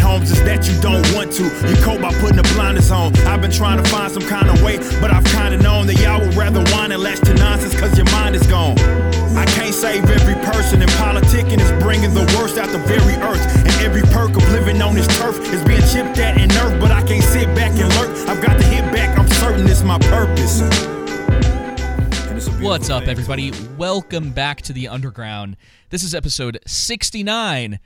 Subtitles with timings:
[0.00, 1.44] Homes, is that you don't want to.
[1.44, 3.14] You cope by putting the blinders on.
[3.26, 6.20] I've been trying to find some kind of way, but I've kinda known that y'all
[6.20, 8.78] would rather whine and latch to nonsense cause your mind is gone.
[9.36, 13.44] I can't save every person, and politicking is bringing the worst out the very earth.
[13.56, 16.90] And every perk of living on this turf is being chipped at and nerfed, but
[16.90, 18.10] I can't sit back and lurk.
[18.28, 20.60] I've got to hit back, I'm certain it's my purpose.
[20.60, 23.52] And it's a What's up, everybody?
[23.76, 25.56] Welcome back to the Underground.
[25.90, 27.80] This is episode 69.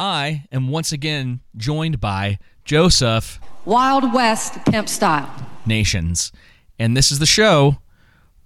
[0.00, 5.30] I am once again joined by Joseph Wild West pimp style.
[5.66, 6.32] Nations.
[6.78, 7.76] And this is the show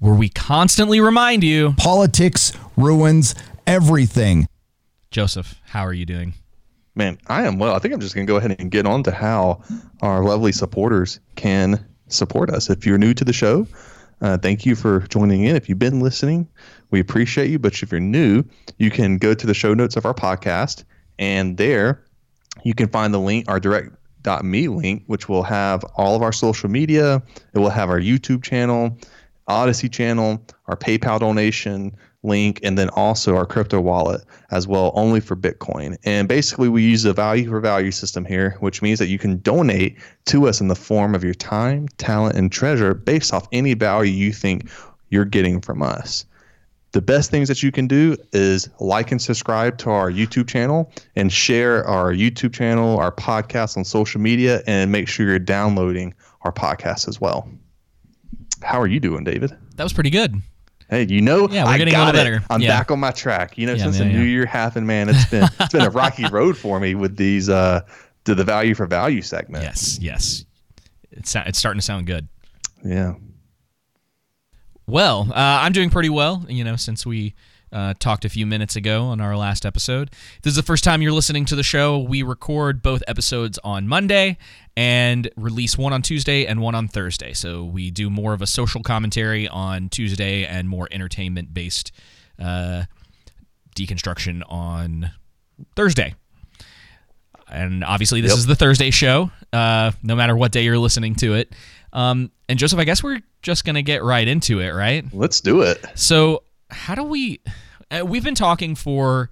[0.01, 3.37] where we constantly remind you politics ruins
[3.69, 4.49] everything.
[5.13, 6.35] Joseph, how are you doing?
[6.97, 7.77] Man, I am well.
[7.77, 9.63] I think I'm just going to go ahead and get on to how
[10.03, 12.69] our lovely supporters can support us.
[12.69, 13.65] If you're new to the show,
[14.21, 15.55] uh, thank you for joining in.
[15.55, 16.49] If you've been listening,
[16.91, 17.61] we appreciate you.
[17.61, 18.43] But if you're new,
[18.79, 20.83] you can go to the show notes of our podcast,
[21.19, 22.05] and there
[22.63, 26.71] you can find the link, our direct.me link, which will have all of our social
[26.71, 27.23] media.
[27.53, 28.97] It will have our YouTube channel,
[29.49, 35.21] Odysee channel, our PayPal donation link, and then also our crypto wallet as well, only
[35.21, 35.99] for Bitcoin.
[36.05, 39.39] And basically, we use a value for value system here, which means that you can
[39.41, 43.75] donate to us in the form of your time, talent, and treasure based off any
[43.75, 44.71] value you think
[45.11, 46.25] you're getting from us.
[46.95, 50.93] The best things that you can do is like and subscribe to our YouTube channel
[51.17, 56.15] and share our YouTube channel, our podcast on social media, and make sure you're downloading
[56.43, 57.49] our podcast as well.
[58.63, 59.51] How are you doing, David?
[59.75, 60.37] That was pretty good.
[60.89, 62.13] Hey, you know, Yeah, we're I getting a little it.
[62.25, 62.45] better.
[62.49, 62.79] I'm Yeah.
[62.79, 63.59] back on my track.
[63.59, 65.91] You know, Yeah, since man, the new year happened, man, it's been it's been a
[66.03, 67.81] rocky road for me with these uh
[68.25, 69.65] to the value for value segment.
[69.65, 70.45] Yes, yes.
[71.11, 72.29] It's, it's starting to sound good.
[72.85, 73.15] Yeah.
[74.87, 77.35] Well, uh, I'm doing pretty well, you know, since we
[77.73, 80.11] uh, talked a few minutes ago on our last episode.
[80.37, 81.99] If this is the first time you're listening to the show.
[81.99, 84.39] We record both episodes on Monday
[84.77, 87.33] and release one on Tuesday and one on Thursday.
[87.33, 91.91] So we do more of a social commentary on Tuesday and more entertainment based
[92.39, 92.85] uh,
[93.75, 95.11] deconstruction on
[95.75, 96.15] Thursday.
[97.49, 98.39] And obviously, this Yep.
[98.39, 101.53] is the Thursday show, uh, no matter what day you're listening to it.
[101.95, 105.05] Um, and Joseph, I guess we're just going to get right into it, right?
[105.13, 105.83] Let's do it.
[105.95, 107.41] So, how do we?
[107.91, 109.31] Uh, we've been talking for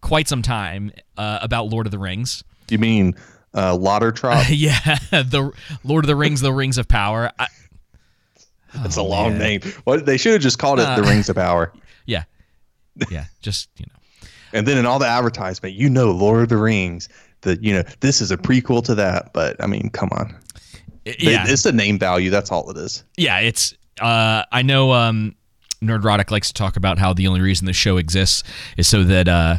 [0.00, 2.42] quite some time uh, about Lord of the Rings.
[2.70, 3.14] You mean
[3.54, 3.78] uh
[4.50, 4.78] yeah,
[5.10, 5.52] the
[5.84, 7.30] Lord of the Rings, the Rings of Power.
[7.38, 7.46] I,
[8.74, 9.62] That's a long name.
[9.84, 11.72] What they should have just called it the Rings of Power.
[12.06, 12.24] yeah,
[13.10, 14.28] yeah, just you know.
[14.52, 17.08] And then in all the advertisement, you know Lord of the Rings,
[17.42, 20.36] that you know, this is a prequel to that, but I mean, come on.
[21.18, 23.04] Yeah, It's the name value, that's all it is.
[23.16, 23.74] yeah, it's.
[24.00, 24.92] Uh, I know.
[24.92, 25.34] Um,
[25.82, 28.42] Nerdrotic likes to talk about how the only reason the show exists
[28.76, 29.58] is so that uh,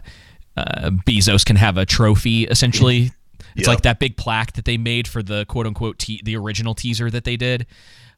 [0.58, 2.44] uh, Bezos can have a trophy.
[2.46, 3.12] Essentially,
[3.56, 3.68] it's Yep.
[3.68, 7.10] like that big plaque that they made for the quote unquote te- the original teaser
[7.10, 7.66] that they did.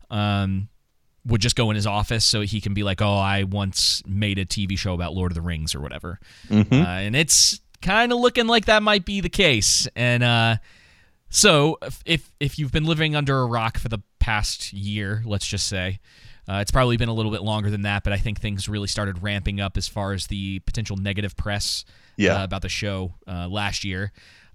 [0.10, 0.68] Um,
[1.26, 4.40] would just go in his office so he can be like, "Oh, I once made
[4.40, 6.20] a TV show about Lord of the Rings or whatever,"
[6.52, 9.88] uh, and it's kind of looking like that might be the case.
[9.96, 10.56] And uh,
[11.32, 15.66] so, if- if you've been living under a rock for the past year, let's just
[15.68, 16.00] say,
[16.48, 18.88] uh, it's probably been a little bit longer than that, but I think things really
[18.88, 21.86] started ramping up as far as the potential negative press
[22.18, 22.42] Yeah.
[22.42, 24.12] uh, about the show uh, last year.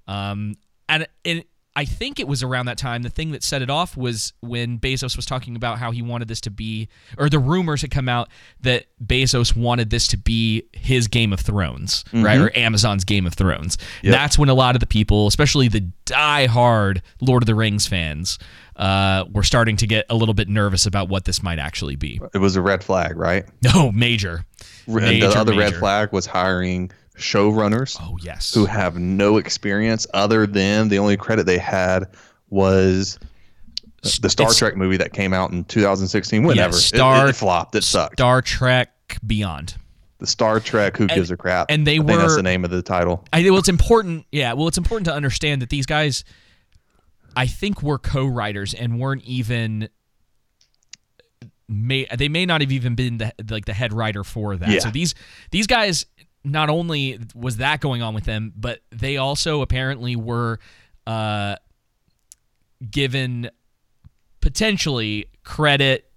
[0.07, 0.55] Um,
[0.89, 3.03] and it, I think it was around that time.
[3.03, 6.27] The thing that set it off was when Bezos was talking about how he wanted
[6.27, 6.89] this to be,
[7.19, 8.31] or the rumors had come out
[8.63, 13.35] that Bezos wanted this to be his Game of Thrones, right, or Amazon's Game of
[13.35, 13.77] Thrones.
[14.03, 18.39] That's when a lot of the people, especially the die-hard Lord of the Rings fans,
[18.77, 22.21] uh, were starting to get a little bit nervous about what this might actually be.
[22.33, 23.45] It was a red flag, right?
[23.63, 24.47] No, major.
[24.87, 28.53] and Major, the other red flag was hiring showrunners Oh yes.
[28.55, 32.05] who have no experience other than the only credit they had
[32.51, 33.19] was
[34.21, 36.45] the Star It's- Trek movie that came out in 2016.
[36.45, 38.17] Whenever It- Star- it, flopped, it sucked.
[38.19, 38.93] Star Trek
[39.27, 39.75] Beyond.
[40.19, 41.67] the Star Trek, who gives a crap?
[41.71, 43.25] and they I think that's were- the name of the title.
[43.33, 44.27] I well, it's important.
[44.33, 46.25] Yeah, well, it's important to understand that these guys,
[47.35, 49.89] I think, were co-writers and weren't even.
[51.69, 54.69] May they may not have even been the like the head writer for that.
[54.69, 54.79] Yeah.
[54.79, 55.17] So these
[55.51, 56.07] these guys,
[56.47, 60.59] not only was that going on with them, but they also apparently were
[61.07, 61.57] uh,
[62.91, 63.51] given
[64.41, 66.11] potentially credit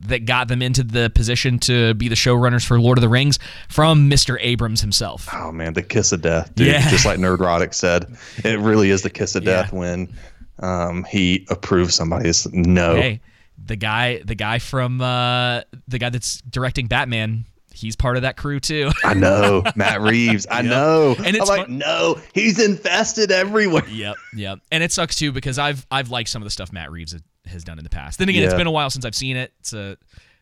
[0.00, 3.38] that got them into the position to be the showrunners for Lord of the Rings
[3.68, 4.36] from Mr.
[4.40, 5.28] Abrams himself.
[5.32, 6.66] Oh man, the kiss of death, dude.
[6.68, 6.88] Yeah.
[6.90, 8.06] Just like Nerdrotic said,
[8.44, 9.62] it really is the kiss of Yeah.
[9.62, 10.12] death when
[10.60, 12.96] um, he approves somebody's no.
[12.96, 13.20] Hey,
[13.64, 18.36] the guy, the guy from uh, the guy that's directing Batman, he's part of that
[18.36, 18.90] crew too.
[19.04, 20.46] I know Matt Reeves.
[20.50, 21.14] I know.
[21.18, 23.86] And it's I'm like, fun- no, he's infested everywhere.
[23.88, 24.60] yep, yep.
[24.70, 27.14] And it sucks too because I've I've liked some of the stuff Matt Reeves
[27.46, 28.18] has done in the past.
[28.18, 29.52] Then again, it's been a while since I've seen it.
[29.60, 29.98] It's a,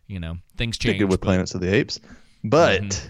[0.06, 0.98] you know, things change.
[0.98, 1.98] good with but- Planets of the Apes,
[2.44, 3.08] but Mm-hmm.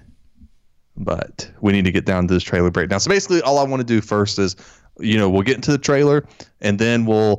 [1.05, 3.01] but we need to get down to this trailer breakdown.
[3.01, 4.57] So basically, all I want to do first is,
[4.99, 6.25] you know, we'll get into the trailer,
[6.61, 7.37] and then we'll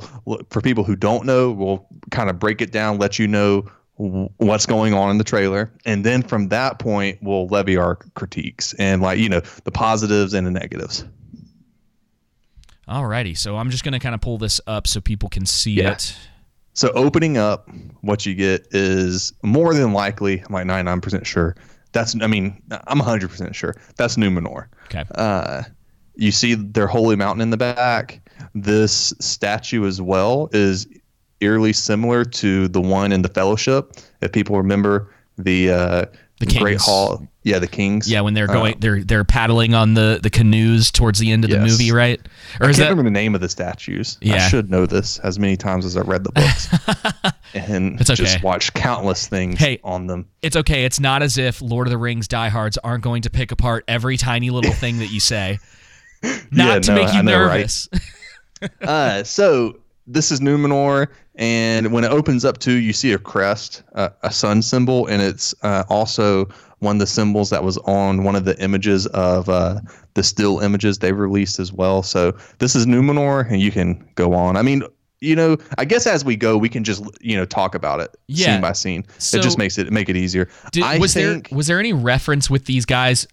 [0.50, 3.70] for people who don't know, we'll kind of break it down, let you know
[4.38, 8.74] what's going on in the trailer, and then from that point, we'll levy our critiques
[8.76, 11.06] and like you know the positives and the negatives.
[12.88, 15.92] Alrighty, so I'm just gonna kind of pull this up so people can see Yeah.
[15.94, 16.16] it.
[16.74, 17.70] So opening up,
[18.02, 21.56] what you get is more than likely, I'm like 99% sure.
[21.92, 23.76] That's, I mean, I'm 100% sure.
[23.96, 24.66] That's Numenor.
[24.86, 25.04] Okay.
[25.14, 25.62] Uh,
[26.16, 28.20] you see their holy mountain in the back.
[28.56, 30.88] This statue as well is
[31.44, 33.94] eerily similar to the one in the Fellowship.
[34.22, 36.06] If people remember the uh,
[36.40, 38.10] The Great Hall, yeah, the Kings.
[38.10, 41.44] Yeah, when they're going, Uh, they're they're paddling on the the canoes towards the end
[41.44, 42.20] of the movie, right?
[42.60, 44.18] Or I is can't that remember the name of the statues.
[44.22, 44.48] I Yeah.
[44.48, 46.68] should know this as many times as I read the books
[47.54, 48.24] and It's okay.
[48.24, 49.80] just watched countless things Hey.
[49.84, 50.28] on them.
[50.42, 50.86] it's okay.
[50.86, 54.18] It's not as if Lord of the Rings diehards aren't going to pick apart every
[54.18, 55.60] tiny little thing that you say.
[56.52, 57.58] Not Yeah, to no, make you I know, right?
[57.58, 57.90] nervous.
[58.82, 63.84] uh, so this is Numenor, and when it opens up too, you see a crest,
[63.96, 66.46] uh, a sun symbol, and it's uh, also
[66.80, 69.80] one of the symbols that was on one of the images of uh,
[70.16, 72.04] the still images they released as well.
[72.04, 74.58] So this is Numenor, and you can go on.
[74.58, 74.84] I mean.
[75.22, 78.14] You know, I guess as we go, we can just you know talk about it
[78.28, 78.48] Yeah.
[78.56, 79.06] scene by scene.
[79.20, 80.50] So- it just makes it make it easier.
[80.74, 83.26] Did, I was think, there was there any reference with these guys?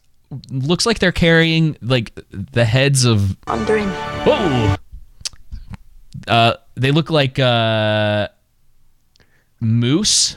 [0.52, 3.36] Looks like they're carrying like the heads of.
[3.48, 3.88] Wondering.
[3.88, 4.76] Whoa.
[6.30, 8.28] Uh, they look like uh,
[9.60, 10.36] moose.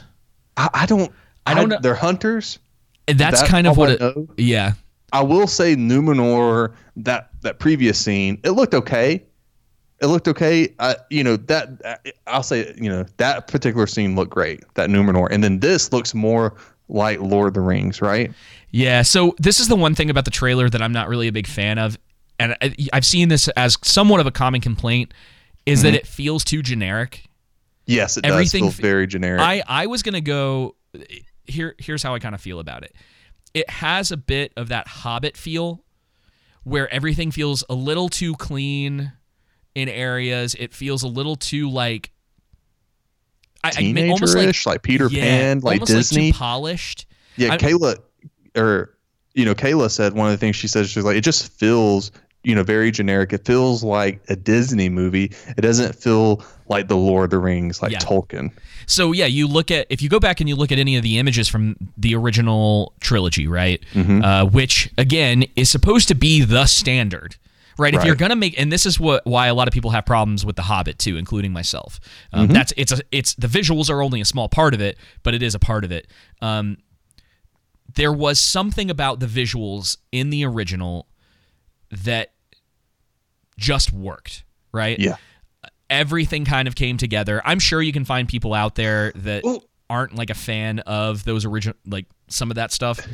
[0.56, 1.12] I, I don't.
[1.46, 2.58] I don't know- They're hunters.
[3.06, 4.16] That's That's kind of what I it.
[4.38, 4.72] Yeah.
[5.12, 9.22] I will say Numenor that that previous scene it looked okay.
[10.00, 10.74] It looked okay.
[10.78, 14.64] Uh, you know that I'll say you know that particular scene looked great.
[14.74, 16.54] That Numenor, and then this looks more
[16.88, 18.32] like Lord of the Rings, right?
[18.70, 21.32] Yeah, so this is the one thing about the trailer that I'm not really a
[21.32, 21.96] big fan of,
[22.40, 25.14] and I, I've seen this as somewhat of a common complaint,
[25.66, 25.96] is that mm-hmm.
[25.96, 27.24] it feels too generic.
[27.86, 29.40] Yes, it Everything does feel very generic.
[29.40, 30.74] I I was gonna go
[31.44, 31.74] here.
[31.78, 32.94] Here's how I kind of feel about it.
[33.52, 35.84] It has a bit of that Hobbit feel,
[36.64, 39.12] where everything feels a little too clean
[39.74, 40.54] in areas.
[40.58, 42.10] It feels a little too like.
[43.62, 46.32] I, I almost Teenager-ish, like, Peter yeah, Pan, like Disney.
[46.32, 47.06] too polished.
[47.36, 47.96] yeah, I- Kayla,
[48.54, 48.94] or
[49.34, 52.12] you know, Kayla said one of the things she says she's like it just feels
[52.44, 53.32] you know very generic.
[53.32, 55.32] It feels like a Disney movie.
[55.56, 57.98] It doesn't feel like the Lord of the Rings, like Yeah.
[57.98, 58.52] Tolkien.
[58.86, 61.02] So yeah, you look at if you go back and you look at any of
[61.02, 63.82] the images from the original trilogy, right?
[63.94, 64.22] Mm-hmm.
[64.22, 67.36] Uh, which again is supposed to be the standard,
[67.78, 67.94] right?
[67.94, 70.44] If you're gonna make, and this is what why a lot of people have problems
[70.44, 71.98] with the Hobbit too, including myself.
[72.32, 72.52] Um, Mm-hmm.
[72.54, 75.42] That's it's a it's the visuals are only a small part of it, but it
[75.42, 76.06] is a part of it.
[76.42, 76.76] Um,
[77.94, 81.06] there was something about the visuals in the original
[81.90, 82.32] that
[83.58, 84.98] just worked, right?
[84.98, 85.16] Yeah.
[85.90, 87.42] everything kind of came together.
[87.44, 91.24] I'm sure you can find people out there that Well- aren't like a fan of
[91.24, 93.06] those original, like some of that stuff.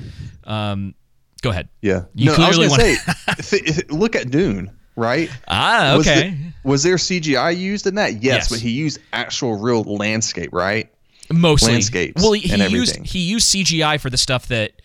[0.44, 0.94] Um,
[1.42, 1.68] go ahead.
[1.82, 2.04] Yeah.
[2.14, 5.28] You no, I was clearly gonna say, look at Dune, right?
[5.49, 6.30] Ah, Was, okay.
[6.30, 8.14] the- was there CGI used in that?
[8.14, 8.49] Yes, Yes.
[8.49, 10.90] but he used actual real landscape, right?
[11.32, 14.80] Mostly landscapes Well, he, he used he used CGI for the stuff that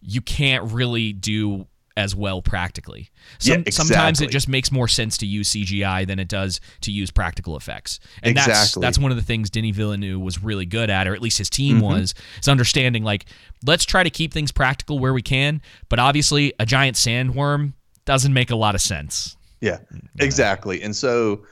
[0.00, 1.66] you can't really do
[2.00, 3.10] as well practically.
[3.38, 6.90] Some, Yeah, Sometimes it just makes more sense to use CGI than it does to
[6.90, 8.00] use practical effects.
[8.22, 8.80] And that's Exactly.
[8.80, 11.48] that's one of the things Denis Villeneuve was really good at, or at least his
[11.50, 11.86] team Mm-hmm.
[11.86, 13.26] was, is understanding like
[13.64, 17.74] let's try to keep things practical where we can, but obviously a giant sandworm
[18.06, 19.36] doesn't make a lot of sense.
[19.60, 19.78] Yeah,
[20.18, 20.82] exactly.
[20.82, 21.42] And so,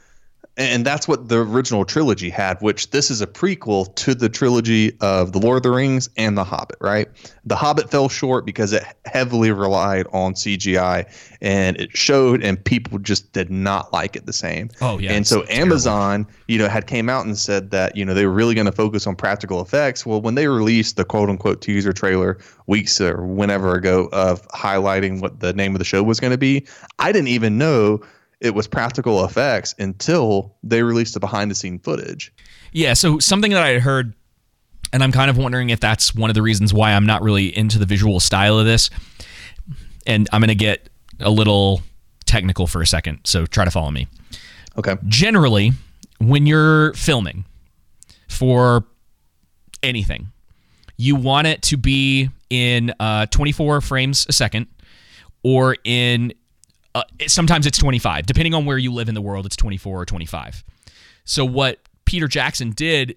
[0.59, 4.93] and that's what the original trilogy had, which this is a prequel to the trilogy
[5.01, 7.07] of The Lord of the Rings and The Hobbit, right?
[7.45, 11.09] The Hobbit fell short because it heavily relied on CGI
[11.41, 14.69] and it showed, and people just did not like it the same.
[14.81, 15.63] Oh, yeah, And so terrible.
[15.63, 18.67] Amazon, you know, had came out and said that, you know, they were really going
[18.67, 20.05] to focus on practical effects.
[20.05, 22.37] Well, when they released the quote unquote teaser trailer
[22.67, 26.39] weeks or whenever ago of highlighting what the name of the show was going to
[26.39, 26.67] be,
[26.99, 28.03] I didn't even know
[28.41, 32.33] it was practical effects until they released the behind the scene footage.
[32.73, 34.15] Yeah, so something that I had heard
[34.93, 37.57] and I'm kind of wondering if that's one of the reasons why I'm not really
[37.57, 38.91] into the visual style of this.
[40.07, 40.89] And I'm going to get
[41.21, 41.83] a little
[42.25, 44.07] technical for a second, so try to follow me.
[44.79, 44.97] Okay.
[45.07, 45.73] Generally,
[46.19, 47.45] when you're filming
[48.29, 48.85] for
[49.83, 50.29] anything,
[50.97, 54.67] you want it to be in uh, 24 frames a second
[55.43, 56.33] or in
[56.99, 60.05] uh, sometimes it's 25 depending on where you live in the world it's 24 or
[60.07, 60.65] 25
[61.25, 63.17] so what peter jackson did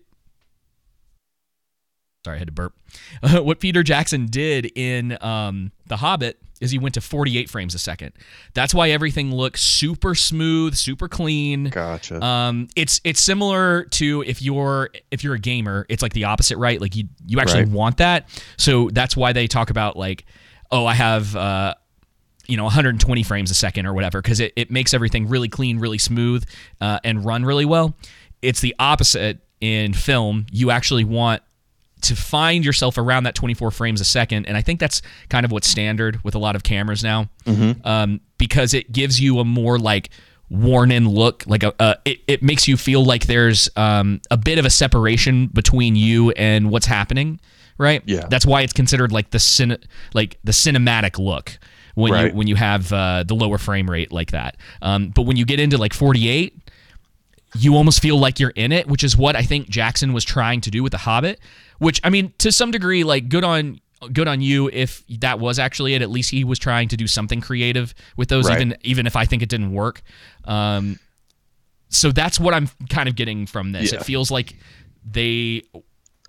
[2.26, 2.74] sorry i had to burp
[3.44, 7.80] what peter jackson did in um, the hobbit is he went to 48 frames a
[7.80, 8.12] second
[8.54, 12.24] that's why everything looks super smooth super clean Gotcha.
[12.24, 16.58] um, it's it's similar to if you're if you're a gamer, it's like the opposite,
[16.60, 16.80] right?
[16.80, 17.72] Like you you actually Right.
[17.72, 18.30] want that.
[18.58, 20.26] So that's why they talk about like,
[20.70, 21.74] oh, I have uh,
[22.52, 25.80] you know 120 frames a second or whatever, because it, it makes everything really clean,
[25.80, 26.44] really smooth,
[26.82, 27.96] uh, and run really well.
[28.42, 30.46] It's the opposite in film.
[30.52, 31.42] You actually want
[32.02, 35.52] to find yourself around that 24 frames a second and i think that's kind of
[35.52, 37.30] what's standard with a lot of cameras now
[37.86, 40.10] um, because it gives you a more like
[40.50, 44.38] worn in look like a, a it, it makes you feel like there's um, a
[44.38, 47.40] bit of a separation between you and what's happening
[47.78, 48.26] right Yeah.
[48.32, 49.78] that's why it's considered like the cine,
[50.16, 51.60] like the cinematic look
[51.96, 52.32] when Right.
[52.32, 55.46] you when you have uh, the lower frame rate like that um, but when you
[55.46, 56.56] get into like 48
[57.56, 60.62] you almost feel like you're in it, which is what I think Jackson was trying
[60.62, 61.38] to do with The Hobbit.
[61.80, 63.82] Which I mean, to some degree, like good on
[64.14, 66.02] good on you if that was actually it.
[66.02, 68.56] At least he was trying to do something creative with those, Right.
[68.62, 70.02] even even if I think it didn't work.
[70.46, 70.98] Um,
[71.90, 73.92] so that's what I'm kind of getting from this.
[73.92, 74.00] Yeah.
[74.00, 74.56] It feels like
[75.04, 75.64] they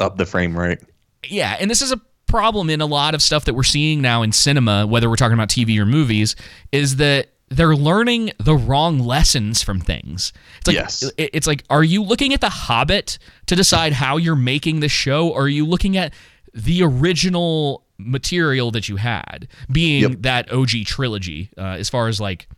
[0.00, 0.80] Up the frame rate.
[1.28, 2.00] yeah, and this is a
[2.32, 5.34] problem in a lot of stuff that we're seeing now in cinema, whether we're talking
[5.34, 6.34] about TV or movies,
[6.72, 10.32] is that they're learning the wrong lessons from things.
[10.58, 11.04] It's like, Yes.
[11.18, 15.28] It's like, are you looking at The Hobbit to decide how you're making the show,
[15.28, 16.14] or are you looking at
[16.54, 20.12] the original material that you had, being Yep.
[20.22, 22.48] that OG trilogy, uh, as far as like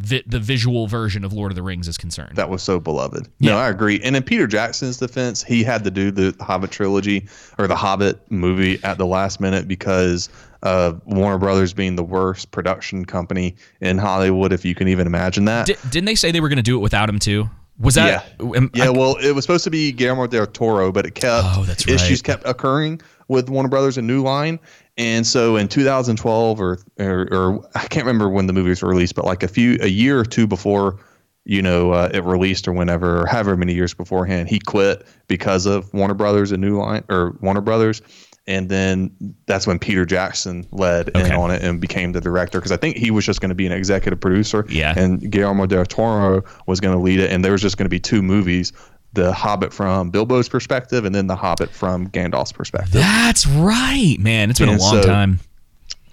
[0.00, 2.36] vi- the visual version of Lord of the Rings is concerned?
[2.36, 3.28] That was so beloved.
[3.38, 3.52] Yeah.
[3.52, 4.00] No, I agree.
[4.02, 7.26] And in Peter Jackson's defense, he had to do the Hobbit trilogy
[7.58, 10.28] or the Hobbit movie at the last minute because
[10.62, 15.44] of Warner Brothers being the worst production company in Hollywood, if you can even imagine
[15.44, 15.66] that.
[15.66, 17.48] Di- didn't they say they were going to do it without him too?
[17.78, 18.24] Was that?
[18.40, 21.44] am- yeah, I- well, it was supposed to be Guillermo del Toro, but it kept
[21.44, 22.24] Oh, that's issues right.
[22.24, 24.58] kept occurring with Warner Brothers and New Line,
[24.96, 29.14] and so in 2012 or, or or I can't remember when the movie was released,
[29.14, 31.00] but like a few a year or two before,
[31.44, 35.66] you know, uh, it released or whenever, or however many years beforehand, he quit because
[35.66, 38.02] of Warner Brothers and New Line or Warner Brothers.
[38.46, 39.10] And then
[39.46, 42.96] that's when Peter Jackson led in on it and became the director because I think
[42.96, 44.66] he was just going to be an executive producer.
[44.68, 44.92] Yeah.
[44.94, 47.90] And Guillermo del Toro was going to lead it, and there was just going to
[47.90, 48.74] be two movies:
[49.14, 52.92] The Hobbit from Bilbo's perspective, and then The Hobbit from Gandalf's perspective.
[52.92, 54.50] That's right, man.
[54.50, 55.40] It's been And a long so- time.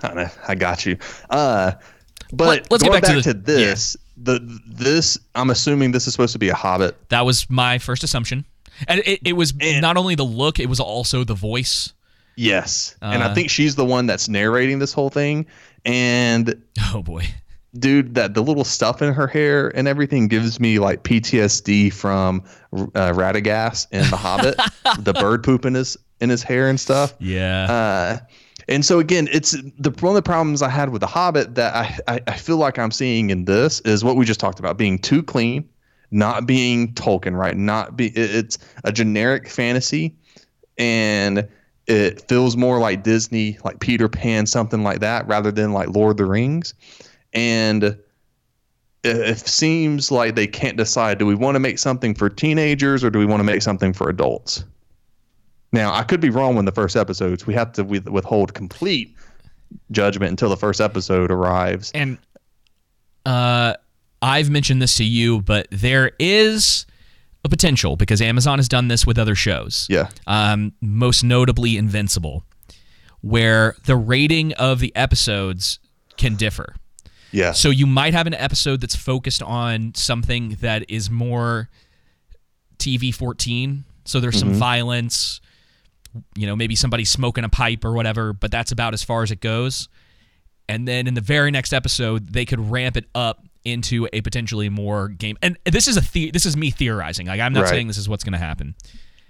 [0.04, 0.98] I I got you.
[1.30, 1.74] Uh,
[2.34, 3.98] but Let- let's get going back to the- to, this.
[4.18, 6.96] The this I'm assuming this is supposed to be a Hobbit.
[7.10, 8.46] That was my first assumption.
[8.88, 11.94] And it, it was And- not only the look, it was also the voice.
[12.38, 13.30] Yes, and Uh.
[13.30, 15.46] I think she's the one that's narrating this whole thing.
[15.86, 16.62] And
[16.94, 17.28] Oh boy.
[17.78, 22.44] Dude, that the little stuff in her hair and everything gives me like PTSD from
[22.74, 24.56] uh, Radagast in The Hobbit,
[25.00, 27.14] the bird poop in his in his hair and stuff.
[27.20, 27.72] Yeah.
[27.72, 28.18] Uh,
[28.68, 31.76] and so again, it's the one of the problems I had with The Hobbit that
[31.76, 34.78] I, I I feel like I'm seeing in this is what we just talked about
[34.78, 35.68] being too clean,
[36.12, 37.58] not being Tolkien, right?
[37.58, 40.16] Not be it- it's a generic fantasy,
[40.78, 41.48] and
[41.88, 46.12] it feels more like Disney, like Peter Pan, something like that, rather than like Lord
[46.12, 46.74] of the Rings,
[47.34, 47.98] and
[49.04, 53.10] it, seems like they can't decide: do we want to make something for teenagers or
[53.10, 54.64] do we want to make something for adults?
[55.74, 57.48] Now, I could be wrong with the first episodes.
[57.48, 59.16] We have to withhold complete
[59.92, 61.92] judgment until the first episode arrives.
[61.96, 62.18] and
[63.26, 63.76] uh
[64.22, 66.86] I've mentioned this to you, but there is
[67.44, 69.88] a potential because Amazon has done this with other shows.
[69.90, 70.10] Yeah.
[70.28, 72.44] Um, most notably Invincible,
[73.22, 75.80] where the rating of the episodes
[76.18, 76.76] can differ.
[77.32, 77.52] Yeah.
[77.54, 81.70] So you might have an episode that's focused on something that is more
[82.78, 83.86] TV 14.
[84.06, 84.58] So there's some mm-hmm.
[84.60, 85.40] violence,
[86.36, 89.32] you know, maybe somebody smoking a pipe or whatever, but that's about as far as
[89.32, 89.88] it goes.
[90.68, 94.70] And then in the very next episode, they could ramp it up into a potentially
[94.70, 95.38] more game.
[95.42, 97.28] And this is a the- this is me theorizing.
[97.28, 97.70] Like I'm not Right.
[97.70, 98.76] saying this is what's going to happen.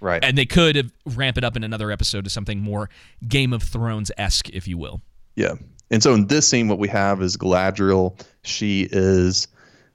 [0.00, 0.24] right.
[0.24, 2.88] And they could have ramp it up in another episode to something more
[3.28, 5.00] Game of Thrones esque, if you will.
[5.36, 5.54] Yeah.
[5.92, 8.18] And so in this scene, what we have is Galadriel.
[8.42, 9.46] She is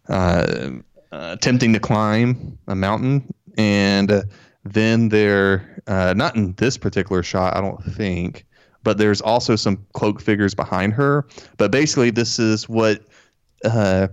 [0.07, 0.69] uh,
[1.11, 4.23] uh, attempting to climb a mountain, and
[4.63, 8.45] then there, uh, not in this particular shot, I don't think,
[8.83, 11.25] but there's also some cloak figures behind her.
[11.57, 13.01] But basically, this is what
[13.65, 14.09] uh,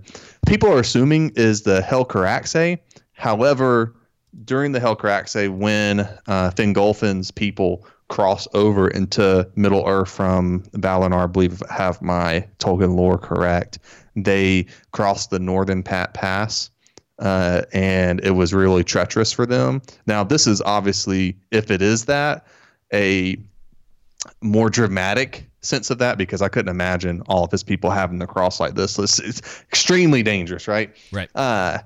[0.47, 2.79] people are assuming is the Helcaraxe.
[3.13, 3.95] However,
[4.45, 11.27] during the Helcaraxe, when uh, Fingolfin's people cross over into Middle Earth from Valinor, I
[11.27, 13.81] believe I have my Tolkien lore correct,
[14.15, 16.71] they crossed the Northern Pat Pass.
[17.19, 19.83] Uh, and it was really treacherous for them.
[20.07, 22.47] Now, this is obviously, if it is that,
[22.93, 23.37] a
[24.41, 28.27] more dramatic sense of that because I couldn't imagine all of his people having to
[28.29, 28.97] cross like this.
[28.99, 30.95] It's, it's extremely dangerous, right?
[31.13, 31.31] Right.
[31.35, 31.79] Uh,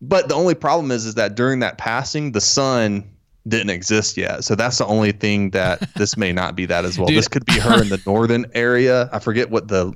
[0.00, 3.08] but the only problem is, is that during that passing, the sun
[3.50, 4.44] didn't exist yet.
[4.44, 7.06] So that's the only thing that this may not be that as well.
[7.08, 7.18] Dude.
[7.18, 9.10] This could be her in the northern area.
[9.12, 9.92] I forget what the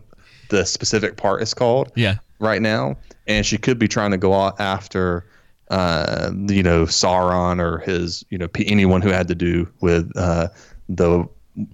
[0.51, 2.17] the specific part is called Yeah.
[2.39, 2.97] right now,
[3.27, 5.27] and she could be trying to go out after,
[5.71, 10.49] uh, you know, Sauron or his, you know, anyone who had to do with uh,
[10.89, 11.27] the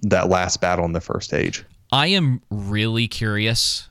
[0.03, 1.65] that last battle in the first age.
[1.91, 3.89] I am really curious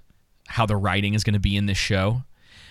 [0.49, 2.23] how the writing is going to be in this show.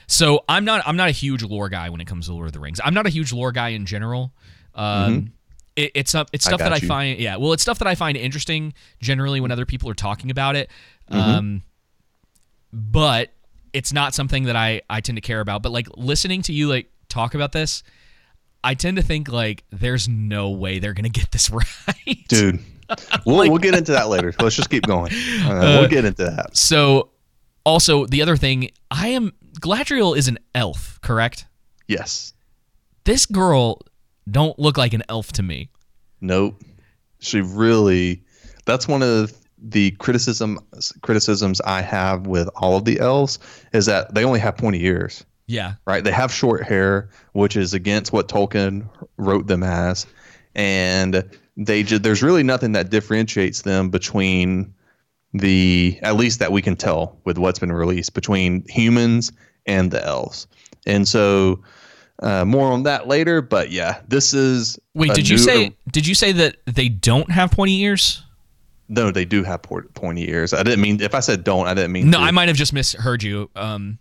[0.08, 2.54] So I'm not I'm not a huge lore guy when it comes to Lord of
[2.54, 2.80] the Rings.
[2.84, 4.34] I'm not a huge lore guy in general.
[4.76, 5.34] Um,
[5.76, 7.88] it, it's up it's I stuff that got I find yeah well it's stuff that
[7.88, 10.70] I find interesting generally when other people are talking about it.
[11.10, 11.20] Mm-hmm.
[11.20, 11.64] Um,
[12.72, 13.32] but
[13.74, 15.64] it's not something that I I tend to care about.
[15.64, 17.84] But like listening to you like talk about this,
[18.64, 22.60] I tend to think like there's no way they're gonna get this right, Dude,
[23.26, 24.34] we'll, we'll get into that later.
[24.40, 25.12] Let's just keep going.
[25.44, 26.56] Uh, we'll get into that.
[26.56, 27.10] So,
[27.64, 31.46] also the other thing, I am Galadriel is an elf, correct?
[31.88, 32.34] Yes.
[33.06, 33.82] This girl
[34.32, 35.70] don't look like an elf to me.
[36.22, 36.62] Nope.
[37.20, 38.24] She really.
[38.66, 40.60] That's one of the criticism
[41.02, 43.40] criticisms I have with all of the elves
[43.74, 45.26] is that they only have pointy ears.
[45.48, 46.04] Yeah, right?
[46.04, 50.06] They have short hair, which is against what Tolkien wrote them as,
[50.54, 51.24] and
[51.58, 54.74] they ju- there's really nothing that differentiates them between
[55.34, 59.32] the at least that we can tell with what's been released between humans
[59.66, 60.48] and the elves.
[60.86, 61.64] And so
[62.22, 66.06] uh, more on that later, but yeah, this is Wait, did you new- say did
[66.08, 68.24] you say that they don't have pointy ears?
[68.92, 69.12] no?
[69.12, 70.54] They do have pointy ears.
[70.54, 72.24] I didn't mean if I said don't, I didn't mean No, to.
[72.24, 73.50] I might have just misheard you.
[73.56, 74.00] Um,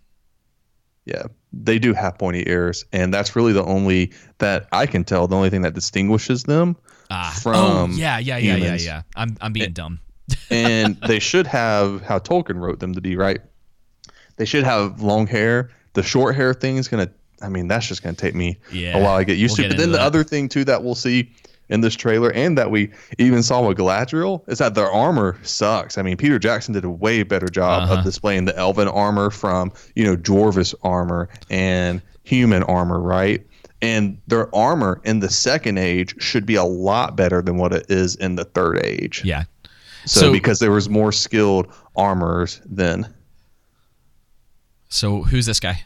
[1.05, 5.27] Yeah, they do have pointy ears, and that's really the only that I can tell.
[5.27, 6.75] The only thing that distinguishes them
[7.11, 8.85] ah, from oh yeah, yeah, yeah, yeah, humans.
[8.85, 9.01] yeah.
[9.15, 9.99] I'm I'm being dumb.
[10.51, 13.39] and they should have how Tolkien wrote them to be, right?
[14.37, 15.69] They should have long hair.
[15.93, 17.09] The short hair thing is gonna.
[17.41, 19.69] I mean, that's just gonna take me Yeah, a while to get used we'll to.
[19.69, 20.03] get But then the that.
[20.05, 21.31] other thing too that we'll see
[21.69, 25.99] in this trailer, and that we even saw with Galadriel, is that their armor sucks.
[25.99, 27.95] I mean, Peter Jackson did a way better job Uh-huh.
[27.99, 33.45] of displaying the elven armor from you know Dwarvish armor and human armor, right?
[33.81, 37.85] And their armor in the second age should be a lot better than what it
[37.87, 39.21] is in the third age.
[39.23, 39.43] Yeah.
[40.05, 43.07] So, So- because there was more skilled armorers then.
[44.89, 45.83] So who's this guy?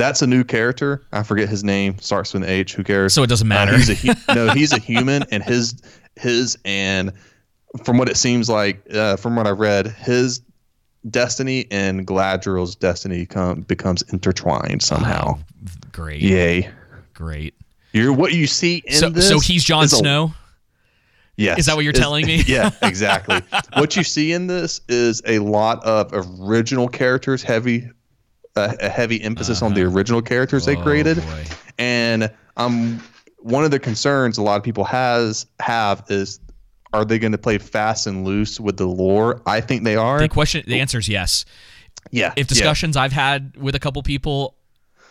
[0.00, 1.04] That's a new character.
[1.12, 1.98] I forget his name.
[1.98, 2.74] Starts with an H.
[2.74, 3.12] Who cares?
[3.12, 3.76] So it doesn't Uh, matter.
[3.76, 4.50] he's a no.
[4.54, 5.74] He's a human, and his
[6.16, 7.12] his and
[7.84, 10.40] from what it seems like, uh, from what I've read, his
[11.10, 15.38] destiny and Galadriel's destiny come becomes intertwined somehow.
[15.92, 16.20] Great.
[16.20, 16.70] Yay!
[17.14, 17.54] Great.
[17.92, 19.28] You're what you see in So this.
[19.28, 20.32] so he's Jon Snow.
[21.36, 21.60] Yes.
[21.60, 22.42] Is that what you're telling me?
[22.46, 23.40] yeah, exactly.
[23.74, 27.88] what you see in this is a lot of original characters, heavy,
[28.56, 31.44] uh, a heavy emphasis on the original characters they Oh, created, boy.
[31.78, 33.02] and um,
[33.38, 36.40] one of the concerns a lot of people has have is,
[36.92, 39.40] are they going to play fast and loose with the lore?
[39.46, 40.18] I think they are.
[40.18, 41.44] The question, the answer is yes.
[42.10, 42.32] yeah.
[42.36, 42.44] If yeah.
[42.44, 44.56] discussions I've had with a couple people,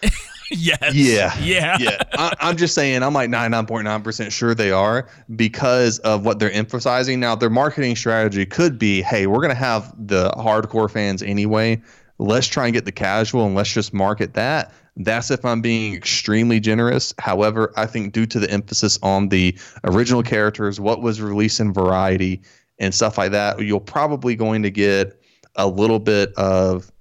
[0.52, 0.93] yes.
[0.93, 1.38] Yeah.
[1.39, 1.78] Yeah.
[1.80, 2.04] yeah.
[2.13, 7.19] I, I'm just saying, I'm like 99.9% sure they are because of what they're emphasizing.
[7.19, 11.82] Now, their marketing strategy could be hey, we're going to have the hardcore fans anyway.
[12.19, 14.73] Let's try and get the casual and let's just market that.
[14.97, 17.13] That's if I'm being extremely generous.
[17.17, 21.73] However, I think due to the emphasis on the original characters, what was released in
[21.73, 22.41] variety,
[22.79, 25.21] and stuff like that, you're probably going to get
[25.55, 26.91] a little bit of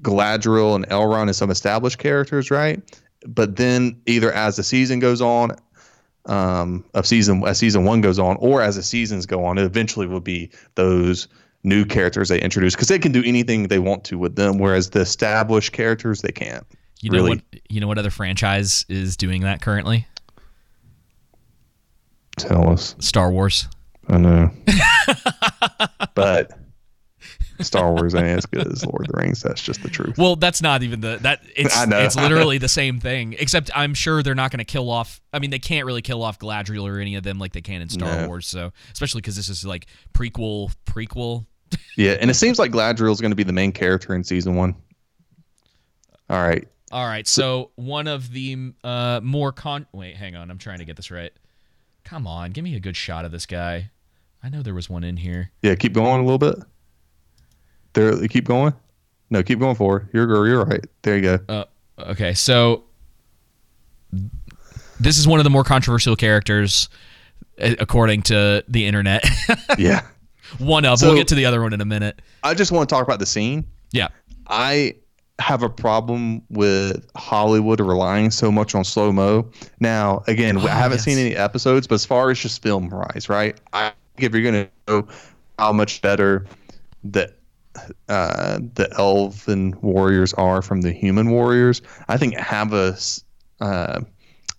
[0.00, 2.82] Galadriel and Elrond and some established characters, right?
[3.26, 5.52] But then either as the season goes on,
[6.26, 9.64] um, of season as season one goes on, or as the seasons go on, it
[9.64, 11.28] eventually will be those
[11.66, 14.90] new characters they introduce because they can do anything they want to with them, whereas
[14.90, 16.64] the established characters they can't.
[17.02, 17.30] You know really.
[17.30, 17.60] what?
[17.68, 20.06] You know what other franchise is doing that currently?
[22.38, 22.94] Tell us.
[23.00, 23.68] Star Wars.
[24.08, 24.50] I know.
[26.14, 26.52] but
[27.60, 29.42] Star Wars ain't as good as Lord of the Rings.
[29.42, 30.18] That's just the truth.
[30.18, 31.98] Well, that's not even the that it's I know.
[31.98, 33.34] it's literally the same thing.
[33.38, 35.20] Except I'm sure they're not going to kill off.
[35.32, 37.82] I mean, they can't really kill off Galadriel or any of them like they can
[37.82, 38.28] in Star No.
[38.28, 38.46] Wars.
[38.46, 41.46] So especially because this is like prequel prequel.
[41.96, 44.74] Yeah, and it seems like Galadriel's going to be the main character in season one.
[46.28, 46.66] All right.
[46.92, 49.86] All right, so one of the uh, more con.
[49.92, 50.50] Wait, hang on.
[50.50, 51.32] I'm trying to get this right.
[52.04, 53.90] Come on, give me a good shot of this guy.
[54.42, 55.50] I know there was one in here.
[55.62, 56.56] Yeah, keep going a little bit.
[57.94, 58.72] There, keep going.
[59.30, 60.08] No, keep going forward.
[60.12, 60.84] You're you're right.
[61.02, 61.38] There you go.
[61.48, 61.64] Uh,
[61.98, 62.84] okay, so
[65.00, 66.88] this is one of the more controversial characters,
[67.58, 69.24] according to the internet.
[69.78, 70.02] yeah.
[70.58, 70.98] One of.
[70.98, 72.20] So- we'll get to the other one in a minute.
[72.42, 73.64] I just want to talk about the scene.
[73.92, 74.08] Yeah.
[74.48, 74.96] I
[75.38, 79.50] have a problem with Hollywood relying so much on slow mo.
[79.80, 81.04] Now, again, I haven't yes.
[81.04, 83.58] seen any episodes, but as far as just film wise, right?
[83.72, 85.08] I think if you're going to know
[85.58, 86.46] how much better
[87.04, 87.32] the
[88.08, 92.96] uh, the elven warriors are from the human warriors, I think have a
[93.60, 94.00] uh,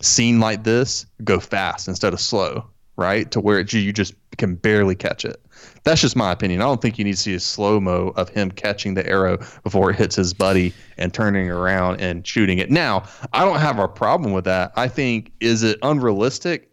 [0.00, 2.64] scene like this go fast instead of slow,
[2.96, 3.28] right?
[3.32, 5.44] To where it, you just can barely catch it.
[5.84, 6.60] That's just my opinion.
[6.60, 9.38] I don't think you need to see a slow mo of him catching the arrow
[9.62, 12.70] before it hits his buddy and turning around and shooting it.
[12.70, 14.72] Now, I don't have a problem with that.
[14.76, 16.70] I think is it unrealistic?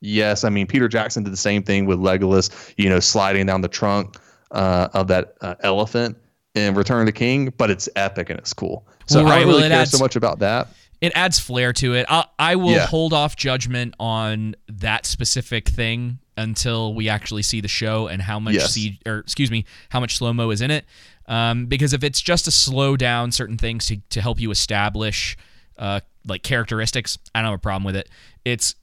[0.00, 3.62] Yes, I mean Peter Jackson did the same thing with Legolas, you know, sliding down
[3.62, 4.16] the trunk
[4.50, 6.16] uh, of that uh, elephant
[6.54, 8.86] in Return of the King, but it's epic and it's cool.
[9.06, 10.68] So Well, I don't really it care adds- so much about that.
[11.00, 12.06] It adds flair to it.
[12.08, 12.86] I, I will Yeah.
[12.86, 18.38] hold off judgment on that specific thing until we actually see the show and how
[18.38, 18.72] much Yes.
[18.72, 20.84] C, or excuse me, how much slow mo is in it.
[21.26, 25.36] Um, because if it's just to slow down certain things to, to help you establish
[25.78, 28.08] uh, like characteristics, I don't have a problem with it.
[28.44, 28.74] It's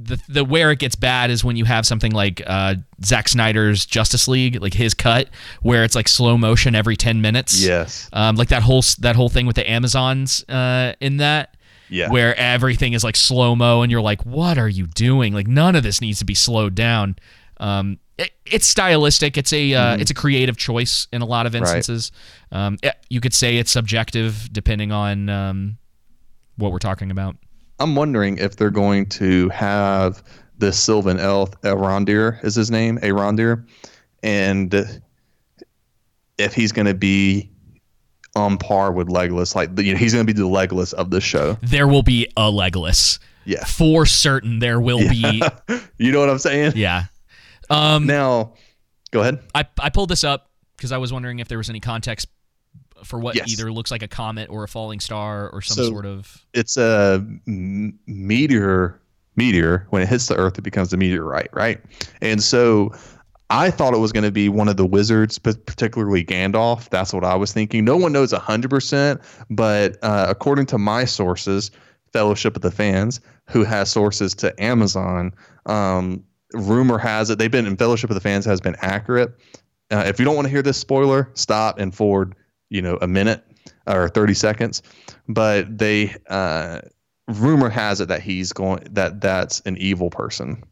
[0.00, 3.84] the the where it gets bad is when you have something like uh, Zack Snyder's
[3.84, 5.28] Justice League, like his cut,
[5.62, 7.62] where it's like slow motion every ten minutes.
[7.64, 8.08] Yes.
[8.12, 11.56] Um, like that whole that whole thing with the Amazons uh, in that.
[11.90, 12.10] Yeah.
[12.10, 15.32] Where everything is like slow mo, and you're like, "What are you doing?
[15.32, 17.16] Like none of this needs to be slowed down."
[17.58, 19.36] Um, it, it's stylistic.
[19.38, 22.12] It's a uh, it's a creative choice in a lot of instances.
[22.52, 25.78] Um, it- you could say it's subjective depending on um,
[26.56, 27.36] what we're talking about.
[27.80, 30.22] I'm wondering if they're going to have
[30.58, 33.66] this Sylvan elf, Arondir is his name, Arondir,
[34.22, 35.00] and
[36.36, 37.50] if he's going to be
[38.34, 41.20] on par with Legolas, like you know, he's going to be the Legolas of the
[41.20, 41.56] show.
[41.62, 43.18] There will be a Legolas.
[43.44, 43.64] Yeah.
[43.64, 45.42] For certain, there will be.
[46.00, 46.74] You know what I'm saying?
[46.76, 47.06] Yeah.
[47.70, 48.54] Um, Now,
[49.10, 49.40] go ahead.
[49.52, 52.28] I, I pulled this up because I was wondering if there was any context
[53.04, 53.50] for what Yes.
[53.52, 56.44] either looks like a comet or a falling star or some So- sort of.
[56.54, 59.00] It's a m- meteor.
[59.36, 59.86] Meteor.
[59.90, 61.80] When it hits the Earth, it becomes a meteorite, right?
[62.20, 62.92] And so.
[63.50, 66.90] I thought it was going to be one of the wizards, but particularly Gandalf.
[66.90, 67.82] That's what I was thinking.
[67.82, 71.70] No one knows 100%, but uh, according to my sources,
[72.12, 75.32] Fellowship of the Fans, who has sources to Amazon,
[75.64, 79.32] um, rumor has it they've been in Fellowship of the Fans has been accurate.
[79.90, 82.34] Uh, if you don't want to hear this spoiler, stop and forward,
[82.70, 83.44] you know, a minute
[83.86, 84.82] or 30 seconds.
[85.28, 86.80] But they, uh,
[87.26, 90.62] rumor has it that he's going, that that's an evil person.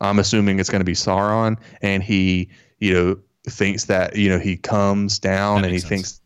[0.00, 4.38] I'm assuming it's going to be Sauron, and he, you know, thinks that you know
[4.38, 5.88] he comes down That and he sense.
[5.88, 6.20] thinks,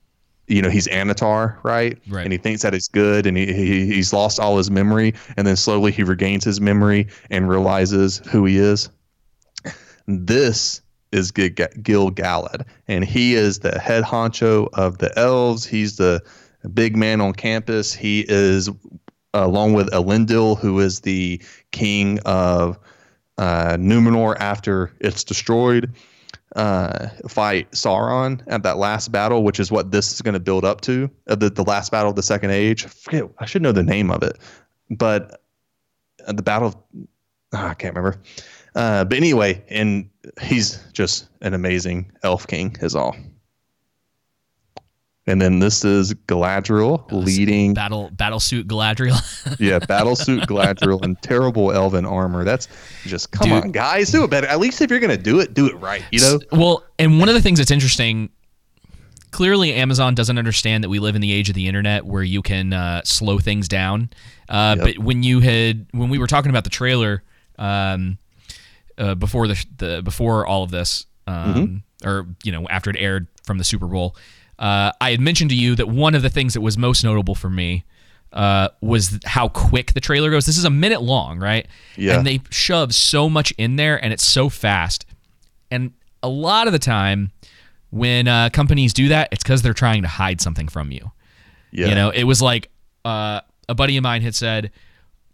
[0.46, 1.98] you know, he's Annatar, right?
[2.08, 2.24] Right.
[2.24, 5.46] And he thinks that it's good, and he, he he's lost all his memory, and
[5.46, 8.88] then slowly he regains his memory and realizes who he is.
[10.06, 10.80] This
[11.16, 15.64] is Gil Galad, and he is the head honcho of the elves.
[15.64, 16.22] He's the
[16.72, 17.92] big man on campus.
[17.92, 18.70] He is,
[19.34, 22.78] along with Elendil, who is the king of
[23.38, 25.92] uh, Numenor after it's destroyed,
[26.54, 30.64] uh, fight Sauron at that last battle, which is what this is going to build
[30.64, 31.10] up to.
[31.26, 32.84] Uh, the, the last battle of the Second Age.
[32.84, 34.38] I forget, I should know the name of it,
[34.90, 35.42] but
[36.26, 36.76] uh, the battle of
[37.52, 38.20] ah, I can't remember.
[38.76, 40.08] Uh, but anyway, and
[40.40, 43.16] he's just an amazing elf king, is all.
[45.28, 49.16] And then this is Galadriel leading Battle battle suit Galadriel.
[49.58, 52.44] yeah, battlesuit Galadriel and terrible elven armor.
[52.44, 52.68] That's
[53.04, 53.64] just come Dude.
[53.64, 54.46] on, guys, do it better.
[54.46, 56.04] At least if you're gonna do it, do it right.
[56.12, 56.40] You know?
[56.52, 58.30] well, and one of the things that's interesting.
[59.32, 62.40] Clearly, Amazon doesn't understand that we live in the age of the internet where you
[62.40, 64.10] can uh, slow things down.
[64.48, 64.86] Uh, Yep.
[64.86, 67.24] But when you had when we were talking about the trailer
[67.58, 68.16] um,
[68.98, 73.26] uh, before the, the before all of this, um, or you know after it aired
[73.44, 74.16] from the Super Bowl,
[74.58, 77.34] uh, I had mentioned to you that one of the things that was most notable
[77.34, 77.84] for me
[78.32, 80.46] uh, was how quick the trailer goes.
[80.46, 81.66] This is a minute long, right?
[81.96, 82.18] Yeah.
[82.18, 85.06] And they shove so much in there, and it's so fast.
[85.70, 87.32] And a lot of the time,
[87.90, 91.12] when uh, companies do that, it's because they're trying to hide something from you.
[91.70, 91.88] Yeah.
[91.88, 92.70] You know, it was like
[93.04, 94.70] uh, a buddy of mine had said,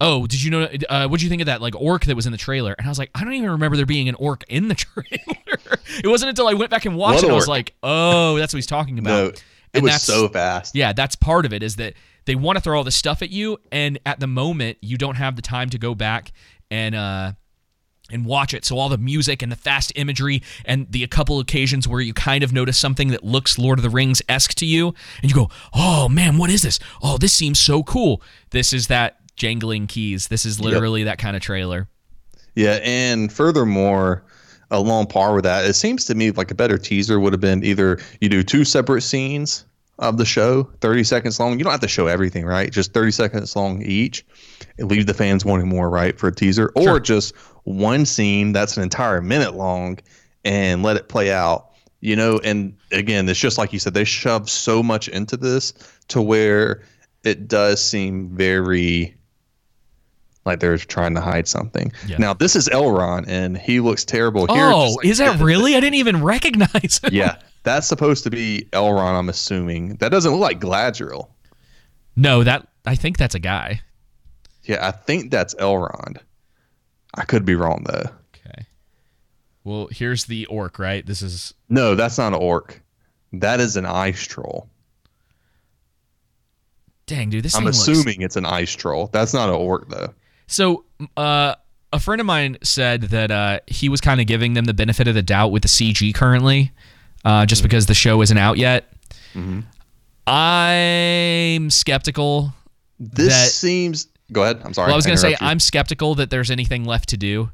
[0.03, 0.69] "Oh, did you know?
[0.89, 2.87] Uh, what do you think of that like orc that was in the trailer?" And
[2.87, 6.09] I was like, "I don't even remember there being an orc in the trailer." it
[6.09, 8.59] wasn't until I went back and watched What it, I was like, "Oh, that's what
[8.59, 9.43] he's talking about." No, it
[9.75, 10.75] And was so fast.
[10.75, 11.63] Yeah, that's part of it.
[11.63, 14.79] Is that they want to throw all this stuff at you, and at the moment,
[14.81, 16.33] you don't have the time to go back
[16.71, 17.33] and uh,
[18.11, 18.65] and watch it.
[18.65, 22.13] So all the music and the fast imagery and the a couple occasions where you
[22.13, 25.35] kind of notice something that looks Lord of the Rings esque to you, and you
[25.35, 26.79] go, "Oh man, what is this?
[27.03, 30.29] Oh, this seems so cool." This is that jangling keys.
[30.29, 31.89] This is literally that kind of trailer.
[32.55, 34.23] Yeah, and furthermore,
[34.71, 37.65] along par with that, it seems to me like a better teaser would have been
[37.65, 39.65] either you do two separate scenes
[39.99, 41.59] of the show, 30 seconds long.
[41.59, 42.71] You don't have to show everything, right?
[42.71, 44.25] Just 30 seconds long each.
[44.79, 46.71] And leave the fans wanting more, right, for a teaser.
[46.77, 47.01] Or Sure.
[47.01, 49.99] just one scene that's an entire minute long
[50.45, 51.67] and let it play out.
[52.01, 55.73] You know, and again, it's just like you said, they shove so much into this
[56.09, 56.83] to where
[57.25, 59.17] it does seem very
[60.45, 61.93] like they're trying to hide something.
[62.07, 62.17] Yeah.
[62.19, 64.65] Now this is Elrond, and he looks terrible here.
[64.65, 65.77] Oh, like- is that really?
[65.77, 67.13] I didn't even recognize it.
[67.13, 69.15] yeah, that's supposed to be Elrond.
[69.19, 71.29] I'm assuming that doesn't look like Galadriel.
[72.17, 73.81] No, that I think that's a guy.
[74.65, 76.19] Yeah, I think that's Elrond.
[77.15, 78.07] I could be wrong though.
[78.35, 78.67] Okay.
[79.65, 81.05] Well, here's the orc, right?
[81.07, 82.83] This is No, that's not an orc.
[83.33, 84.69] That is an ice troll.
[87.07, 87.45] dang, dude.
[87.45, 89.09] This I'm thing looks- assuming it's an ice troll.
[89.13, 90.15] That's not an orc though.
[90.47, 90.85] So,
[91.17, 91.55] uh,
[91.93, 95.09] a friend of mine said that uh, he was kind of giving them the benefit
[95.09, 96.73] of the doubt with the CG currently,
[97.25, 98.93] uh, just because the show isn't out yet.
[100.27, 102.53] I'm skeptical.
[102.99, 104.09] This That- seems.
[104.31, 104.63] Go ahead.
[104.65, 104.87] I'm sorry.
[104.87, 105.37] Well, I was going to say you.
[105.41, 107.51] I'm skeptical that there's anything left to do.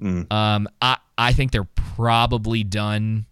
[0.00, 0.30] Mm.
[0.32, 3.26] Um, I I think they're probably done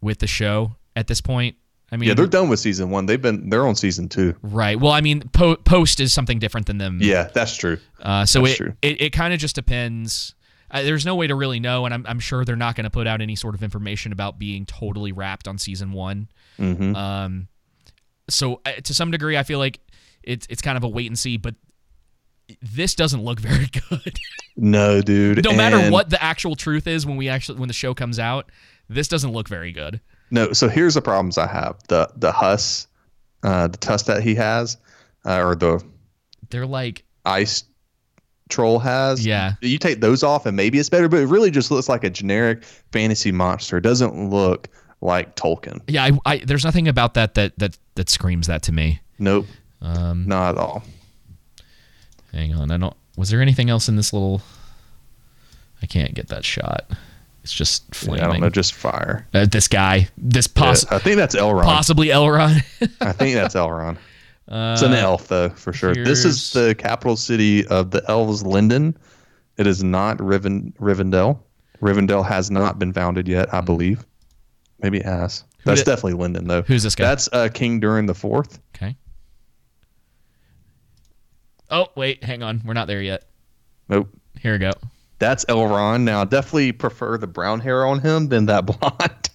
[0.00, 1.56] with the show at this point.
[1.92, 3.06] I mean, Yeah, they're done with season one.
[3.06, 3.50] They've been.
[3.50, 4.34] They're on season two.
[4.42, 4.78] right.
[4.78, 6.98] Well, I mean, po- post is something different than them.
[7.02, 7.78] Yeah, that's true.
[8.00, 8.72] Uh, so That's it, true.
[8.82, 10.34] it it kind of just depends.
[10.70, 12.90] Uh, there's no way to really know, and I'm I'm sure they're not going to
[12.90, 16.28] put out any sort of information about being totally wrapped on season one.
[16.58, 17.48] hmm Um,
[18.28, 19.80] so uh, to some degree, I feel like
[20.22, 21.56] it's it's kind of a wait and see, but
[22.62, 24.16] this doesn't look very good.
[24.56, 25.42] No, dude.
[25.44, 28.20] no matter and- what the actual truth is when we actually when the show comes
[28.20, 28.50] out,
[28.88, 30.00] this doesn't look very good.
[30.30, 31.76] No, so here's the problems I have.
[31.88, 32.86] The the Huss,
[33.42, 34.76] uh, the tusk that he has,
[35.24, 35.84] uh, or the
[36.50, 37.64] They're like, ice
[38.48, 39.24] troll has.
[39.24, 39.54] Yeah.
[39.60, 42.10] You take those off and maybe it's better, but it really just looks like a
[42.10, 43.76] generic fantasy monster.
[43.78, 44.68] It doesn't look
[45.00, 45.80] like Tolkien.
[45.88, 49.00] yeah, I, I there's nothing about that that that that screams that to me.
[49.18, 49.46] Nope.
[49.82, 50.82] Um, Not at all.
[52.32, 52.94] hang on, I don't.
[53.16, 54.42] Was there anything else in this little?
[55.82, 56.90] I can't get that shot.
[57.50, 58.22] It's just Yeah, flaming.
[58.24, 59.26] I don't know, just fire.
[59.34, 61.64] Uh, this guy, this poss- Yeah, I think that's Elrond.
[61.64, 62.62] possibly Elrond.
[63.00, 63.96] I think that's Elrond.
[64.46, 65.94] it's an elf, though, for sure.
[65.94, 68.96] This is the capital city of the elves, Lindon.
[69.56, 71.40] It is not Riven, Rivendell.
[71.82, 74.06] Rivendell has not been founded yet, I believe.
[74.80, 75.42] Maybe it has.
[75.64, 76.62] That's di- definitely Lindon, though.
[76.62, 77.04] Who's this guy?
[77.06, 78.60] That's uh, King Durin the Fourth.
[78.76, 78.96] okay.
[81.70, 82.62] Oh wait, hang on.
[82.64, 83.24] We're not there yet.
[83.88, 84.08] Nope.
[84.40, 84.72] Here we go.
[85.20, 86.02] That's Elrond.
[86.02, 89.30] Now, I definitely prefer the brown hair on him than that blonde.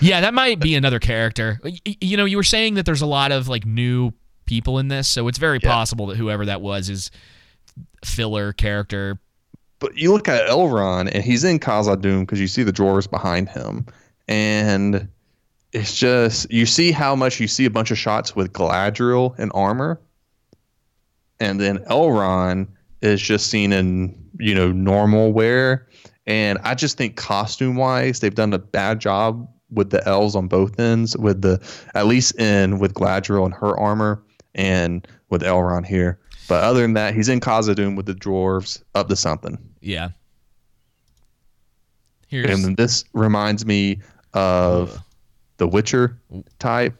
[0.00, 1.60] Yeah, that might be another character.
[1.84, 4.12] You know, you were saying that there's a lot of like new
[4.46, 5.70] people in this, so it's very Yeah.
[5.70, 7.10] possible that whoever that was is
[8.04, 9.18] filler character.
[9.80, 13.48] but you look at Elrond, and he's in Khazad-dûm because you see the drawers behind
[13.48, 13.86] him,
[14.26, 15.06] and
[15.72, 19.52] it's just you see how much you see a bunch of shots with Galadriel and
[19.54, 20.00] armor,
[21.38, 22.68] and then Elrond
[23.00, 25.88] is just seen in you know normal wear,
[26.26, 30.48] and I just think costume wise they've done a bad job with the elves on
[30.48, 31.60] both ends, with the
[31.94, 34.22] at least in with Galadriel and her armor,
[34.54, 36.18] and with Elrond here.
[36.48, 39.58] But other than that, he's in Khazad-dûm with the dwarves up to something.
[39.82, 40.08] Yeah.
[42.28, 44.00] Here's And this reminds me
[44.32, 44.98] of
[45.58, 46.18] the Witcher
[46.58, 46.94] type,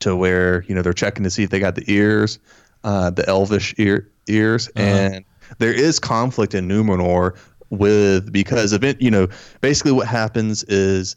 [0.00, 2.38] to where you know they're checking to see if they got the ears,
[2.84, 5.24] uh, the elvish ear ears, and
[5.58, 7.36] there is conflict in Numenor
[7.70, 9.00] with because of it.
[9.00, 9.28] You know,
[9.60, 11.14] basically what happens is,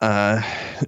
[0.00, 0.42] uh,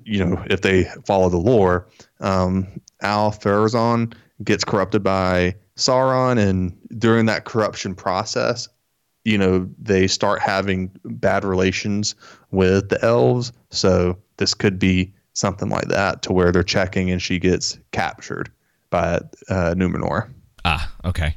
[0.05, 1.89] you know, if they follow the lore,
[2.21, 2.67] um,
[3.03, 8.69] Ar-Pharazôn gets corrupted by Sauron, and during that corruption process,
[9.25, 12.15] you know they start having bad relations
[12.51, 17.23] with the elves so this could be something like that to where they're checking and
[17.23, 18.51] she gets captured
[18.91, 19.17] by
[19.49, 20.31] uh, Numenor
[20.65, 21.37] ah okay.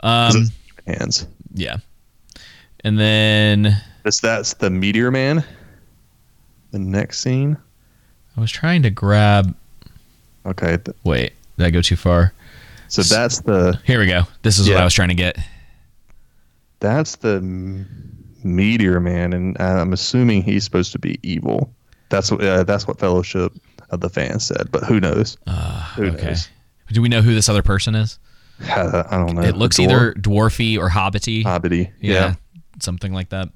[0.00, 0.50] Um,
[0.86, 1.76] hands yeah,
[2.82, 5.44] and then this that's the meteor man
[6.72, 7.56] the next scene.
[8.36, 9.54] I was trying to grab.
[10.46, 12.32] Okay, Wait, did I go too far?
[12.88, 14.22] so that's the Here we go.
[14.42, 15.38] This is what I was trying to get.
[16.80, 17.40] that's the
[18.42, 21.72] meteor man, and uh, I'm assuming he's supposed to be evil.
[22.10, 23.52] That's what uh, that's what Fellowship
[23.90, 25.36] of the Fans said, but who knows?
[25.96, 26.26] who Okay.
[26.26, 26.48] knows?
[26.92, 28.18] Do we know who this other person is?
[28.60, 29.42] I don't know.
[29.42, 31.42] It looks Dwarf- either dwarfy or hobbity.
[31.44, 31.92] Hobbity.
[32.00, 32.34] yeah, Yeah.
[32.80, 33.48] something like that.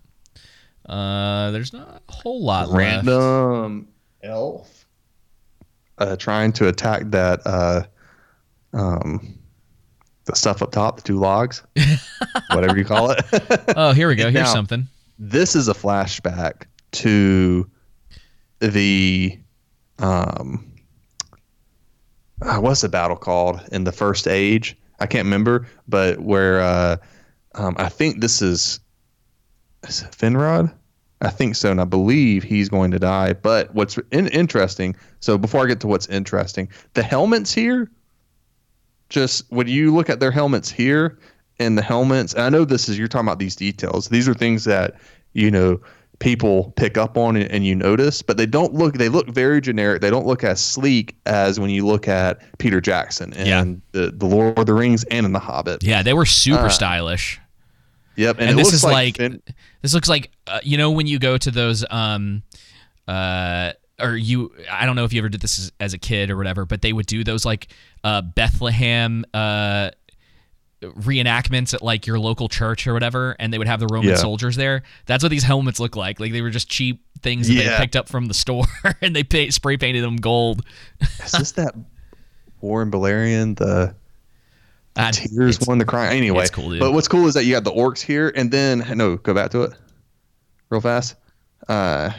[0.88, 2.78] Uh, there's not a whole lot left.
[3.06, 3.88] Random
[4.22, 4.86] elf
[5.98, 7.82] uh, trying to attack that uh,
[8.72, 9.38] um,
[10.24, 11.62] the stuff up top, the two logs,
[12.52, 13.20] whatever you call it.
[13.76, 14.24] Oh, here we go.
[14.30, 14.86] Here's Now- something.
[15.18, 17.68] this is a flashback to
[18.60, 19.38] the
[20.00, 20.64] um
[22.42, 26.96] uh, what's the battle called in the first age i can't remember but where uh
[27.54, 28.80] um i think this is,
[29.84, 30.72] is finrod?
[31.20, 35.36] I think so and i believe he's going to die but what's in- interesting so
[35.38, 37.90] before i get to what's interesting the helmets here
[39.08, 41.18] just when you look at their helmets here
[41.58, 44.34] and the helmets and i know this is you're talking about these details these are
[44.34, 44.94] things that
[45.32, 45.80] you know
[46.20, 49.60] people pick up on and, and you notice but they don't look they look very
[49.60, 53.64] generic they don't look as sleek as when you look at peter jackson and Yeah.
[53.92, 56.68] the, the lord of the rings and in the hobbit Yeah, they were super Uh,
[56.70, 57.40] stylish.
[58.16, 59.16] yep and, And, it this looks is like,
[59.82, 62.42] this looks like uh, you know when you go to those um
[63.06, 66.30] uh or you I don't know if you ever did this as, as a kid
[66.30, 67.68] or whatever, but they would do those like
[68.04, 69.90] uh Bethlehem uh
[70.82, 74.14] reenactments at like your local church or whatever and they would have the roman Yeah.
[74.16, 74.82] soldiers there.
[75.06, 76.20] That's what these helmets look like.
[76.20, 78.64] Like they were just cheap things that they picked up from the store
[79.02, 80.64] and they pay, spray painted them gold.
[81.24, 81.74] Is this that
[82.60, 83.94] warren Balerion, the
[84.96, 86.80] Ah, tears one the crying anyway it's cool, dude.
[86.80, 89.50] but what's cool is that you got the orcs here and then no go back
[89.52, 89.72] to it
[90.70, 91.14] real fast.
[91.68, 92.10] Uh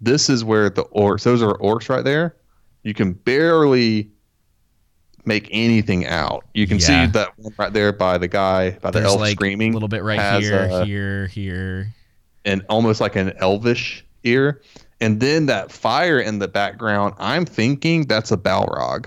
[0.00, 2.36] this is where the orcs those are orcs right there.
[2.82, 4.10] You can barely
[5.26, 7.06] make anything out you can Yeah.
[7.06, 9.74] see that one right there by the guy by the there's elf like screaming a
[9.74, 11.92] little bit right here uh, here here
[12.44, 14.62] and almost like an elvish ear
[15.00, 19.06] and then that fire in the background i'm thinking that's a balrog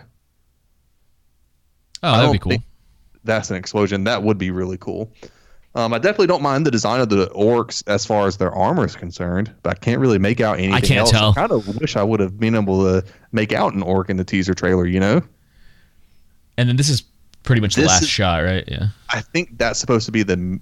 [2.03, 2.57] oh that'd be cool
[3.25, 4.05] that's an explosion.
[4.05, 5.11] That would be really cool.
[5.75, 8.85] Um, I definitely don't mind the design of the orcs as far as their armor
[8.85, 11.11] is concerned, but I can't really make out anything I can't else.
[11.11, 11.31] tell.
[11.31, 14.15] I kind of wish I would have been able to make out an orc in
[14.17, 14.87] the teaser trailer.
[14.87, 15.21] You know,
[16.59, 17.03] and then this is
[17.43, 20.21] pretty much the This last is- shot right yeah I think that's supposed to be
[20.23, 20.59] the.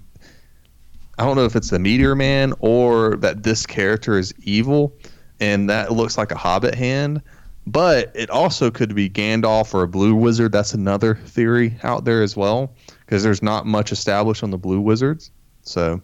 [1.18, 4.94] I don't know if it's the Meteor Man or that this character is evil,
[5.40, 7.20] and that looks like a Hobbit hand.
[7.66, 10.52] But it also could be Gandalf or a Blue Wizard.
[10.52, 14.80] That's another theory out there as well, because there's not much established on the Blue
[14.80, 15.30] Wizards.
[15.62, 16.00] So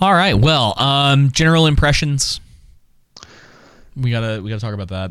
[0.00, 0.34] All right.
[0.38, 2.40] Well, um, general impressions.
[3.96, 5.10] We gotta we gotta talk about that.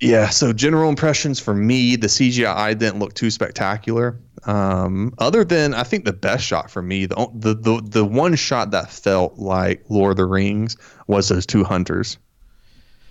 [0.00, 4.20] Yeah, so general impressions for me, the CGI didn't look too spectacular.
[4.44, 8.34] Um, other than I think the best shot for me, the, the the the one
[8.36, 12.18] shot that felt like Lord of the Rings was those two hunters,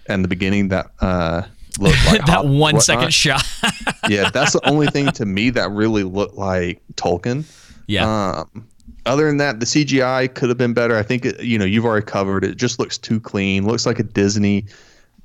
[0.08, 1.42] and the beginning that uh
[1.80, 3.44] looked like that one second shot.
[4.10, 7.46] yeah, that's the only thing to me that really looked like Tolkien.
[7.88, 8.40] yeah.
[8.54, 8.68] Um,
[9.08, 10.98] other than that, the CGI could have been better.
[10.98, 12.52] I think it, you know you've already covered it.
[12.52, 13.66] It just looks too clean.
[13.66, 14.66] Looks like a Disney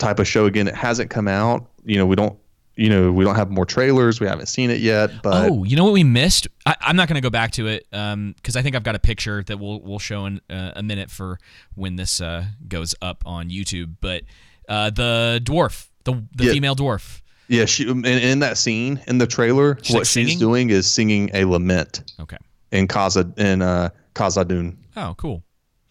[0.00, 0.46] type of show.
[0.46, 1.70] Again, it hasn't come out.
[1.84, 2.36] You know we don't.
[2.76, 4.20] You know we don't have more trailers.
[4.20, 5.10] We haven't seen it yet.
[5.22, 6.48] But oh, you know what we missed?
[6.66, 9.42] I, I'm not gonna go back to it because I think I've got a picture
[9.44, 11.38] that we'll we'll show in uh, a minute for
[11.74, 13.96] when this uh, goes up on YouTube.
[14.00, 14.22] But
[14.68, 16.52] uh, the dwarf, the the Yeah.
[16.52, 17.20] female dwarf.
[17.48, 20.86] yeah, she in, in that scene in the trailer, She's, what like, she's doing is
[20.90, 22.38] singing a lament Okay.
[22.72, 24.76] in Kaza in uh, Khazad-dûm.
[24.96, 25.42] Oh, cool.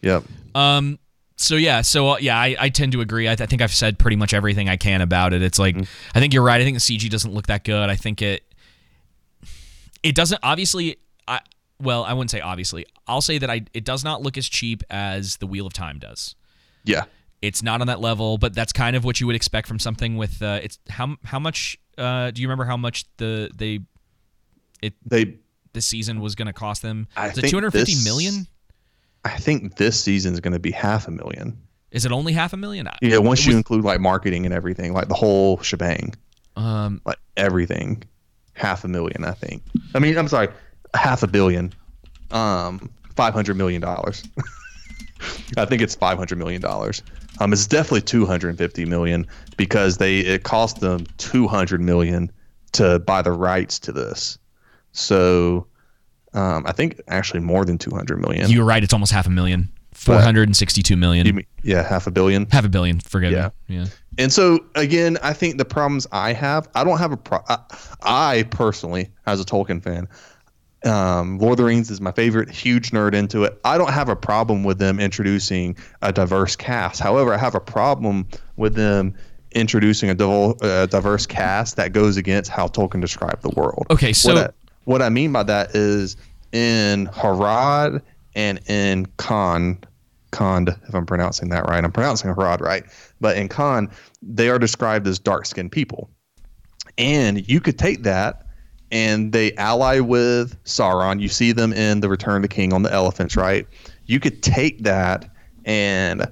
[0.02, 0.24] Yep.
[0.56, 0.98] Um.
[1.42, 1.82] So yeah.
[1.82, 3.28] So uh, yeah, I, I tend to agree.
[3.28, 5.42] I, th- I think I've said pretty much everything I can about it.
[5.42, 5.76] It's like
[6.14, 6.60] I think you're right.
[6.60, 7.90] I think the CG doesn't look that good.
[7.90, 8.44] I think it
[10.04, 10.98] it doesn't obviously.
[11.28, 11.40] I
[11.82, 12.86] well, I wouldn't say obviously.
[13.08, 15.98] I'll say that I it does not look as cheap as the Wheel of Time
[16.00, 16.36] does.
[16.84, 17.06] Yeah.
[17.42, 20.18] It's not on that level, but that's kind of what you would expect from something
[20.18, 23.80] with uh, it's how how much uh, do you remember how much the they
[24.82, 25.38] it They.
[25.72, 27.08] this season was going to cost them?
[27.16, 28.48] I Is it think 250 this- million?
[29.26, 31.58] I think this season is going to be half a million.
[31.92, 32.88] Is it only half a million?
[33.02, 36.14] Yeah, once you was- include like marketing and everything, like the whole shebang.
[36.56, 38.04] um like everything
[38.54, 39.62] half a million i think
[39.96, 40.50] i mean i'm sorry
[40.94, 41.72] half a billion
[42.32, 44.24] um 500 million dollars
[45.58, 47.02] i think it's 500 million dollars
[47.40, 52.30] um it's definitely 250 million because they it cost them 200 million
[52.74, 54.38] to buy the rights to this
[54.92, 55.66] so
[56.34, 58.84] um i think actually more than 200 million You're right.
[58.84, 59.70] It's almost half a million.
[59.92, 61.26] Four hundred and sixty-two million.
[61.28, 62.48] You mean- yeah, half a billion.
[62.50, 63.02] Half a billion.
[63.02, 63.50] Forget Yeah.
[63.68, 63.78] me.
[63.80, 63.86] Yeah.
[64.18, 67.40] And so again, I think the problems I have, I don't have a pro.
[67.50, 67.58] I,
[68.02, 70.08] I personally, as a Tolkien fan,
[70.86, 72.50] um, Lord of the Rings is my favorite.
[72.50, 73.60] Huge nerd into it.
[73.66, 77.02] I don't have a problem with them introducing a diverse cast.
[77.02, 78.26] However, I have a problem
[78.56, 79.16] with them
[79.52, 83.88] introducing a uh, diverse cast that goes against how Tolkien described the world.
[83.90, 84.52] Okay, so-
[84.90, 86.18] what I, mean by that is
[86.52, 88.02] in Harad
[88.34, 89.84] and in Khand,
[90.32, 91.84] Kond, if I'm pronouncing that right.
[91.84, 92.84] I'm pronouncing Harad right.
[93.22, 93.92] But in Khand,
[94.24, 96.10] they are described as dark skinned people.
[96.98, 98.48] And you could take that
[98.92, 101.22] and they ally with Sauron.
[101.22, 103.68] You see them in The Return of the King on the elephants, right?
[104.08, 105.30] You could take that
[105.66, 106.26] and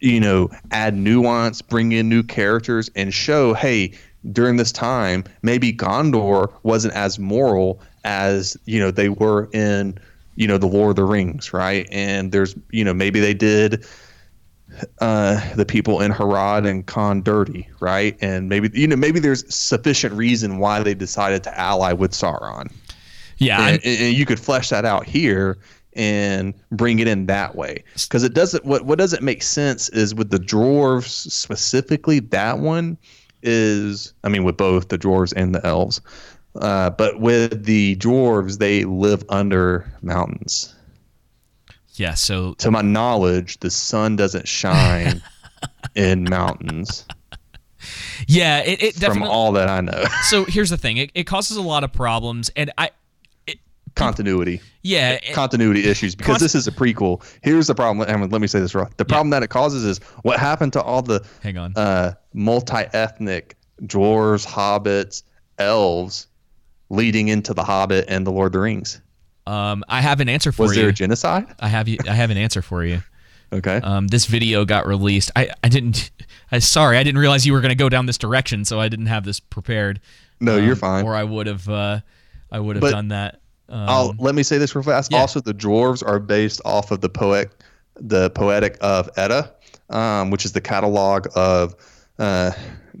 [0.00, 3.92] you know, add nuance, bring in new characters, and show, hey,
[4.32, 9.98] during this time, maybe Gondor wasn't as moral as you know they were in,
[10.36, 11.88] you know, the Lord of the Rings, right?
[11.90, 13.84] And there's, you know, maybe they did
[15.00, 18.16] uh, the people in Harad and Khand dirty, right?
[18.20, 22.70] And maybe you know, maybe there's sufficient reason why they decided to ally with Sauron
[23.38, 23.60] Yeah.
[23.60, 25.58] I'm- and, and you could flesh that out here
[25.94, 30.14] and bring it in that way because it doesn't what what doesn't make sense is
[30.14, 32.98] with the dwarves specifically that one
[33.42, 36.00] is i mean with both the dwarves and the elves
[36.56, 40.74] uh, but with the dwarves they live under mountains
[41.98, 42.12] yeah.
[42.12, 45.22] So to my knowledge the sun doesn't shine
[45.94, 47.06] in mountains
[48.26, 50.96] yeah, it, it from all that i know so here's the thing.
[50.96, 52.90] It, it causes a lot of problems, and I.
[53.96, 55.12] continuity Yeah.
[55.12, 57.24] it- continuity issues because Const- this is a prequel.
[57.42, 58.08] Here's the problem.
[58.08, 58.86] and let me say this right.
[58.98, 61.72] The problem that it causes is what happened to all the Hang on.
[61.76, 65.22] uh, multi-ethnic dwarves, hobbits,
[65.58, 66.26] elves
[66.90, 69.00] leading into the Hobbit and the Lord of the Rings.
[69.46, 70.80] um, I have an answer for Was you.
[70.80, 71.46] Was there a genocide?
[71.60, 71.98] I have you.
[72.08, 73.02] I have an answer for you.
[73.52, 73.76] Okay.
[73.76, 75.30] Um, this video got released.
[75.36, 76.10] I, I didn't.
[76.50, 78.88] I sorry, I didn't realize you were going to go down this direction, so I
[78.88, 80.00] didn't have this prepared.
[80.40, 81.04] no, Um, you're fine.
[81.04, 81.68] Or I would have.
[81.68, 82.00] Uh,
[82.50, 83.40] I would have done that.
[83.68, 85.12] Um, let me say this real fast.
[85.12, 85.18] yeah.
[85.18, 87.50] Also, the dwarves are based off of the poet,
[87.96, 89.52] the poetic of Edda,
[89.90, 91.74] um, which is the catalog of
[92.18, 92.52] uh,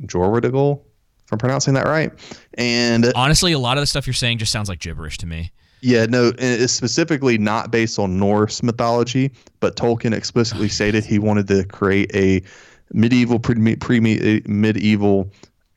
[0.02, 0.80] Jorvadigal,
[1.24, 2.12] if I'm pronouncing that right.
[2.54, 5.52] And honestly, a lot of the stuff you're saying just sounds like gibberish to me.
[5.82, 11.48] Yeah, no, it's specifically not based on Norse mythology, but Tolkien explicitly stated he wanted
[11.48, 12.42] to create a
[12.92, 15.30] medieval, pre, pre medieval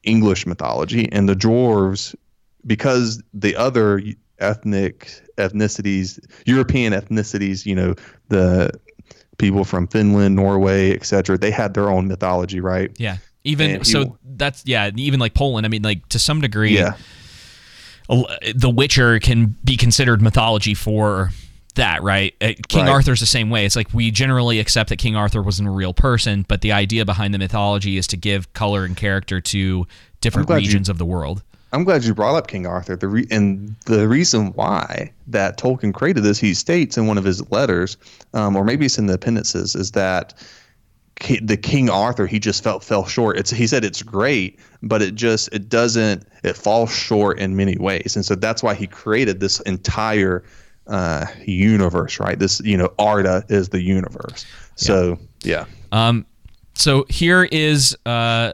[0.03, 2.15] English mythology, and the dwarves,
[2.65, 4.01] because the other
[4.39, 7.95] ethnic ethnicities, European ethnicities, you know,
[8.29, 8.71] the
[9.37, 12.91] people from Finland, Norway, etc., they had their own mythology, right?
[12.97, 13.17] Yeah.
[13.45, 14.91] Even And so, that's yeah.
[14.95, 15.65] Even like Poland.
[15.65, 16.95] I mean, like to some degree, Yeah.
[18.55, 21.29] The Witcher can be considered mythology for
[21.75, 22.33] that, right?
[22.41, 22.89] Uh, King Right.
[22.89, 23.65] Arthur's the same way.
[23.65, 27.05] It's like we generally accept that King Arthur wasn't a real person, but the idea
[27.05, 29.85] behind the mythology is to give color and character to
[30.21, 31.43] different glad you- regions of the world.
[31.71, 32.95] I'm glad you brought up King Arthur.
[32.95, 37.23] The re- and the reason why that Tolkien created this, he states in one of
[37.23, 37.97] his letters,
[38.33, 40.33] um, or maybe it's in the appendices, is that
[41.41, 43.37] the King Arthur he just felt fell short.
[43.37, 47.77] It's he said it's great, but it just it doesn't it falls short in many
[47.77, 50.43] ways, and so that's why he created this entire
[50.87, 52.19] uh, universe.
[52.19, 54.45] Right, this you know Arda is the universe.
[54.75, 55.65] So yeah.
[55.91, 56.25] Um,
[56.73, 58.53] so here is uh,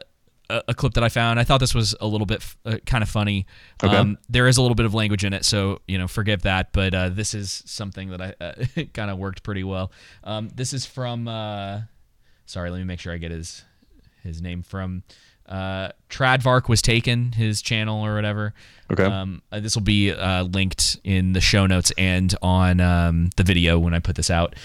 [0.50, 1.38] a, a clip that I found.
[1.38, 3.46] I thought this was a little bit uh, kind of funny.
[3.82, 3.94] Okay.
[3.94, 6.72] Um, there is a little bit of language in it, so you know, forgive that.
[6.72, 9.92] But uh, this is something that I uh, kind of worked pretty well.
[10.24, 11.28] Um, this is from.
[11.28, 11.82] Uh,
[12.46, 13.64] sorry, let me make sure I get his
[14.22, 15.02] his name from.
[15.48, 18.52] Uh, Tradvark was taken his channel or whatever.
[18.90, 19.04] Okay.
[19.04, 23.78] Um, this will be uh, linked in the show notes and on um, the video
[23.78, 24.56] when I put this out.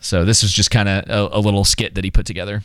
[0.00, 2.62] So this is just kind of a, a little skit that he put together.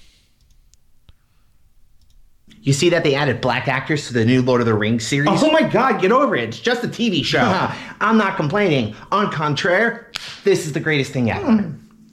[2.67, 5.41] You see that they added black actors to the new Lord of the Rings series?
[5.41, 6.49] Oh my god, get over it.
[6.49, 7.39] It's just a TV show.
[8.01, 8.93] I'm not complaining.
[9.09, 10.11] On contraire,
[10.43, 11.45] this is the greatest thing ever.
[11.49, 11.71] Hmm.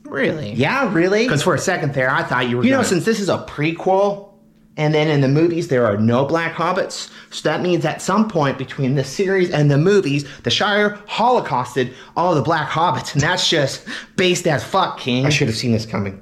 [0.08, 0.52] really?
[0.52, 1.24] Yeah, really?
[1.24, 3.28] Because for a second there, I thought you were You know, gonna- since this is
[3.28, 4.28] a prequel,
[4.76, 8.28] and then in the movies there are no black hobbits, so that means at some
[8.28, 13.20] point between the series and the movies, the Shire holocausted all the black hobbits, and
[13.20, 13.84] that's just
[14.14, 15.26] based as fuck, King.
[15.26, 16.20] I should have seen this coming.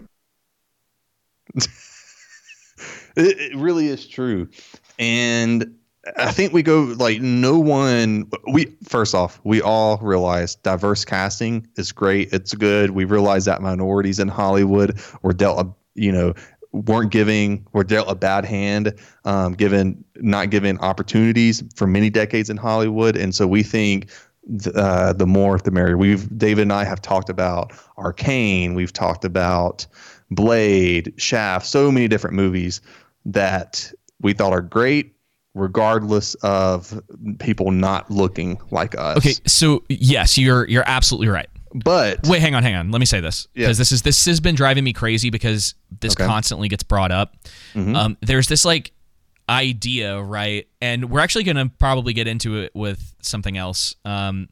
[3.16, 4.48] It, it really is true.
[4.98, 5.74] And
[6.16, 11.66] I think we go like no one we first off, we all realize diverse casting
[11.76, 12.32] is great.
[12.32, 12.90] It's good.
[12.90, 16.34] We realize that minorities in Hollywood were dealt a you know,
[16.72, 18.94] weren't giving were dealt a bad hand,
[19.24, 23.16] um, given not given opportunities for many decades in Hollywood.
[23.16, 24.10] And so we think
[24.62, 25.96] th- uh, the more the merrier.
[25.96, 28.74] We've David and I have talked about Arcane.
[28.74, 29.86] We've talked about
[30.30, 32.80] Blade, Shaft, so many different movies
[33.26, 35.14] that we thought are great,
[35.54, 37.00] regardless of
[37.38, 39.16] people not looking like us.
[39.18, 41.48] Okay, so yes, you're you're absolutely right.
[41.74, 42.90] But Wait, hang on, hang on.
[42.90, 43.66] Let me say this Yeah.
[43.66, 46.26] because this is this has been driving me crazy because this Okay.
[46.26, 47.34] constantly gets brought up.
[47.74, 47.96] Mhm.
[47.96, 48.92] Um, there's this like
[49.48, 50.66] idea, right?
[50.80, 53.94] And we're actually going to probably get into it with something else.
[54.04, 54.48] Um,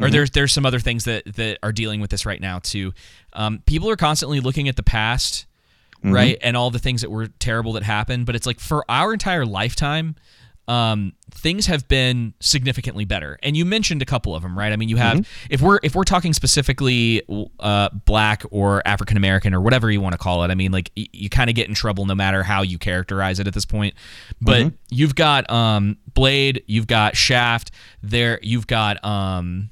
[0.00, 0.12] or Mhm.
[0.12, 2.92] there's there's some other things that that are dealing with this right now too.
[3.34, 5.46] Um, people are constantly looking at the past,
[6.04, 6.12] Mhm.
[6.14, 8.26] right, and all the things that were terrible that happened.
[8.26, 10.16] But it's like for our entire lifetime,
[10.68, 13.36] um, things have been significantly better.
[13.42, 14.72] And you mentioned a couple of them, right?
[14.72, 15.26] I mean, you have Mhm.
[15.50, 17.20] if we're if we're talking specifically
[17.58, 20.50] uh, black or African American or whatever you want to call it.
[20.52, 23.40] I mean, like y- you kind of get in trouble no matter how you characterize
[23.40, 23.94] it at this point.
[24.40, 24.72] But Mhm.
[24.90, 27.72] you've got um, Blade, you've got Shaft.
[28.02, 29.70] There, you've got um,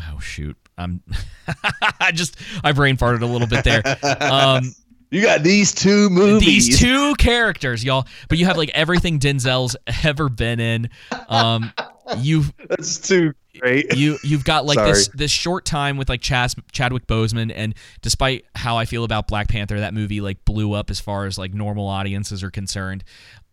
[0.00, 1.02] oh shoot, I'm
[2.00, 3.82] I just I brain farted a little bit there.
[4.20, 4.74] Um,
[5.10, 6.66] you got these two movies.
[6.66, 8.06] these two characters, y'all.
[8.28, 10.90] But you have like everything Denzel's ever been in.
[11.28, 11.72] Um,
[12.18, 13.96] you've That's too great.
[13.96, 15.16] you you've got like this Sorry.
[15.16, 19.48] this short time with like Chas, Chadwick Boseman, and despite how I feel about Black
[19.48, 23.04] Panther, that movie like blew up as far as like normal audiences are concerned.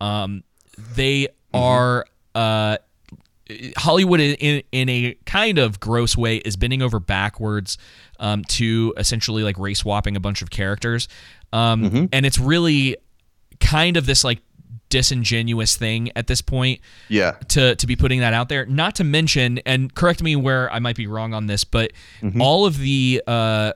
[0.01, 0.43] Um,
[0.95, 1.61] they Mm-hmm.
[1.63, 2.77] are uh.
[3.77, 7.77] Hollywood in, in in a kind of gross way is bending over backwards
[8.19, 11.07] um, to essentially like race swapping a bunch of characters,
[11.53, 12.05] um, Mm-hmm.
[12.11, 12.97] and it's really
[13.61, 14.39] kind of this like
[14.89, 16.79] disingenuous thing at this point
[17.09, 17.31] Yeah.
[17.49, 18.65] to to be putting that out there.
[18.65, 21.91] Not to mention, and correct me where I might be wrong on this, but
[22.21, 22.41] Mm-hmm.
[22.41, 23.73] all of the uh,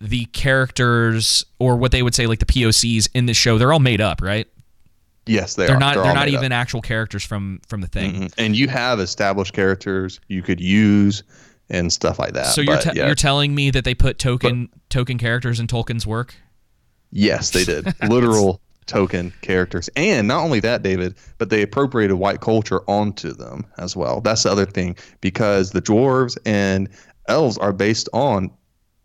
[0.00, 3.78] the characters or what they would say like the POCs in this show, they're all
[3.80, 4.46] made up, right?
[5.26, 5.78] Yes, they They're are.
[5.80, 5.94] not.
[5.94, 6.56] They're, all not even up.
[6.58, 8.12] actual characters from from the thing.
[8.22, 8.32] Mhm.
[8.38, 11.22] And you have established characters you could use
[11.70, 12.46] and stuff like that.
[12.46, 13.06] So you're But, te- yeah.
[13.06, 16.34] you're telling me that they put token token characters in Tolkien's work?
[17.12, 17.94] Yes, they did.
[18.08, 19.88] Literal token characters.
[19.96, 24.20] And not only that, David, but they appropriated white culture onto them as well.
[24.20, 26.88] That's the other thing because the dwarves and
[27.28, 28.50] elves are based on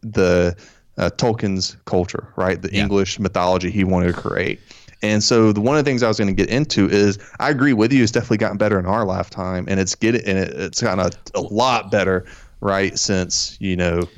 [0.01, 0.55] the
[0.97, 2.61] uh, Tolkien's culture, right?
[2.61, 2.83] The Yeah.
[2.83, 4.59] English mythology he wanted to create.
[5.03, 7.51] And so the one of the things I was going to get into is I
[7.51, 8.01] agree with you.
[8.01, 11.11] It's definitely gotten better in our lifetime, and it's get and it, it's gotten a,
[11.37, 12.25] a lot better,
[12.61, 12.97] right?
[12.97, 14.09] Since you know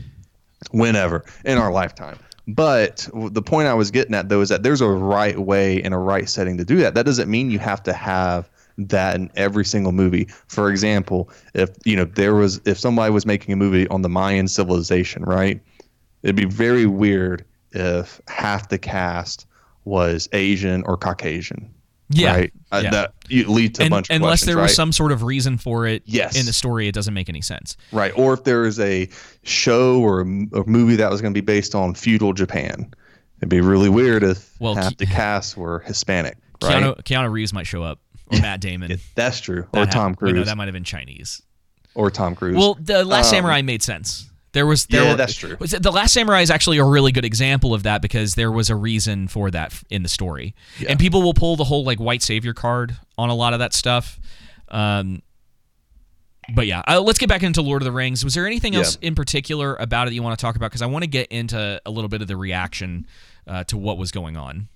[0.71, 2.17] whenever in our lifetime.
[2.55, 5.93] But the point I was getting at though is that there's a right way and
[5.93, 6.95] a right setting to do that.
[6.95, 10.25] That doesn't mean you have to have that in every single movie.
[10.47, 14.09] For example, if you know there was if somebody was making a movie on the
[14.09, 15.61] Mayan civilization, right?
[16.23, 19.45] It'd be very weird if half the cast
[19.85, 21.71] was Asian or Caucasian.
[22.11, 22.53] Yeah, Right?
[22.71, 24.63] Uh, that you lead to a bunch of unless questions, there right?
[24.63, 26.39] was some sort of reason for it Yes.
[26.39, 27.77] in the story, it doesn't make any sense.
[27.91, 28.11] Right.
[28.15, 29.07] Or if there is a
[29.43, 32.91] show or a movie that was going to be based on feudal Japan,
[33.37, 36.37] it'd be really weird if Well, half Ke- the cast were Hispanic.
[36.63, 36.83] Right.
[36.83, 37.99] Keanu, Keanu Reeves might show up,
[38.31, 38.99] or Matt Damon.
[39.15, 39.65] That's true.
[39.73, 40.33] That or hap- Tom wait, Cruise.
[40.33, 41.41] no, that might have been Chinese.
[41.95, 42.55] or Tom Cruise.
[42.55, 44.28] Well, the Last Um, Samurai made sense.
[44.51, 45.55] There was there Yeah, were- that's true.
[45.57, 48.75] The Last Samurai is actually a really good example of that because there was a
[48.75, 50.89] reason for that in the story, Yeah.
[50.89, 53.73] and people will pull the whole like white savior card on a lot of that
[53.73, 54.19] stuff.
[54.69, 55.21] Um,
[56.55, 58.23] but yeah, uh, let's get back into Lord of the Rings.
[58.23, 58.79] Was there anything Yeah.
[58.79, 60.71] else in particular about it you want to talk about?
[60.71, 63.05] Because I want to get into a little bit of the reaction
[63.47, 64.67] uh, to what was going on.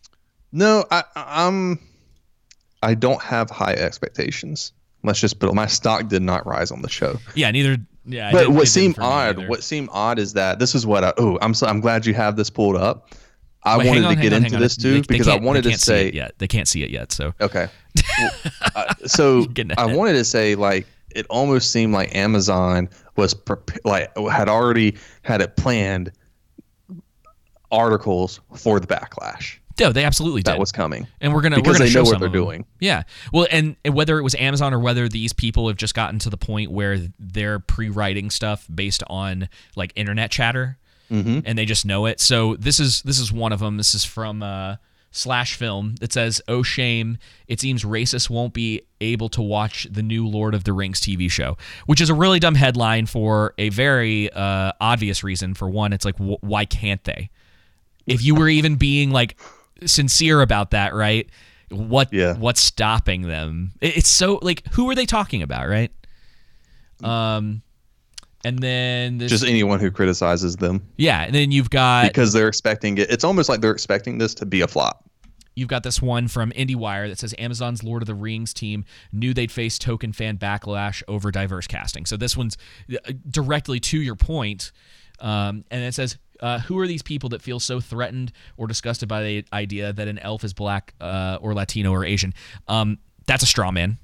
[0.51, 1.79] no, I, I- I'm.
[2.83, 4.73] I don't have high expectations.
[5.03, 5.53] Let's just put.
[5.53, 7.17] My stock did not rise on the show.
[7.33, 7.77] Yeah, neither.
[8.05, 11.13] Yeah, but what seemed odd, what seemed odd is that this is what I.
[11.17, 13.09] Oh, I'm so I'm glad you have this pulled up.
[13.63, 15.63] I Wait, wanted on, to get on, into this too they because I they wanted
[15.63, 16.33] to can't see say it yet.
[16.37, 17.67] They can't see it yet, so Okay.
[18.19, 18.31] Well,
[18.75, 19.45] uh, so
[19.77, 20.85] I wanted to say like
[21.15, 26.11] it almost seemed like Amazon was prep- like had already had it planned
[27.71, 30.51] articles for the backlash no, they absolutely did.
[30.51, 31.07] that was coming.
[31.21, 32.65] and we're gonna because we're gonna they show know what they're doing.
[32.79, 36.19] Yeah, well, and, and whether it was Amazon or whether these people have just gotten
[36.19, 40.77] to the point where they're pre-writing stuff based on like internet chatter,
[41.11, 41.39] Mm-hmm.
[41.45, 42.19] and they just know it.
[42.19, 43.77] So this is this is one of them.
[43.77, 44.77] This is from uh,
[45.11, 45.93] Slash Film.
[46.01, 47.17] It says, "Oh shame!
[47.47, 51.29] It seems racists won't be able to watch the new Lord of the Rings TV
[51.29, 51.55] show,"
[51.85, 55.53] which is a really dumb headline for a very uh, obvious reason.
[55.53, 57.29] For one, it's like, wh- why can't they?
[58.07, 59.37] If you were even being like
[59.85, 61.29] sincere about that, right?
[61.69, 62.33] What Yeah.
[62.35, 63.71] what's stopping them?
[63.81, 65.91] It's so like who are they talking about, right?
[67.03, 67.61] Um
[68.45, 72.47] and then this Just anyone who criticizes them yeah, and then you've got because they're
[72.47, 73.09] expecting it.
[73.09, 75.09] It's almost like they're expecting this to be a flop.
[75.55, 79.33] you've got this one from IndieWire that says Amazon's Lord of the Rings team knew
[79.33, 82.05] they'd face token fan backlash over diverse casting.
[82.05, 82.57] So this one's
[82.91, 84.71] uh, directly to your point,
[85.19, 86.17] um, and it says.
[86.43, 90.07] Uh, who are these people that feel so threatened or disgusted by the idea that
[90.07, 92.33] an elf is black uh, or Latino or Asian?
[92.67, 93.97] Um, that's a straw man.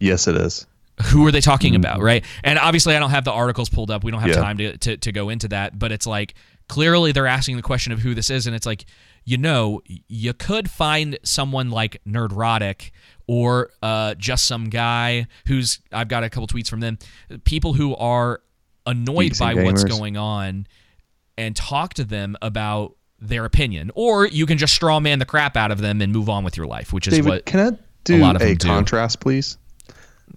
[0.00, 0.66] Yes, it is.
[1.12, 2.24] Who are they talking about, right?
[2.42, 4.02] And obviously, I don't have the articles pulled up.
[4.02, 4.36] We don't have Yeah.
[4.36, 5.78] time to, to to go into that.
[5.78, 6.34] But it's like
[6.68, 8.86] clearly they're asking the question of who this is, and it's like
[9.24, 12.90] you know you could find someone like Nerdrotic
[13.26, 16.98] or uh, just some guy who's I've got a couple tweets from them,
[17.44, 18.40] people who are
[18.86, 20.66] annoyed Geeks by what's going on,
[21.38, 25.56] and talk to them about their opinion, or you can just straw man the crap
[25.56, 27.78] out of them and move on with your life, which is David, what can I
[28.04, 28.68] do lot of a them do.
[28.68, 29.58] contrast, please?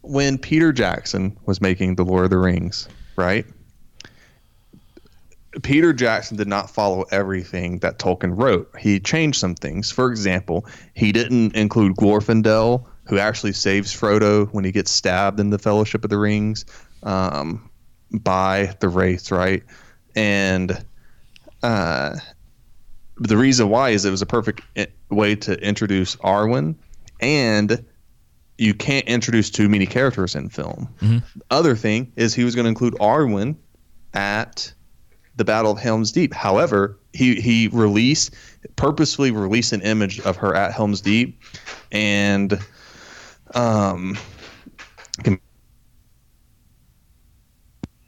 [0.02, 3.45] When Peter Jackson was making The Lord of the Rings, right?
[5.64, 8.72] Peter Jackson did not follow everything that Tolkien wrote.
[8.78, 9.91] He changed some things.
[9.91, 15.50] For example, he didn't include Glorfindel, who actually saves Frodo when he gets stabbed in
[15.50, 16.66] the Fellowship of the Rings
[17.02, 17.70] um,
[18.12, 19.64] by the Wraiths, right?
[20.16, 20.86] And
[21.64, 22.16] uh,
[23.18, 24.62] the reason why is it was a perfect
[25.10, 26.76] way to introduce Arwen,
[27.20, 27.84] and
[28.57, 30.89] you can't introduce too many characters in film.
[31.49, 33.55] Other thing is he was going to include Arwen
[34.14, 34.72] at
[35.36, 36.34] the Battle of Helm's Deep.
[36.34, 38.34] However, he he released
[38.76, 41.41] purposefully released an image of her at Helm's Deep,
[41.91, 42.60] and
[43.53, 44.18] um.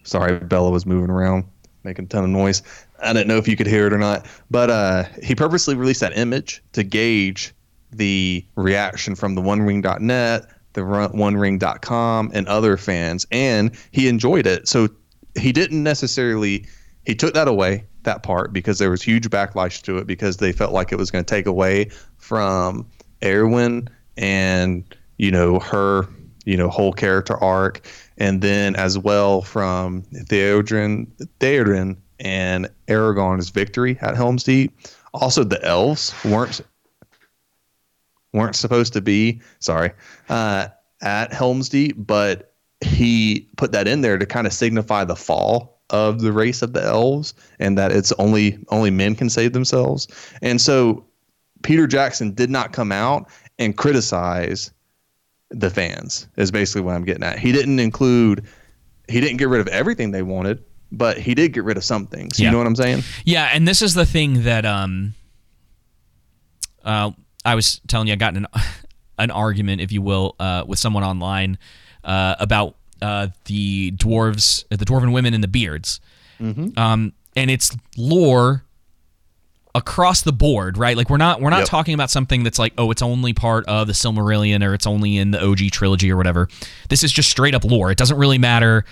[0.04, 1.46] Sorry, Bella was moving around,
[1.84, 2.64] making a ton of noise.
[3.02, 6.02] I didn't know if you could hear it or not, but uh, he purposely released
[6.02, 7.54] that image to gauge
[7.92, 14.68] the reaction from the OneRing.net, the OneRing.com, and other fans, and he enjoyed it.
[14.68, 14.90] So
[15.38, 16.66] he didn't necessarily
[17.06, 20.52] he took that away that part because there was huge backlash to it because they
[20.52, 21.86] felt like it was going to take away
[22.18, 22.88] from
[23.22, 23.88] Arwen
[24.18, 24.84] and
[25.18, 26.08] you know her
[26.46, 27.88] you know whole character arc
[28.18, 31.08] and then as well from Theoden
[31.40, 34.74] Theoden and Aragorn's victory at Helm's Deep
[35.14, 36.62] also the elves weren't
[38.34, 39.92] weren't supposed to be sorry
[40.30, 40.68] uh,
[41.02, 45.80] at Helm's Deep, but he put that in there to kind of signify the fall
[45.90, 50.08] of the race of the elves and that it's only only men can save themselves.
[50.42, 51.06] And so
[51.64, 54.72] Peter Jackson did not come out and criticize
[55.50, 56.28] the fans.
[56.38, 57.38] Is basically what I'm getting at.
[57.38, 58.46] He didn't include
[59.10, 62.08] he didn't get rid of everything they wanted, but he did get rid of some
[62.08, 62.40] things.
[62.40, 62.46] Yeah.
[62.48, 63.04] You know what I'm saying?
[63.26, 65.14] Yeah, and this is the thing that um,
[66.84, 67.12] uh,
[67.46, 68.14] I was telling you.
[68.14, 68.62] I got in an
[69.18, 71.58] an argument, if you will, uh, with someone online
[72.04, 76.00] uh, about uh, the dwarves, the dwarven women and the beards,
[76.40, 78.64] um, and it's lore
[79.74, 80.98] across the board, right?
[80.98, 81.68] Like we're not we're not Yep.
[81.70, 85.18] talking about something that's like, oh, it's only part of the Silmarillion or it's only
[85.18, 86.48] in the OG trilogy or whatever.
[86.90, 87.92] This is just straight up lore.
[87.92, 88.84] It doesn't really matter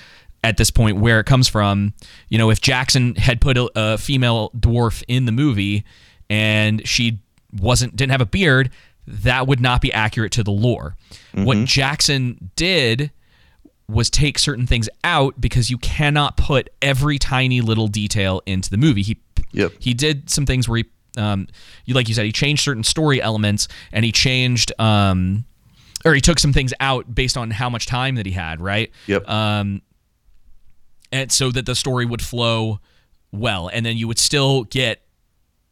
[0.43, 1.93] at this point where it comes from.
[2.29, 5.83] You know, if Jackson had put a, a female dwarf in the movie
[6.29, 7.19] and she
[7.59, 8.69] wasn't didn't have a beard,
[9.07, 10.95] that would not be accurate to the lore.
[11.33, 13.11] What Jackson did
[13.87, 18.77] was take certain things out because you cannot put every tiny little detail into the
[18.77, 19.01] movie.
[19.01, 19.17] He
[19.51, 19.71] Yep.
[19.79, 20.85] he did some things where he
[21.17, 21.47] um
[21.85, 25.43] you like you said he changed certain story elements and he changed um
[26.05, 28.91] or he took some things out based on how much time that he had, right?
[29.07, 29.27] Yep.
[29.27, 29.81] Um
[31.11, 32.79] and so that the story would flow
[33.31, 35.01] well and then you would still get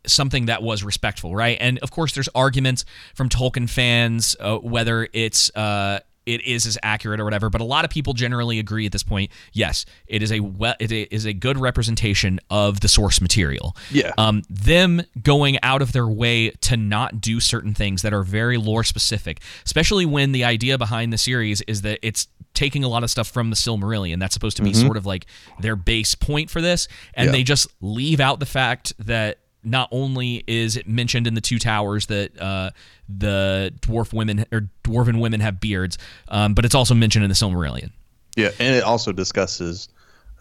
[0.06, 1.58] something that was respectful, right?
[1.60, 6.78] And of course, there's arguments from Tolkien fans uh, whether it's uh, it is as
[6.84, 7.50] accurate or whatever.
[7.50, 9.32] But a lot of people generally agree at this point.
[9.54, 13.76] Yes, it is a we- it is a good representation of the source material.
[13.92, 14.12] Yeah.
[14.18, 18.58] Um, them going out of their way to not do certain things that are very
[18.58, 22.28] lore specific, especially when the idea behind the series is that it's
[22.58, 24.20] taking a lot of stuff from the Silmarillion.
[24.20, 25.28] That's supposed to be sort of like
[25.62, 27.32] their base point for this, and Yeah.
[27.32, 31.60] they just leave out the fact that not only is it mentioned in the two
[31.60, 32.72] towers that uh,
[33.10, 35.98] the dwarf women or dwarven women have beards,
[36.30, 37.92] um, but it's also mentioned in the Silmarillion.
[38.36, 39.90] Yeah, and it also discusses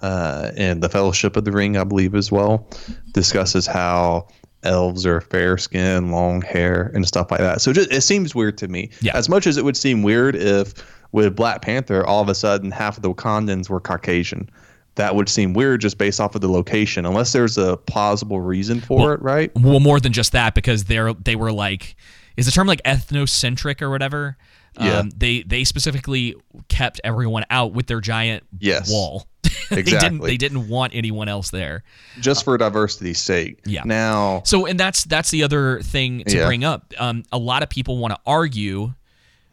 [0.02, 2.68] uh, in the Fellowship of the Ring, I believe, as well,
[3.12, 4.28] discusses how
[4.62, 7.60] elves are fair skin, long hair, and stuff like that.
[7.60, 8.90] So just, it seems weird to me.
[9.00, 9.16] Yeah.
[9.16, 10.74] As much as it would seem weird if
[11.16, 14.48] with Black Panther, all of a sudden half of the Wakandans were Caucasian.
[14.96, 18.80] That would seem weird just based off of the location, unless there's a plausible reason
[18.80, 19.50] for it, right?
[19.56, 21.96] Well, more than just that, because they're they were like
[22.36, 24.36] is the term like ethnocentric or whatever.
[24.78, 24.98] Yeah.
[24.98, 26.34] Um, they they specifically
[26.68, 28.90] kept everyone out with their giant Yes.
[28.90, 29.26] wall.
[29.70, 31.82] they didn't they didn't want anyone else there.
[32.20, 33.60] just for diversity's sake.
[33.64, 33.82] Yeah.
[33.84, 36.46] Now, So and that's that's the other thing to Yeah.
[36.46, 36.92] bring up.
[36.98, 38.92] Um, a lot of people want to argue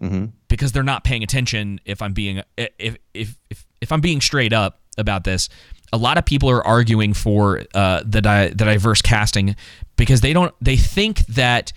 [0.01, 0.25] Mm-hmm.
[0.53, 1.79] Because they're not paying attention.
[1.83, 5.49] If I'm being if if if if I'm being straight up about this,
[5.91, 9.55] a lot of people are arguing for uh, the di- the diverse casting
[9.95, 11.73] because they don't they think that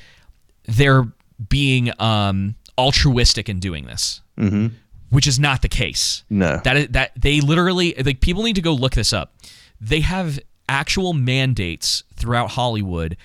[0.66, 1.10] they're
[1.48, 4.66] being um, altruistic in doing this, mm-hmm.
[5.08, 6.24] which is not the case.
[6.28, 6.60] No.
[6.64, 9.32] that is, that they literally like people need to go look this up.
[9.80, 13.16] They have actual mandates throughout Hollywood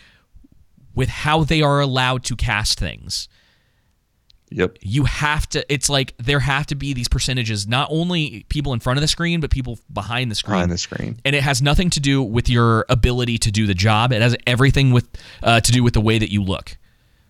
[0.95, 3.27] with how they are allowed to cast things
[4.51, 4.77] yep.
[4.81, 8.79] you have to it's like there have to be these percentages not only people in
[8.79, 11.17] front of the screen but people behind the screen Behind the screen.
[11.25, 14.35] and it has nothing to do with your ability to do the job it has
[14.45, 15.07] everything with
[15.41, 16.77] uh, to do with the way that you look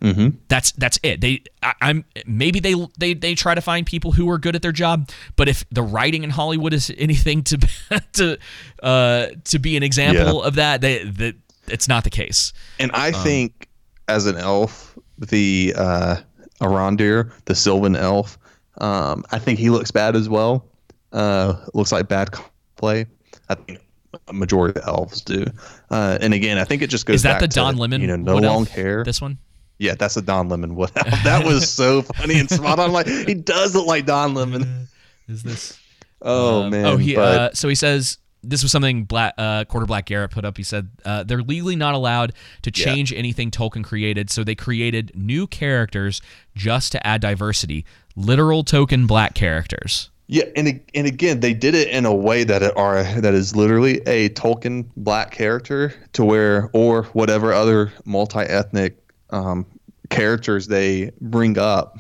[0.01, 0.30] mm-hmm.
[0.47, 4.30] that's that's it they I, i'm maybe they they they try to find people who
[4.30, 7.57] are good at their job but if the writing in hollywood is anything to
[8.13, 8.38] to
[8.84, 10.47] uh to be an example Yeah.
[10.47, 11.36] of that they that
[11.67, 13.67] it's not the case And I Um, think
[14.07, 16.15] as an elf, the uh,
[16.62, 18.38] Arondir, the Sylvan elf,
[18.80, 20.66] um, I think he looks bad as well.
[21.12, 22.30] Uh, looks like bad
[22.78, 23.05] play.
[23.49, 23.80] I think
[24.28, 25.45] a majority of elves do.
[25.89, 27.16] Uh, and again, I think it just goes.
[27.16, 29.03] is that the to, don lemon You know, no wood elf, long hair.
[29.03, 29.38] this one
[29.80, 31.07] yeah, that's a Don Lemon wood elf.
[31.24, 32.91] That was so funny and spot on.
[32.91, 34.88] Like he does look like Don Lemon.
[35.28, 35.80] is this
[36.22, 36.86] Oh Um, man.
[36.86, 37.16] Oh, he.
[37.16, 40.58] but, Uh, so he says this was something Black uh, Quarter Black Garrett put up.
[40.58, 42.34] He said uh, they're legally not allowed
[42.64, 42.86] to Yeah.
[42.86, 46.22] change anything Tolkien created, so they created new characters
[46.56, 47.86] just to add diversity.
[48.16, 50.10] Literal token black characters.
[50.28, 53.54] Yeah, and and again, they did it in a way that it are that is
[53.56, 58.98] literally a Tolkien black character to where or whatever other multi-ethnic
[59.32, 59.66] um,
[60.10, 62.00] characters they bring up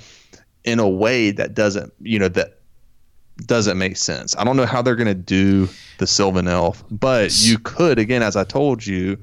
[0.63, 2.60] in a way that doesn't you know that
[3.45, 4.35] doesn't make sense.
[4.37, 5.67] I don't know how they're gonna do
[5.97, 9.17] the Sylvan Elf, but you could again, as I told you,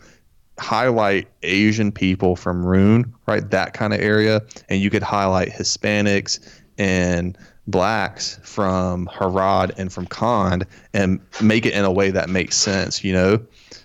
[0.59, 3.49] highlight Asian people from Rhûn, right?
[3.51, 6.41] That kind of area, and you could highlight Hispanics
[6.79, 7.39] and
[7.69, 13.05] blacks from Harad and from Khand and make it in a way that makes sense,
[13.05, 13.39] you know?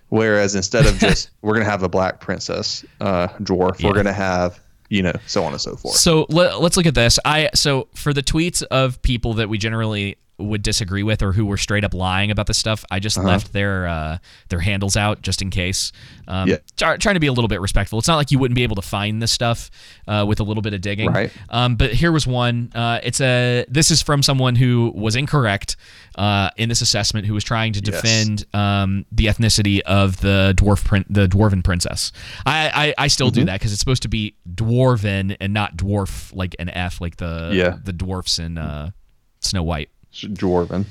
[0.10, 3.88] Whereas instead of just we're gonna have a black princess uh, dwarf, Yeah.
[3.90, 4.60] we're gonna have
[4.94, 5.96] you know so on and so forth.
[5.96, 7.18] So let, let's look at this.
[7.26, 11.46] I so for the tweets of people that we generally would disagree with or who
[11.46, 14.18] were straight up lying about this stuff, I just left their uh,
[14.50, 15.92] their handles out just in case.
[16.28, 16.58] Um, Yeah.
[16.76, 18.00] try- trying to be a little bit respectful.
[18.00, 19.70] It's not like you wouldn't be able to find this stuff
[20.08, 21.12] uh, with a little bit of digging.
[21.12, 21.32] Right.
[21.50, 22.72] Um, but here was one.
[22.74, 23.66] Uh, it's a.
[23.70, 25.76] This is from someone who was incorrect
[26.16, 28.02] uh, in this assessment, who was trying to Yes.
[28.02, 32.12] defend um, the ethnicity of the dwarf prin- the dwarven princess.
[32.46, 33.40] I I, I still Mm-hmm.
[33.42, 37.18] do that because it's supposed to be dwarven and not dwarf like an F like
[37.18, 37.78] the Yeah.
[37.84, 38.92] the dwarfs in uh,
[39.40, 39.90] Snow White.
[40.14, 40.86] Dwarven.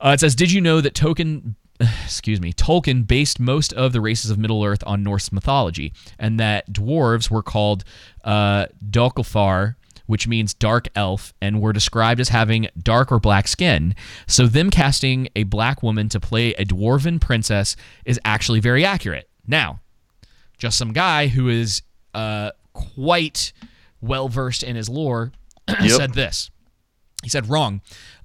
[0.00, 1.54] Uh, it says, "Did you know that Tolkien,
[2.04, 6.38] excuse me, Tolkien based most of the races of Middle Earth on Norse mythology, and
[6.40, 7.84] that dwarves were called
[8.24, 8.66] uh,
[10.06, 13.94] which means dark elf, and were described as having dark or black skin.
[14.26, 19.28] So them casting a black woman to play a dwarven princess is actually very accurate.
[19.46, 19.80] Now,
[20.58, 23.52] just some guy who is uh, quite
[24.00, 25.32] well versed in his lore
[25.88, 26.50] said this.
[27.22, 27.80] He said wrong.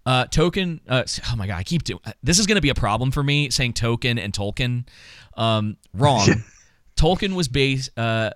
[0.10, 0.82] Uh, token.
[0.88, 2.00] Uh, oh my god, I keep doing.
[2.24, 4.88] This is going to be a problem for me saying token and Tolkien.
[5.38, 6.28] Um, wrong.
[6.96, 8.32] Tolkien was based uh,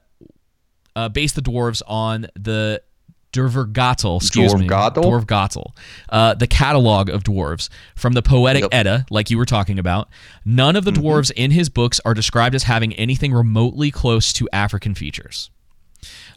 [0.96, 2.84] uh, based the dwarves on the
[3.32, 5.72] Dwarfgatl, excuse me, Dwarfgatl?
[6.10, 8.70] Uh, the catalog of dwarves from the Poetic Yep.
[8.70, 8.80] Mm-hmm.
[8.80, 10.10] Edda, like you were talking about.
[10.46, 14.48] None of the dwarves in his books are described as having anything remotely close to
[14.54, 15.50] African features.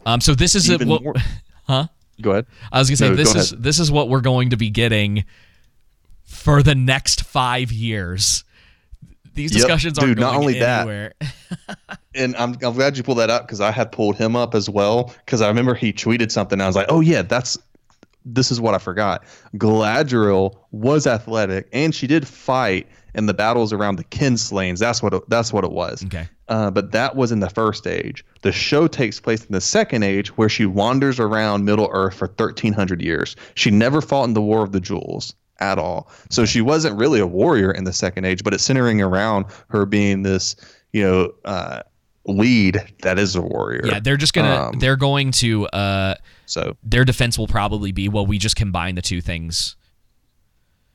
[0.07, 1.15] Um, so this is a, Even what, more-
[1.65, 1.89] huh?
[2.21, 2.47] Go ahead.
[2.73, 3.63] I was gonna say No, this go is ahead.
[3.63, 5.25] this is what we're going to be getting
[6.25, 8.45] for the next five years.
[9.35, 9.61] These Yep.
[9.61, 11.15] discussions Dude, not only that,
[12.15, 14.71] and I'm, I'm glad you pulled that up because I had pulled him up as
[14.71, 16.59] well because I remember he tweeted something.
[16.61, 17.59] I was like, oh yeah, that's
[18.27, 19.25] this is what I forgot.
[19.55, 24.79] Galadriel was athletic and she did fight in the battles around the Kinslayings.
[24.79, 26.05] That's what it, that's what it was.
[26.05, 26.29] Okay.
[26.49, 28.25] Uh, but that was in the first age.
[28.43, 32.27] The show takes place in the second age, where she wanders around Middle Earth for
[32.27, 33.35] 1,300 years.
[33.55, 36.11] She never fought in the War of the Jewels at all.
[36.31, 39.87] So she wasn't really a warrior in the second age, but it's centering around her
[39.87, 40.55] being this,
[40.93, 41.83] you know, uh,
[42.27, 43.87] lead that is a warrior.
[43.87, 46.15] Yeah, they're just gonna Um, they're going to uh
[46.47, 49.77] So their defense will probably be well we just combine the two things.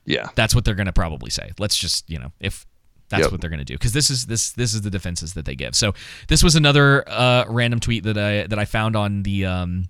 [0.04, 1.52] yeah, That's what they're gonna probably say.
[1.58, 2.66] Let's just you know if
[3.08, 3.32] that's Yep.
[3.32, 5.74] what they're gonna do because this is this this is the defenses that they give.
[5.74, 5.94] So
[6.28, 9.88] this was another uh random tweet that I that I found on the um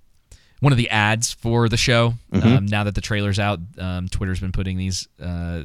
[0.60, 2.14] one of the ads for the show.
[2.32, 2.46] Mm-hmm.
[2.46, 5.62] Um, now that the trailer's out, um, Twitter's been putting these uh,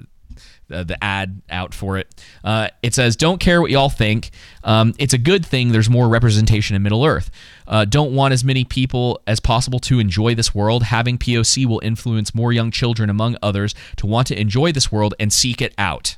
[0.67, 2.23] the, the ad out for it.
[2.43, 4.31] Uh, it says, "Don't care what y'all think.
[4.63, 5.71] Um, it's a good thing.
[5.71, 7.31] There's more representation in Middle Earth.
[7.67, 10.83] Uh, don't want as many people as possible to enjoy this world.
[10.83, 15.13] Having POC will influence more young children, among others, to want to enjoy this world
[15.19, 16.17] and seek it out."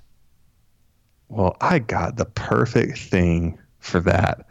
[1.30, 4.48] Well, I got the perfect thing for that.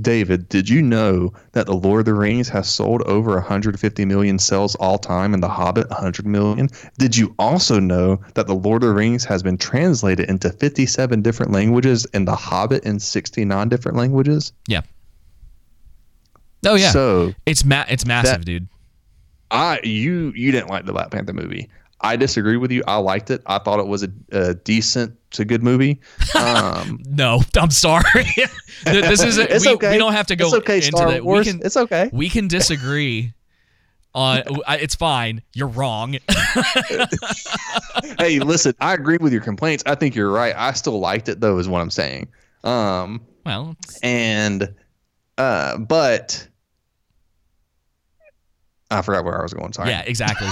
[0.00, 4.38] David, did you know that The Lord of the Rings has sold over 150 million
[4.38, 6.68] sales all time and The Hobbit 100 million?
[6.98, 11.22] Did you also know that The Lord of the Rings has been translated into 57
[11.22, 14.52] different languages and The Hobbit in 69 different languages?
[14.68, 14.82] Yeah.
[16.66, 16.90] Oh yeah.
[16.90, 18.68] So it's ma- it's massive, that- dude.
[19.50, 21.70] I you you didn't like the Black Panther movie.
[22.00, 22.82] I disagree with you.
[22.86, 23.42] I liked it.
[23.46, 26.00] I thought it was a, a decent to good movie.
[26.38, 28.04] Um, No, I'm sorry.
[28.84, 29.90] this is It's we, okay.
[29.92, 31.24] we don't have to go It's okay, into Star that.
[31.24, 31.46] Wars.
[31.46, 32.08] We can, It's okay.
[32.12, 33.32] We can disagree.
[34.14, 35.42] On it's fine.
[35.54, 36.16] You're wrong.
[38.18, 39.82] hey, listen, I agree with your complaints.
[39.86, 40.54] I think you're right.
[40.56, 42.28] I still liked it though, is what I'm saying.
[42.64, 44.74] Um, well, and
[45.36, 46.48] uh, but
[48.90, 49.72] I forgot where I was going.
[49.74, 49.90] Sorry.
[49.90, 50.48] yeah, exactly.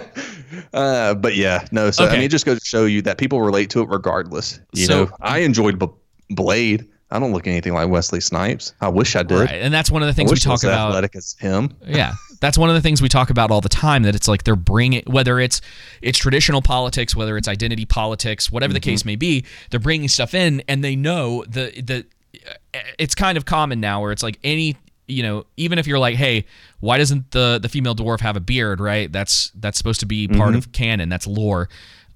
[0.72, 1.90] Uh, but yeah, no.
[1.90, 4.60] So I mean, it just goes to show you that people relate to it regardless.
[4.72, 5.88] You So- know, I enjoyed B-
[6.30, 6.86] Blade.
[7.10, 8.72] I don't look anything like Wesley Snipes.
[8.80, 9.38] I wish I did.
[9.38, 10.88] Right, and that's one of the things we talk about.
[10.88, 11.72] athletic as him.
[11.86, 14.02] Yeah, that's one of the things we talk about all the time.
[14.04, 15.60] That it's like they're bringing whether it's
[16.02, 20.34] it's traditional politics, whether it's identity politics, whatever the case may be, they're bringing stuff
[20.34, 22.06] in, and they know the the
[22.98, 24.76] it's kind of common now where it's like any
[25.08, 26.44] you know even if you're like hey
[26.80, 29.10] why doesn't the the female dwarf have a beard right?
[29.12, 31.08] That's that's supposed to be part of canon.
[31.08, 31.68] That's lore.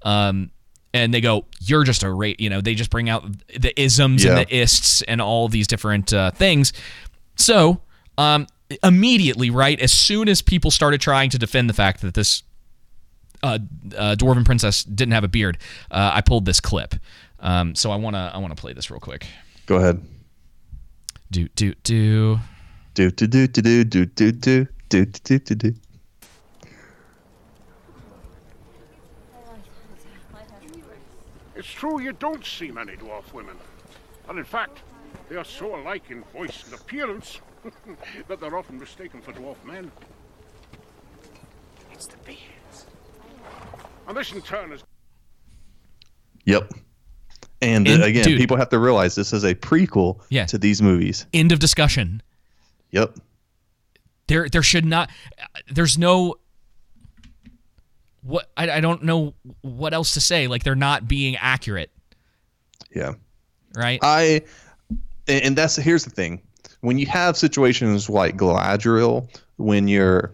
[0.02, 0.50] Um
[0.92, 3.24] and they go you're just a rate you know they just bring out
[3.58, 4.36] the isms Yeah.
[4.38, 6.72] and the ists and all these different uh, things.
[7.36, 7.80] So
[8.18, 8.46] um
[8.82, 12.42] immediately right as soon as people started trying to defend the fact that this
[13.42, 13.58] uh,
[13.96, 15.58] uh, dwarven princess didn't have a beard
[15.90, 16.94] uh, i pulled this clip.
[17.40, 19.26] Um, so i want to i want to play this real quick.
[19.66, 20.02] Go ahead.
[21.30, 22.38] do do do
[23.00, 25.74] Do do do do do do do do do do do do.
[31.56, 33.56] It's true you don't see many dwarf women.
[34.28, 34.80] And in fact,
[35.28, 37.40] they are so alike in voice and appearance
[38.28, 39.90] that they're often mistaken for dwarf men.
[41.92, 42.86] It's the beards.
[44.08, 44.82] And this in turn is
[46.44, 46.72] Yep.
[47.62, 50.46] And uh, And, again, dude- people have to realize this is a prequel Yeah.
[50.46, 51.26] to these movies.
[51.34, 52.22] end of discussion
[52.92, 53.16] Yep.
[54.26, 55.10] there there should not
[55.70, 56.36] there's no
[58.22, 61.90] what I, I don't know what else to say like they're not being accurate
[62.94, 63.14] Yeah.
[63.74, 64.42] right I
[65.28, 66.42] and that's here's the thing.
[66.80, 69.28] When you have situations like Galadriel,
[69.58, 70.32] when you're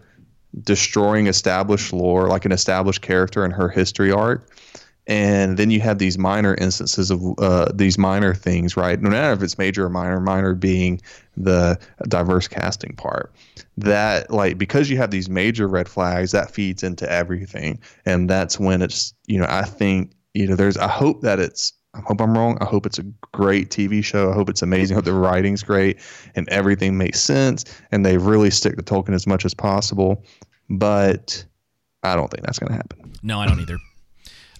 [0.61, 4.49] destroying established lore, like an established character and her history arc,
[5.07, 9.01] and then you have these minor instances of uh, these minor things, right?
[9.01, 11.01] No matter if it's major or minor, minor being
[11.37, 13.31] the diverse casting part.
[13.77, 18.59] That like because you have these major red flags, that feeds into everything, and that's
[18.59, 22.19] when it's you know I think you know there's I hope that it's I hope
[22.19, 22.57] I'm wrong.
[22.59, 24.29] I hope it's a great TV show.
[24.29, 24.95] I hope it's amazing.
[24.95, 25.99] I hope the writing's great
[26.35, 30.23] and everything makes sense and they really stick to Tolkien as much as possible.
[30.69, 31.43] But
[32.03, 33.13] I don't think that's going to happen.
[33.23, 33.77] no i don't either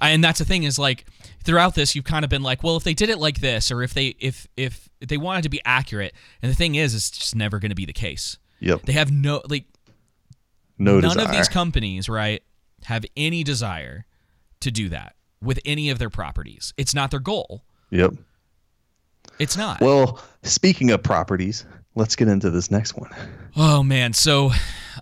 [0.02, 1.06] and that's the thing is like
[1.44, 3.82] throughout this you've kind of been like well if they did it like this or
[3.84, 7.36] if they if if they wanted to be accurate and the thing is it's just
[7.36, 8.84] never going to be the case Yep.
[8.84, 9.66] they have no like
[10.78, 11.26] No none desire.
[11.26, 12.42] of these companies right
[12.86, 14.06] have any desire
[14.62, 18.14] to do that with any of their properties it's not their goal yep.
[19.40, 23.10] it's not Well, speaking of properties, let's get into this next one.
[23.56, 24.52] Oh man, so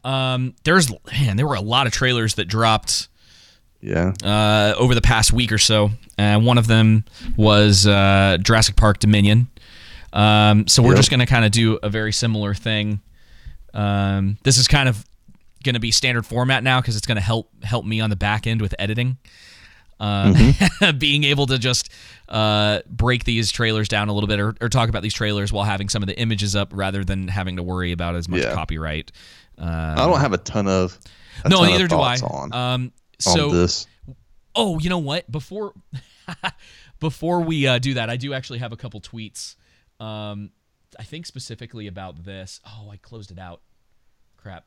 [0.03, 3.07] um, there's man, there were a lot of trailers that dropped
[3.85, 4.13] Yeah.
[4.23, 5.91] uh, over the past week or so.
[6.17, 7.05] Uh, one of them
[7.37, 9.47] was uh, Jurassic Park Dominion.
[10.13, 10.97] Um, so we're Yep.
[10.97, 13.01] just going to kind of do a very similar thing.
[13.73, 15.05] Um, this is kind of
[15.63, 18.15] going to be standard format now because it's going to help help me on the
[18.15, 19.17] back end with editing.
[19.99, 20.97] Uh, Mm-hmm.
[20.99, 21.89] being able to just
[22.27, 25.63] uh, break these trailers down a little bit or, or talk about these trailers while
[25.63, 28.53] having some of the images up rather than having to worry about as much Yeah.
[28.53, 29.11] copyright.
[29.57, 30.99] Um, I don't have a ton of
[31.45, 32.17] a no, ton of neither do I.
[32.51, 33.87] Um, so on this.
[34.55, 35.29] Oh, you know what?
[35.31, 35.73] Before
[36.99, 39.55] before we uh, do that, I do actually have a couple tweets.
[39.99, 40.51] Um,
[40.99, 42.61] I think specifically about this.
[42.65, 43.61] Oh, I closed it out.
[44.37, 44.65] Crap.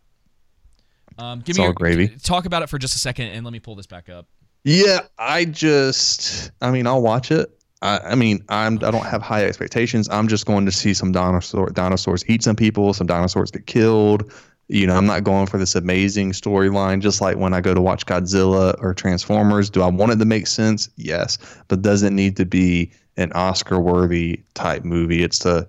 [1.17, 2.09] Um, give It's me all your, gravy.
[2.09, 4.27] Talk about it for just a second, and let me pull this back up.
[4.65, 7.51] Yeah, I just, I mean, I'll watch it.
[7.81, 10.09] I, I mean, I'm, I don't have high expectations.
[10.11, 14.33] I'm just going to see some dinosaur dinosaurs eat some people, some dinosaurs get killed,
[14.69, 17.01] You know, I'm not going for this amazing storyline.
[17.01, 20.27] Just like when I go to watch Godzilla or Transformers, do I want it to
[20.27, 20.91] make sense?
[20.97, 21.39] Yes,
[21.69, 25.23] but does it need to be an Oscar-worthy type movie?
[25.23, 25.67] It's to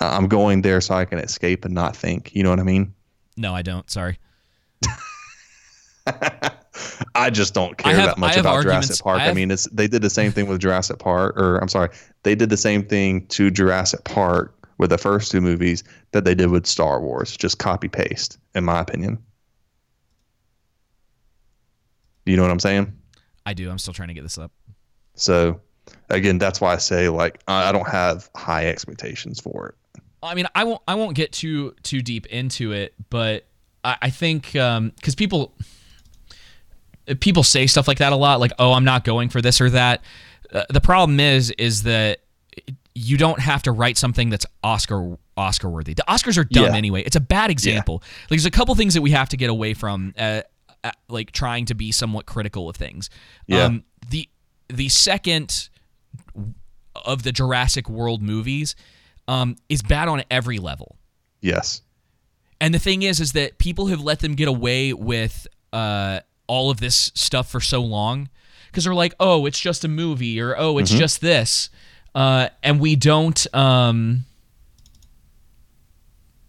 [0.00, 2.34] I'm going there so I can escape and not think.
[2.34, 2.94] You know what I mean?
[3.36, 3.88] No, I don't.
[3.90, 4.18] Sorry.
[7.14, 9.20] I just don't care have- that much about arguments- Jurassic Park.
[9.20, 11.90] I I, mean, it's they did the same thing with Jurassic Park, or I'm sorry,
[12.22, 16.34] they did the same thing to Jurassic Park with the first two movies that they
[16.34, 19.18] did with Star Wars, just copy paste, in my opinion.
[22.24, 22.90] You know what I'm saying?
[23.44, 23.70] I do.
[23.70, 24.52] I'm still trying to get this up.
[25.16, 25.60] So,
[26.08, 30.00] again, that's why I say like I don't have high expectations for it.
[30.22, 30.80] I mean, I won't.
[30.88, 33.44] I won't get too too deep into it, but
[33.84, 35.54] I, I think because people
[37.20, 39.68] people say stuff like that a lot, like, "Oh, I'm not going for this or
[39.70, 40.02] that."
[40.50, 42.20] Uh, the problem is, is that
[42.94, 45.94] you don't have to write something that's Oscar Oscar worthy.
[45.94, 46.74] The Oscars are dumb Yeah.
[46.76, 47.02] anyway.
[47.02, 48.02] It's a bad example.
[48.24, 50.42] Like, there's a couple things that we have to get away from, uh,
[50.84, 53.08] uh, like trying to be somewhat critical of things.
[53.46, 53.64] Yeah.
[53.64, 54.28] Um, the
[54.68, 55.68] the second
[56.94, 58.74] of the Jurassic World movies
[59.28, 60.96] um, is bad on every level.
[61.40, 61.82] Yes.
[62.60, 66.70] And the thing is, is that people have let them get away with uh, all
[66.70, 68.28] of this stuff for so long
[68.66, 70.98] because they're like, oh, it's just a movie, or oh, it's Mhm.
[70.98, 71.70] just this,
[72.14, 74.24] uh, and we don't um,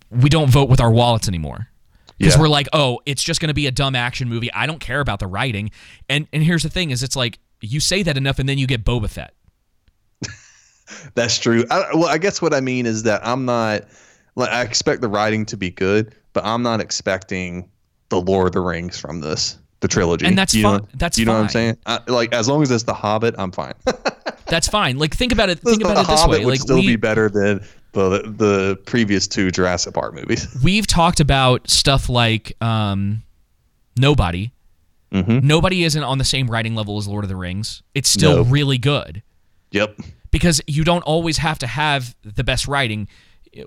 [0.09, 1.67] we don't vote with our wallets anymore
[2.17, 2.41] because Yeah.
[2.41, 4.51] we're like, oh, it's just going to be a dumb action movie.
[4.53, 5.71] I don't care about the writing.
[6.09, 8.67] And and here's the thing: is it's like you say that enough, and then you
[8.67, 9.33] get Boba Fett.
[11.15, 11.65] That's true.
[11.69, 13.83] I, well, I guess what I mean is that I'm not
[14.35, 17.69] like I expect the writing to be good, but I'm not expecting
[18.09, 20.25] the Lord of the Rings from this, the trilogy.
[20.25, 21.77] And that's you fi- know, that's you know what I'm saying.
[21.85, 23.73] I, like as long as it's the Hobbit, I'm fine.
[24.47, 24.97] That's fine.
[24.97, 25.59] Like think about it.
[25.59, 26.45] Think the about it this Hobbit way.
[26.45, 27.63] would Like still we, be better than
[27.93, 30.45] the the previous two Jurassic Park movies.
[30.63, 33.23] we've talked about stuff like um,
[33.97, 34.51] Nobody.
[35.13, 35.45] Mm-hmm.
[35.47, 37.81] Nobody isn't on the same writing level as Lord of the Rings.
[37.95, 38.41] It's still No.
[38.43, 39.23] really good
[39.71, 39.99] Yep.
[40.31, 43.07] because you don't always have to have the best writing.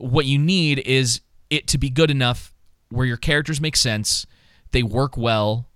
[0.01, 2.53] What you need is it to be good enough
[2.91, 4.27] where your characters make sense,
[4.73, 5.67] they work well,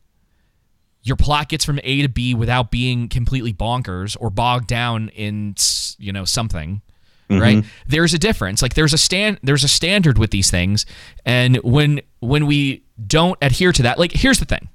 [1.03, 5.55] your plot gets from A to B without being completely bonkers or bogged down in
[5.99, 6.83] you know something.
[7.31, 7.63] Right?
[7.87, 8.63] There's a difference.
[8.63, 10.87] Like there's a stand there's a standard with these things
[11.27, 14.69] and when when we don't adhere to that, like here's the thing.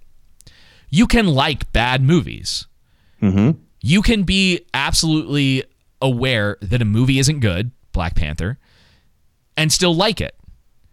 [0.89, 2.67] You can like bad movies
[3.21, 3.57] Mm-hmm.
[3.81, 5.63] you can be absolutely
[6.01, 8.59] aware that a movie isn't good, Black Panther,
[9.57, 10.35] and still like it.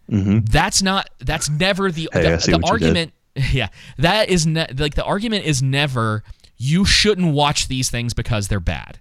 [0.09, 1.11] That's not.
[1.19, 2.27] That's never the Mm-hmm.
[2.27, 3.13] Hey, the, the argument.
[3.53, 6.25] Yeah, that is ne- like the argument is never
[6.57, 8.99] you shouldn't watch these things because they're bad.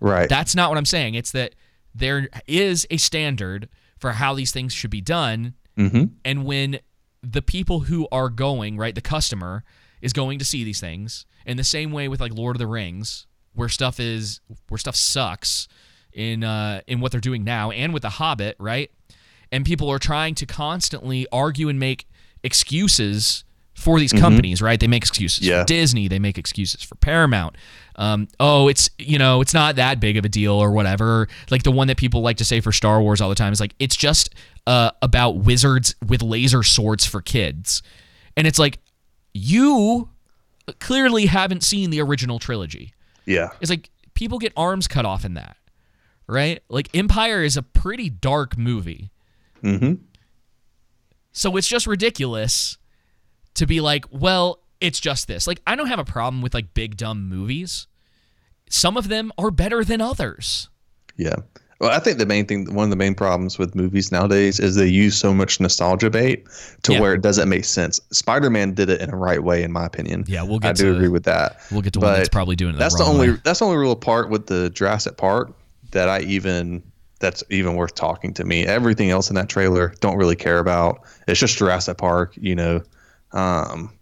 [0.00, 0.28] Right.
[0.28, 1.14] That's not what I'm saying.
[1.14, 1.54] It's that
[1.94, 3.68] there is a standard
[3.98, 6.04] for how these things should be done, mm-hmm.
[6.24, 6.78] and when
[7.22, 9.64] the people who are going, right, the customer
[10.00, 12.66] is going to see these things in the same way with like Lord of the
[12.66, 15.68] Rings, where stuff is where stuff sucks
[16.12, 18.90] in uh in what they're doing now and with the Hobbit, right?
[19.52, 22.06] And people are trying to constantly argue and make
[22.42, 23.44] excuses
[23.80, 24.78] for these companies, right?
[24.78, 25.62] They make excuses Yeah.
[25.62, 27.56] for Disney, they make excuses for Paramount.
[27.96, 31.28] Um, oh, it's you know, it's not that big of a deal or whatever.
[31.50, 33.60] Like the one that people like to say for Star Wars all the time is
[33.60, 34.34] like it's just
[34.66, 37.82] uh, about wizards with laser swords for kids,
[38.36, 38.78] and it's like
[39.34, 40.08] you
[40.78, 42.92] clearly haven't seen the original trilogy.
[43.26, 43.50] Yeah.
[43.60, 45.56] It's like people get arms cut off in that,
[46.26, 46.62] right?
[46.68, 49.10] Like Empire is a pretty dark movie.
[49.62, 49.94] Mm-hmm.
[51.32, 52.76] So it's just ridiculous
[53.60, 55.46] to be like, well, it's just this.
[55.46, 57.86] Like, I don't have a problem with like big dumb movies.
[58.68, 60.68] Some of them are better than others.
[61.16, 61.36] Yeah.
[61.80, 64.74] Well, I think the main thing, one of the main problems with movies nowadays is
[64.76, 66.44] they use so much nostalgia bait
[66.82, 67.00] to Yeah.
[67.00, 68.00] where it doesn't make sense.
[68.12, 70.24] Spider Man did it in a right way, in my opinion.
[70.28, 70.68] Yeah, we'll get.
[70.68, 71.58] I get do to- agree with that.
[71.70, 73.30] We'll get to one that's probably doing it That's the wrong only.
[73.32, 73.38] way.
[73.44, 75.52] That's the only real part with the Jurassic Park
[75.92, 76.82] that I even
[77.18, 78.64] that's even worth talking to me.
[78.66, 81.00] Everything else in that trailer don't really care about.
[81.28, 82.82] It's just Jurassic Park, you know.
[83.32, 83.92] Um,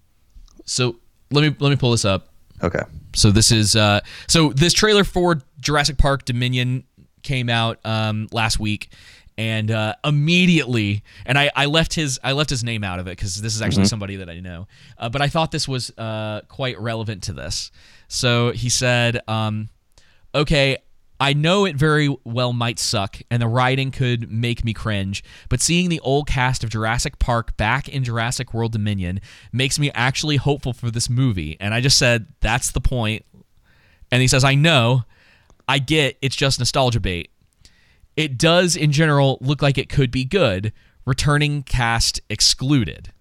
[0.65, 0.97] So
[1.31, 2.29] let me let me pull this up.
[2.63, 2.83] okay.
[3.15, 6.85] So this is uh so this trailer for Jurassic Park Dominion
[7.23, 8.91] came out um last week
[9.37, 13.17] and uh immediately and I I left his I left his name out of it
[13.17, 14.67] cuz this is actually somebody that I know.
[14.99, 17.71] Uh, but I thought this was uh quite relevant to this.
[18.09, 19.69] So he said um
[20.35, 20.77] okay,
[21.21, 25.61] I know it very well might suck and the writing could make me cringe, but
[25.61, 29.21] seeing the old cast of Jurassic Park back in Jurassic World Dominion
[29.53, 31.57] makes me actually hopeful for this movie.
[31.59, 33.25] And I just said, that's the point.
[34.13, 35.03] And he says, I know,
[35.67, 37.31] I get it's just nostalgia bait.
[38.17, 40.73] It does, in general, look like it could be good,
[41.05, 43.13] returning cast excluded.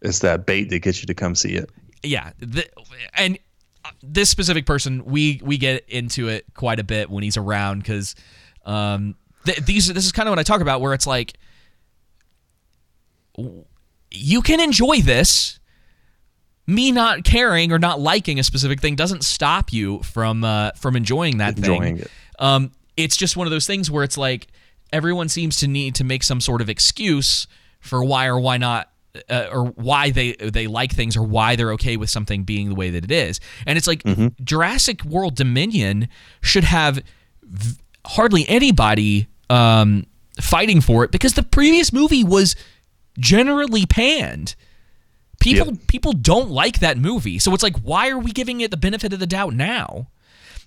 [0.00, 1.70] It's that bait that gets you to come see it.
[2.02, 2.70] yeah, th-
[3.14, 3.38] and
[4.02, 8.14] this specific person, we we get into it quite a bit when he's around because
[8.64, 9.14] um,
[9.44, 11.34] th- these this is kind of what I talk about, where it's like
[14.10, 15.58] you can enjoy this.
[16.66, 20.96] Me not caring or not liking a specific thing doesn't stop you from uh, from
[20.96, 21.98] enjoying that Enjoying thing.
[21.98, 22.10] it.
[22.38, 24.46] Um, it's just one of those things where it's like
[24.92, 27.46] everyone seems to need to make some sort of excuse
[27.80, 28.88] for why or why not
[29.30, 32.74] uh, or why they they like things or why they're okay with something being the
[32.74, 33.40] way that it is.
[33.66, 34.02] And it's like
[34.44, 36.08] Jurassic World Dominion
[36.42, 37.02] should have
[37.42, 40.06] v- hardly anybody um,
[40.40, 42.56] fighting for it because the previous movie was
[43.18, 44.54] generally panned.
[45.40, 45.86] People Yep.
[45.88, 47.38] people don't like that movie.
[47.38, 50.08] So it's like why are we giving it the benefit of the doubt now?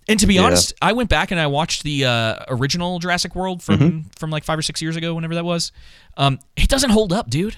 [0.10, 0.43] And to be Yeah.
[0.43, 4.00] honest, I went back and I watched the uh, original Jurassic World from Mm-hmm.
[4.18, 5.72] from like five or six years ago, whenever that was.
[6.16, 7.58] Um, it doesn't hold up, dude,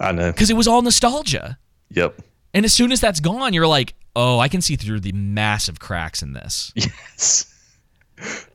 [0.00, 0.32] I know.
[0.32, 1.58] because it was all nostalgia.
[1.90, 2.20] Yep.
[2.54, 5.78] And as soon as that's gone, you're like, oh, I can see through the massive
[5.78, 6.72] cracks in this.
[6.82, 7.46] Yes.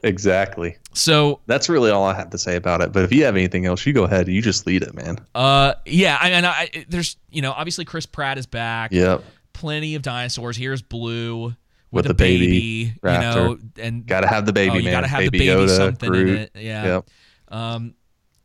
[0.03, 0.77] exactly.
[0.93, 2.91] So, That's really all I have to say about it.
[2.91, 4.27] But if you have anything else, you go ahead.
[4.27, 5.17] You just lead it, man.
[5.33, 8.91] uh, yeah, I mean, I, there's, you know, obviously Chris Pratt is back.
[8.91, 9.23] Yep.
[9.53, 10.55] Plenty of dinosaurs.
[10.57, 11.55] Here's Blue with,
[11.91, 14.93] With the baby you know, and Got to have the baby, oh, you man.
[14.93, 16.29] gotta have baby the baby Yoda, something Groot.
[16.29, 16.51] in it.
[16.55, 16.83] Yeah.
[16.85, 17.09] Yep.
[17.47, 17.93] Um,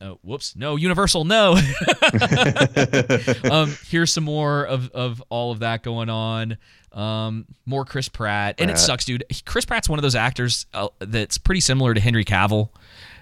[0.01, 0.55] oh, whoops.
[0.57, 1.25] No, Universal.
[1.25, 1.53] No.
[3.51, 6.57] um, here's some more of, of all of that going on.
[6.93, 9.25] Um, more Chris Pratt, and it sucks, dude.
[9.45, 12.71] Chris Pratt's one of those actors uh, that's pretty similar to Henry Cavill.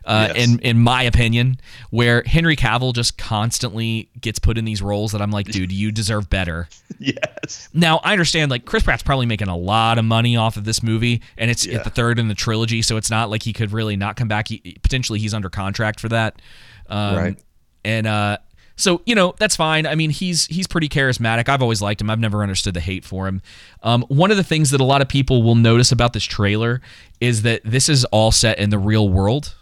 [0.05, 0.49] Uh, Yes.
[0.49, 1.61] in in my opinion,
[1.91, 5.93] where Henry Cavill just constantly gets put in these roles that I'm like, dude, you
[5.93, 6.68] deserve better.
[7.01, 7.68] Yes.
[7.72, 10.83] Now I understand like Chris Pratt's probably making a lot of money off of this
[10.83, 11.83] movie, and it's Yeah.
[11.83, 14.49] the third in the trilogy, so it's not like he could really not come back.
[14.49, 16.41] He, potentially, he's under contract for that.
[16.89, 17.39] Um, Right.
[17.84, 18.39] And uh,
[18.76, 19.86] so you know that's fine.
[19.86, 21.49] I mean, he's he's pretty charismatic.
[21.49, 22.11] I've always liked him.
[22.11, 23.41] I've never understood the hate for him.
[23.82, 26.80] Um, one of the things that a lot of people will notice about this trailer
[27.20, 29.55] is that this is all set in the real world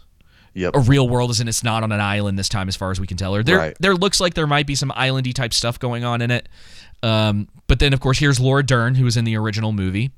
[0.54, 0.74] Yep.
[0.74, 2.98] a real world is in it's not on an island this time as far as
[2.98, 3.76] we can tell or there Right.
[3.78, 6.48] there looks like there might be some islandy type stuff going on in it
[7.02, 10.12] um, but then of course here's Laura Dern who was in the original movie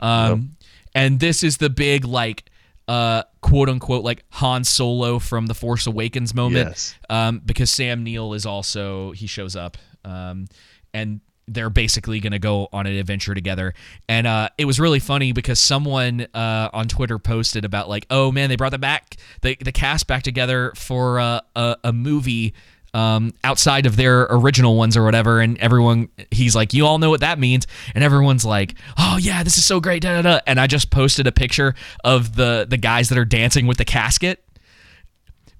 [0.00, 0.56] um,
[0.94, 2.44] and this is the big like
[2.88, 6.94] uh, quote unquote like Han Solo from the Force Awakens moment Yes.
[7.10, 10.46] um, because Sam Neill is also he shows up um,
[10.94, 13.72] and they're basically going to go on an adventure together
[14.08, 18.32] and uh, it was really funny because someone uh, on twitter posted about like oh
[18.32, 22.52] man they brought the back the, the cast back together for uh, a, a movie
[22.96, 27.10] um, outside of their original ones or whatever and everyone he's like you all know
[27.10, 30.40] what that means and everyone's like oh yeah this is so great da, da, da.
[30.46, 31.74] and i just posted a picture
[32.04, 34.42] of the the guys that are dancing with the casket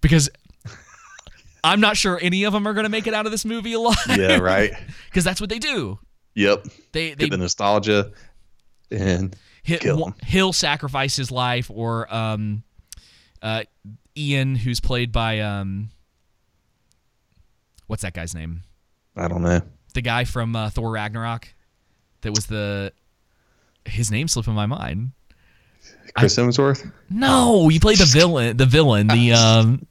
[0.00, 0.30] because
[1.64, 3.72] I'm not sure any of them are going to make it out of this movie
[3.80, 3.96] alive.
[4.16, 4.38] Yeah.
[4.38, 4.72] Right.
[5.06, 5.98] Because that's what they do.
[6.34, 6.66] Yep.
[6.92, 8.12] They they Get the nostalgia
[8.90, 9.34] and
[9.64, 10.14] hit, kill 'em.
[10.24, 12.62] he'll sacrifice his life, or um,
[13.42, 13.64] uh,
[14.16, 15.88] Ian, who's played by um,
[17.86, 18.62] what's that guy's name?
[19.16, 19.60] I don't know.
[19.94, 21.48] The guy from uh, Thor Ragnarok.
[22.22, 22.92] That was the
[23.84, 25.12] his name slipping my mind.
[26.16, 26.90] Chris Hemsworth.
[27.10, 28.56] No, he played the villain.
[28.56, 29.06] The villain.
[29.06, 29.86] The um.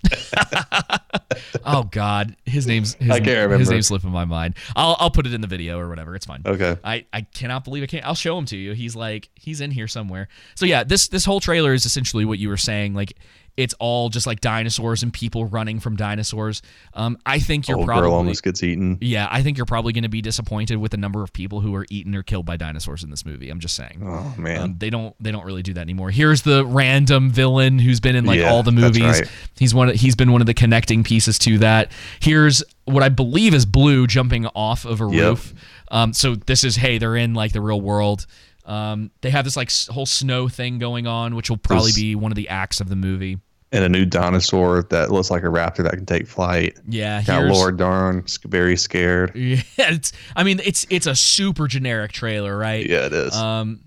[1.65, 2.95] oh God, his name's.
[2.95, 3.57] His, I can't remember.
[3.57, 4.55] His name's slipping my mind.
[4.75, 6.15] I'll I'll put it in the video or whatever.
[6.15, 6.41] It's fine.
[6.45, 6.77] Okay.
[6.83, 8.05] I, I cannot believe I can't.
[8.05, 8.73] I'll show him to you.
[8.73, 10.27] He's like he's in here somewhere.
[10.55, 12.93] So yeah, this this whole trailer is essentially what you were saying.
[12.93, 13.17] Like
[13.57, 16.61] it's all just like dinosaurs and people running from dinosaurs.
[16.93, 18.97] Um, I think you're Old probably girl almost gets eaten.
[18.99, 19.29] yeah.
[19.31, 21.85] I think you're probably going to be disappointed with the number of people who are
[21.89, 23.49] eaten or killed by dinosaurs in this movie.
[23.49, 24.01] I'm just saying.
[24.03, 24.61] Oh man.
[24.61, 26.11] Um, they don't they don't really do that anymore.
[26.11, 29.01] Here's the random villain who's been in like Yeah, all the movies.
[29.03, 29.31] right.
[29.57, 31.91] He's one of, he's been one of the connecting pieces to that.
[32.19, 35.11] Here's what I believe is Blue jumping off of a Yep.
[35.29, 35.53] roof.
[35.91, 38.25] Um, so this is hey, they're in like the real world.
[38.65, 42.15] Um, they have this like s- whole snow thing going on, which will probably be
[42.15, 43.37] one of the acts of the movie.
[43.75, 46.77] And a new dinosaur that looks like a raptor that can take flight.
[46.87, 49.31] Yeah, Got here's- Laura Dern s- very scared.
[49.35, 50.11] Yeah, it's.
[50.35, 52.85] I mean, it's it's a super generic trailer, right?
[52.87, 53.35] Yeah, it is.
[53.35, 53.81] Um,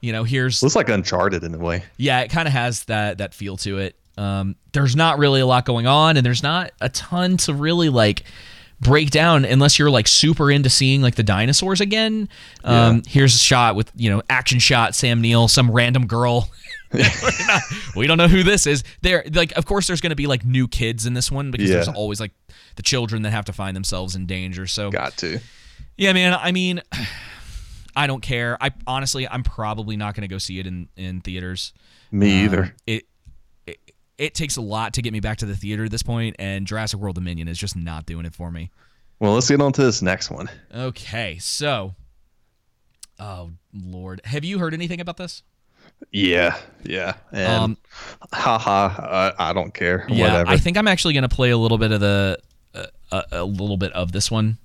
[0.00, 1.84] you know, here's looks like Uncharted in a way.
[1.96, 3.96] yeah, it kind of has that that feel to it.
[4.16, 7.88] Um, there's not really a lot going on, and there's not a ton to really
[7.88, 8.24] like
[8.80, 12.28] break down unless you're like super into seeing like the dinosaurs again.
[12.64, 16.50] Um, Here's a shot with you know action shot Sam Neill, some random girl.
[16.94, 17.62] Not-
[17.96, 18.84] we don't know who this is.
[19.02, 21.68] There, like, of course, there's going to be like new kids in this one because
[21.70, 22.32] there's always like
[22.76, 24.66] the children that have to find themselves in danger.
[24.66, 25.40] So Got to.
[25.96, 26.34] yeah, man.
[26.34, 26.80] I mean,
[27.96, 28.58] I don't care.
[28.60, 31.72] I honestly, I'm probably not going to go see it in in theaters.
[32.10, 32.74] Me Um, either.
[32.86, 33.04] It,
[33.66, 33.78] it
[34.18, 36.66] it takes a lot to get me back to the theater at this point, and
[36.66, 38.70] Jurassic World Dominion is just not doing it for me.
[39.20, 40.50] Well, let's get on to this next one.
[40.74, 41.94] Okay, so,
[43.18, 45.42] oh lord, have you heard anything about this?
[46.10, 47.14] Yeah, yeah.
[47.32, 47.76] And Um,
[48.32, 50.06] haha, I, I don't care.
[50.08, 50.50] Yeah, Whatever.
[50.50, 52.38] I think I'm actually going to play a little bit of the
[52.74, 54.58] uh, a, a little bit of this one.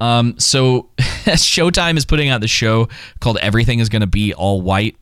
[0.00, 2.88] Um, so Showtime is putting out the show
[3.20, 4.96] called Everything is going to be all white.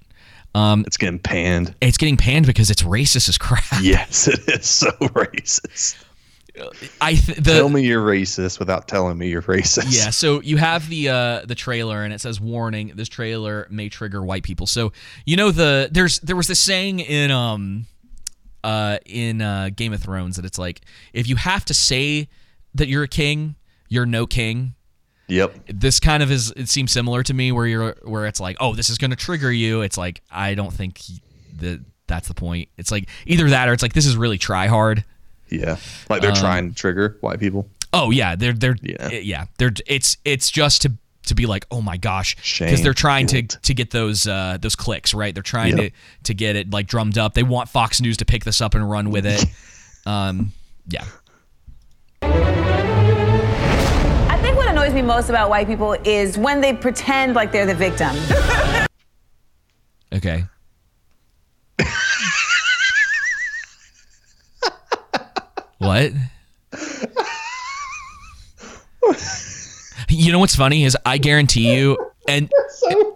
[0.55, 1.75] Um, it's getting panned.
[1.83, 3.65] It's getting panned because it's racist as crap.
[3.83, 5.97] Yes, it is so racist.
[7.01, 9.87] I th- the, Tell me you're racist without telling me you're racist.
[9.89, 13.89] Yeah, so you have the uh, the trailer and it says warning: this trailer may
[13.89, 14.67] trigger white people.
[14.67, 14.93] So
[15.25, 17.87] you know the there's there was this saying in um
[18.65, 22.29] uh in uh, Game of Thrones that it's like if you have to say
[22.75, 23.57] that you're a king,
[23.89, 24.75] you're no king.
[25.29, 25.57] Yep.
[25.69, 28.75] This kind of is it seems similar to me where you're where it's like oh
[28.75, 29.83] this is going to trigger you.
[29.83, 31.01] It's like I don't think
[31.59, 32.69] that that's the point.
[32.77, 35.05] It's like either that or it's like this is really try hard.
[35.49, 35.77] Yeah.
[36.09, 37.69] Like they're Um, trying to trigger white people.
[37.93, 39.09] Oh yeah, they're they're Yeah.
[39.11, 40.93] yeah, they're it's it's just to
[41.27, 44.77] to be like, oh my gosh, because they're trying to to get those uh those
[44.77, 45.35] clicks, right?
[45.35, 45.93] They're trying Yep.
[45.93, 47.35] to to get it like drummed up.
[47.35, 49.45] They want Fox News to pick this up and run with it.
[50.07, 50.53] um,
[50.89, 51.05] yeah,
[54.29, 57.67] I think what annoys me most about white people is when they pretend like they're
[57.67, 58.15] the victim.
[60.13, 60.45] okay.
[65.79, 66.13] what?
[70.09, 71.99] You know what's funny is I guarantee you,
[72.29, 72.51] and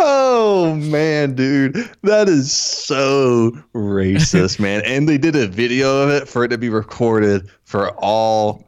[0.00, 4.82] Oh man, dude, that is so racist, man.
[4.84, 8.64] And they did a video of it for it to be recorded for all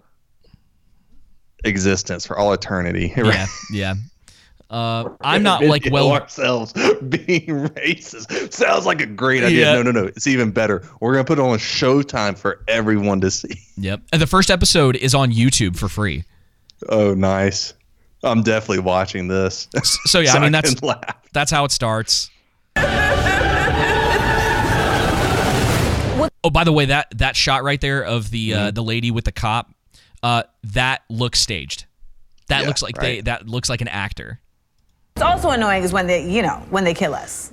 [1.64, 3.12] existence, for all eternity.
[3.16, 3.94] yeah, yeah.
[4.70, 6.12] Uh, I'm not like well.
[6.20, 6.72] ourselves
[7.08, 8.52] being racist.
[8.52, 9.66] Sounds like a great idea.
[9.66, 9.72] Yeah.
[9.74, 10.04] No, no, no.
[10.06, 10.88] It's even better.
[11.00, 13.60] We're gonna put it on Showtime for everyone to see.
[13.80, 14.02] Yep.
[14.12, 16.24] And the first episode is on YouTube for free.
[16.90, 17.72] Oh, nice.
[18.22, 19.68] I'm definitely watching this.
[20.04, 21.16] So yeah, I mean that's laugh.
[21.32, 22.28] that's how it starts.
[26.42, 28.60] Oh, by the way, that that shot right there of the Mm-hmm.
[28.66, 29.70] uh, the lady with the cop,
[30.22, 31.84] uh, that looks staged.
[32.48, 34.40] That Yeah, looks like they that looks like an actor.
[35.20, 37.52] What's also annoying is when they, you know, when they kill us.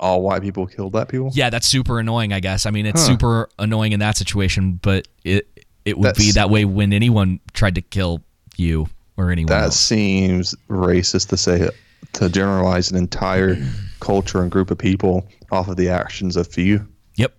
[0.00, 1.30] All white people kill black people.
[1.34, 2.32] Yeah, that's super annoying.
[2.32, 2.66] I guess.
[2.66, 3.06] I mean, it's Huh.
[3.12, 5.46] super annoying in that situation, but it
[5.84, 8.24] it would be That's- that way when anyone tried to kill
[8.56, 9.78] you or anyone That else.
[9.78, 11.76] seems racist to say it,
[12.14, 13.56] to generalize an entire
[14.00, 16.84] culture and group of people off of the actions of few.
[17.14, 17.34] Yep.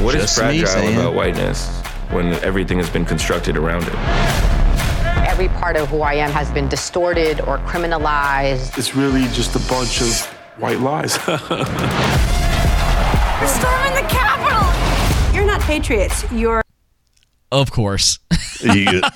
[0.00, 0.98] What is Just me fragile saying.
[0.98, 1.66] about whiteness
[2.10, 4.53] when everything has been constructed around it?
[5.26, 8.76] Every part of who I am has been distorted or criminalized.
[8.78, 10.20] It's really just a bunch of
[10.58, 11.18] white lies.
[11.26, 11.36] We're
[13.48, 15.34] storming the Capitol!
[15.34, 16.24] You're not patriots.
[16.32, 16.62] You're.
[17.50, 18.18] Of course.
[18.62, 19.02] You-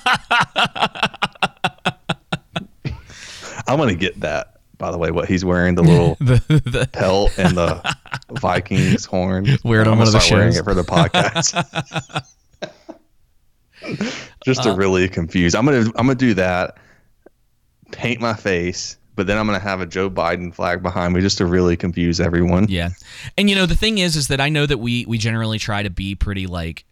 [3.67, 4.55] I'm gonna get that.
[4.77, 7.95] By the way, what he's wearing the little the, the, pelt and the
[8.39, 9.45] Vikings horn.
[9.63, 11.55] Wear it on I'm one of the gonna start wearing it for the podcast.
[14.45, 15.53] Just to Uh, really confuse.
[15.55, 16.77] I'm gonna I'm gonna do that.
[17.91, 21.39] Paint my face, but then I'm gonna have a Joe Biden flag behind me just
[21.39, 22.67] to really confuse everyone.
[22.69, 22.89] Yeah.
[23.37, 25.81] And you know the thing is is that I know that we we generally try
[25.81, 26.85] to be pretty like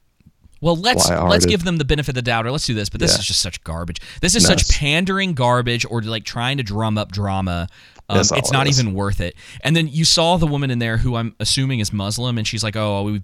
[0.60, 3.00] well let's let's give them the benefit of the doubt or let's do this but
[3.00, 3.20] this Yeah.
[3.20, 4.02] is just such garbage.
[4.22, 7.68] This is such pandering garbage or like trying to drum up drama.
[8.10, 9.36] Um, it's it not even worth it.
[9.62, 12.64] And then you saw the woman in there who I'm assuming is Muslim and she's
[12.64, 13.24] like oh we've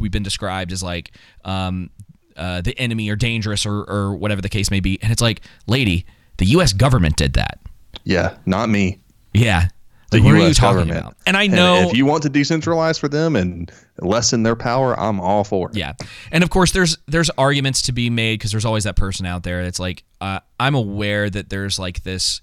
[0.00, 1.12] we've been described as like
[1.46, 1.88] um
[2.36, 5.40] uh, the enemy or dangerous or or whatever the case may be and it's like
[5.66, 6.04] lady
[6.38, 7.58] the US government did that.
[8.04, 9.00] Yeah, not me.
[9.32, 9.68] Yeah.
[10.10, 10.98] The Like, what are you US talking government.
[11.00, 11.16] about?
[11.26, 15.18] And I know if you want to decentralize for them and lessen their power, I'm
[15.20, 15.76] all for it.
[15.76, 15.94] Yeah,
[16.30, 19.42] and of course there's there's arguments to be made because there's always that person out
[19.42, 22.40] there that's like uh, I'm aware that there's like this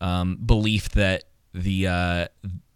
[0.00, 2.26] um, belief that the uh,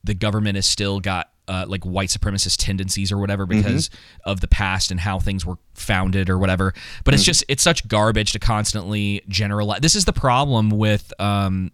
[0.05, 3.91] the government has still got uh, like white supremacist tendencies or whatever because
[4.25, 6.73] of the past and how things were founded or whatever.
[7.05, 7.27] But it's Mhm.
[7.27, 9.81] just it's such garbage to constantly generalize.
[9.81, 11.73] This is the problem with um,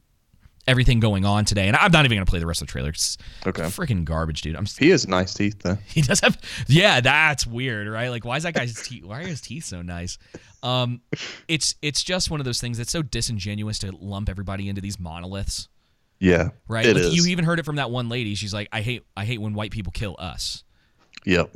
[0.69, 2.89] everything going on today, and I'm not even gonna play the rest of the trailer.
[2.89, 3.63] It's Okay.
[3.65, 4.57] freaking garbage, dude.
[4.57, 5.79] I'm He has nice teeth though.
[5.87, 6.39] he does have
[6.69, 9.83] yeah that's weird right like why is that guy's teeth why are his teeth so
[9.83, 10.19] nice
[10.63, 11.01] um
[11.49, 14.99] it's it's just one of those things that's so disingenuous to lump everybody into these
[14.99, 15.69] monoliths
[16.19, 16.49] Yeah.
[16.69, 19.25] right like you even heard it from that one lady she's like i hate i
[19.25, 20.65] hate when white people kill us
[21.25, 21.51] Yep.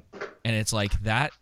[0.44, 1.32] and it's like that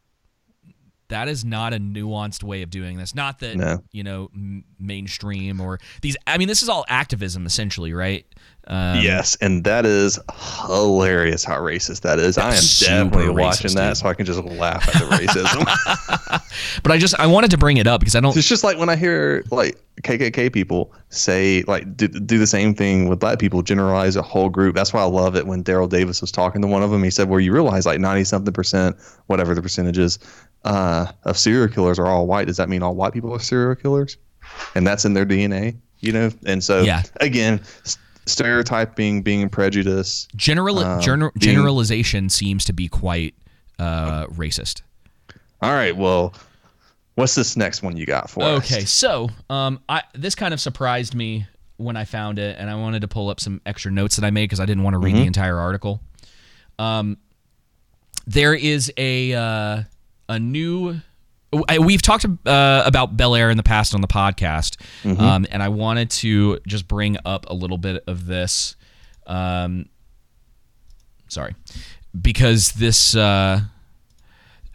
[1.08, 3.14] that is not a nuanced way of doing this.
[3.14, 3.82] Not that No.
[3.92, 6.16] you know m- mainstream or these.
[6.26, 8.26] I mean, this is all activism essentially, right?
[8.66, 10.18] Um, yes, and that is
[10.66, 12.36] hilarious how racist that is.
[12.36, 12.62] I am
[13.10, 13.96] definitely racist, watching that dude.
[13.96, 16.44] so I can just laugh at the racism.
[16.82, 18.36] But I just I wanted to bring it up because I don't.
[18.36, 22.74] it's just like when I hear like KKK people say like do, do the same
[22.74, 24.74] thing with black people, generalize a whole group.
[24.74, 27.02] That's why I love it when Daryl Davis was talking to one of them.
[27.02, 30.18] He said, "Well, you realize like ninety something percent, whatever the percentage is,
[30.68, 32.46] uh, of serial killers are all white.
[32.46, 34.16] Does that mean all white people are serial killers?
[34.74, 36.30] And that's in their DNA, you know?
[36.46, 37.02] And so Yeah.
[37.20, 37.60] again,
[38.26, 43.34] stereotyping, being prejudice, General um, gener- being- generalization seems to be quite
[43.78, 44.82] uh, racist.
[45.62, 46.34] All right, well,
[47.14, 48.58] what's this next one you got for us?
[48.64, 51.46] Okay, so um, I this kind of surprised me
[51.76, 54.30] when I found it, and I wanted to pull up some extra notes that I
[54.30, 55.26] made because I didn't want to read the Mhm.
[55.28, 56.00] entire article.
[56.78, 57.18] Um,
[58.26, 59.82] there is a uh,
[60.28, 61.00] a new.
[61.68, 65.18] I- We've talked uh, about Bel Air in the past on the podcast, Mhm.
[65.18, 68.76] um, and I wanted to just bring up a little bit of this.
[69.26, 69.86] Um,
[71.28, 71.54] sorry,
[72.20, 73.60] because this uh,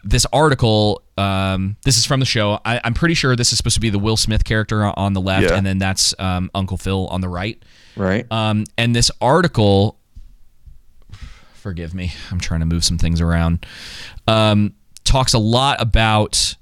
[0.02, 2.58] this article, um, this is from the show.
[2.64, 5.20] I, I'm pretty sure this is supposed to be the Will Smith character on the
[5.20, 5.54] left, Yeah.
[5.56, 7.62] and then that's um, Uncle Phil on the right.
[7.96, 8.26] Right.
[8.32, 9.98] Um, and this article,
[11.54, 13.64] forgive me, I'm trying to move some things around.
[14.26, 14.74] Um,
[15.14, 16.56] talks a lot about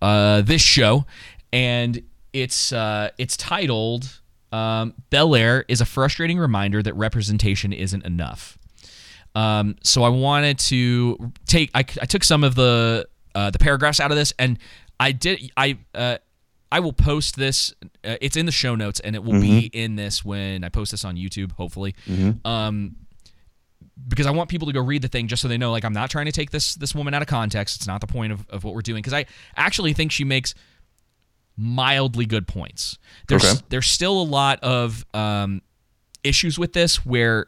[0.00, 1.04] uh, this show,
[1.52, 2.02] and
[2.32, 4.20] it's uh, it's titled
[4.52, 8.56] um, "Bel Air is a frustrating reminder that representation isn't enough."
[9.34, 14.00] Um, so I wanted to take I, I took some of the uh, the paragraphs
[14.00, 14.58] out of this, and
[14.98, 16.16] I did I uh,
[16.72, 17.74] I will post this.
[18.02, 20.92] Uh, it's in the show notes, and it will be in this when I post
[20.92, 21.52] this on YouTube.
[21.52, 22.44] Hopefully, Mhm.
[22.46, 22.96] um,
[24.08, 25.70] because I want people to go read the thing just so they know.
[25.70, 27.76] Like I'm not trying to take this this woman out of context.
[27.76, 28.98] It's not the point of, of what we're doing.
[29.02, 30.54] Because I actually think she makes
[31.56, 32.98] mildly good points.
[33.28, 33.60] There's Okay.
[33.68, 35.62] there's still a lot of um,
[36.24, 37.46] issues with this where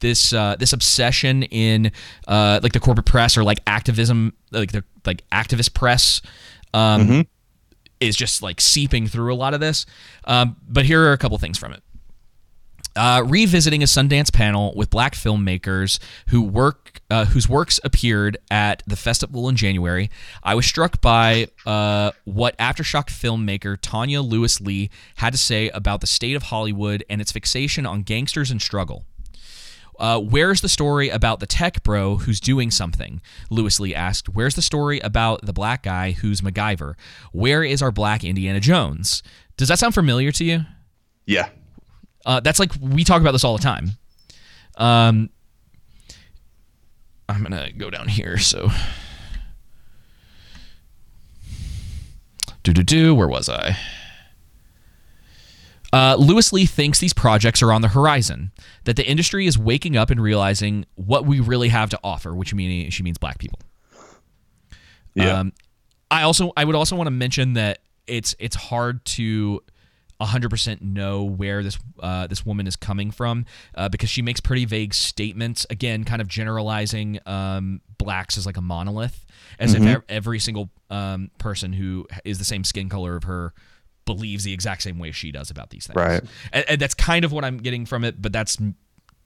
[0.00, 1.92] this uh, this obsession in
[2.28, 6.22] uh, like the corporate press or like activism like the like activist press
[6.72, 7.26] um, Mhm.
[8.00, 9.84] is just like seeping through a lot of this.
[10.24, 11.82] Um, but here are a couple things from it.
[12.96, 18.82] Uh, revisiting a Sundance panel with black filmmakers who work uh, whose works appeared at
[18.86, 20.10] the festival in January,
[20.42, 26.00] I was struck by uh, what aftershock filmmaker Tanya Lewis Lee had to say about
[26.00, 29.04] the state of Hollywood and its fixation on gangsters and struggle.
[29.98, 33.20] Uh, where's the story about the tech bro who's doing something?
[33.50, 34.30] Lewis Lee asked.
[34.30, 36.94] Where's the story about the black guy who's MacGyver?
[37.32, 39.22] Where is our black Indiana Jones?
[39.58, 40.60] Does that sound familiar to you?
[41.26, 41.50] Yeah.
[42.24, 43.92] Uh, that's like we talk about this all the time.
[44.76, 45.30] Um,
[47.28, 48.38] I'm gonna go down here.
[48.38, 48.70] So,
[52.62, 53.14] do do do.
[53.14, 53.76] Where was I?
[55.92, 58.52] Uh, Lewis Lee thinks these projects are on the horizon,
[58.84, 62.54] that the industry is waking up and realizing what we really have to offer, which
[62.54, 63.58] mean she means black people.
[65.14, 65.40] Yeah.
[65.40, 65.52] Um,
[66.10, 69.62] I also I would also want to mention that it's it's hard to
[70.20, 74.64] 100% know where this uh, this woman is coming from uh, because she makes pretty
[74.64, 75.66] vague statements.
[75.70, 79.24] Again, kind of generalizing um, blacks as like a monolith,
[79.58, 79.94] as if Mhm.
[79.94, 83.54] ev- every single um, person who is the same skin color of her
[84.06, 85.96] believes the exact same way she does about these things.
[85.96, 86.22] Right.
[86.52, 88.56] And, and that's kind of what I'm getting from it, but that's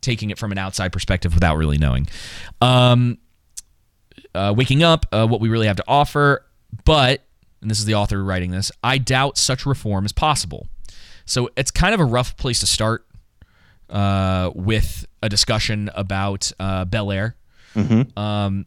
[0.00, 2.06] taking it from an outside perspective without really knowing.
[2.60, 3.18] Um,
[4.34, 6.44] uh, waking up, uh, what we really have to offer,
[6.84, 7.22] but,
[7.62, 10.68] and this is the author writing this, I doubt such reform is possible.
[11.26, 13.06] So it's kind of a rough place to start
[13.90, 17.36] uh, with a discussion about uh, Bel Air.
[17.74, 18.16] Mhm.
[18.16, 18.66] Um,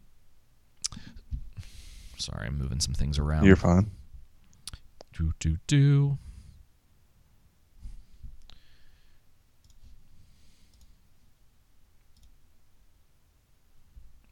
[2.18, 3.44] sorry, I'm moving some things around.
[3.44, 3.90] You're fine.
[5.16, 6.18] Do do do.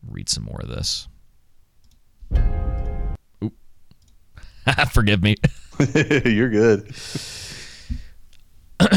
[0.09, 1.09] Read some more of this.
[3.43, 3.55] Oop.
[4.93, 5.37] Forgive me.
[6.25, 6.95] You're good.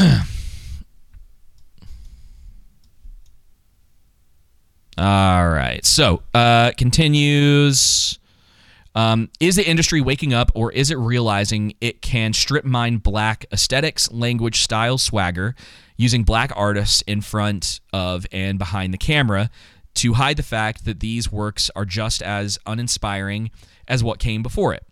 [4.98, 5.84] All right.
[5.84, 8.18] So, uh, continues.
[8.94, 13.46] Um, is the industry waking up or is it realizing it can strip mine black
[13.52, 15.54] aesthetics, language, style, swagger
[15.96, 19.48] using black artists in front of and behind the camera
[19.94, 23.50] to hide the fact that these works are just as uninspiring
[23.86, 24.84] as what came before it?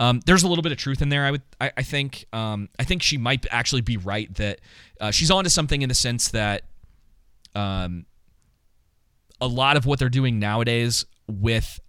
[0.00, 1.24] Um, there's a little bit of truth in there.
[1.26, 4.60] I would, I, I think, um, I think she might actually be right that
[5.00, 6.62] uh, she's onto something in the sense that
[7.54, 8.06] um,
[9.40, 11.80] a lot of what they're doing nowadays with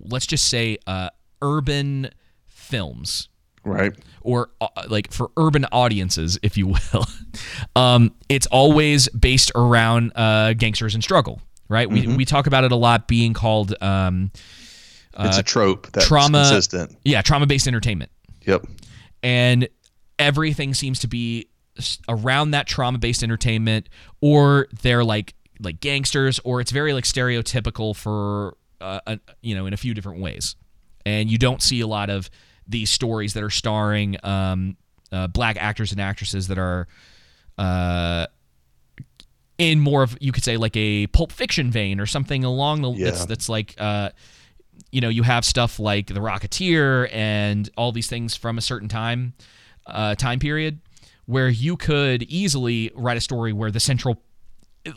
[0.00, 1.10] let's just say uh,
[1.42, 2.10] urban
[2.46, 3.28] films
[3.62, 3.92] Right.
[4.22, 7.06] or uh, like for urban audiences, if you will,
[7.76, 11.88] um, it's always based around uh, gangsters and struggle, right?
[11.88, 12.16] We, Mhm.
[12.16, 14.30] we talk about it a lot being called um,
[15.18, 16.96] It's uh, a trope that's trauma, consistent.
[17.04, 18.10] Yeah, trauma based entertainment.
[18.46, 18.66] Yep.
[19.22, 19.68] And
[20.18, 21.48] everything seems to be
[22.08, 23.88] around that trauma based entertainment,
[24.20, 29.66] or they're like like gangsters, or it's very like stereotypical for uh, a, you know
[29.66, 30.56] in a few different ways,
[31.04, 32.30] and you don't see a lot of
[32.66, 34.76] these stories that are starring um,
[35.12, 36.86] uh, black actors and actresses that are
[37.58, 38.26] uh,
[39.58, 42.92] in more of you could say like a pulp fiction vein or something along the
[42.92, 43.26] that's Yeah.
[43.26, 44.10] that's like uh,
[44.92, 48.88] you know you have stuff like the Rocketeer and all these things from a certain
[48.88, 49.34] time
[49.86, 50.80] uh, time period
[51.26, 54.20] where you could easily write a story where the central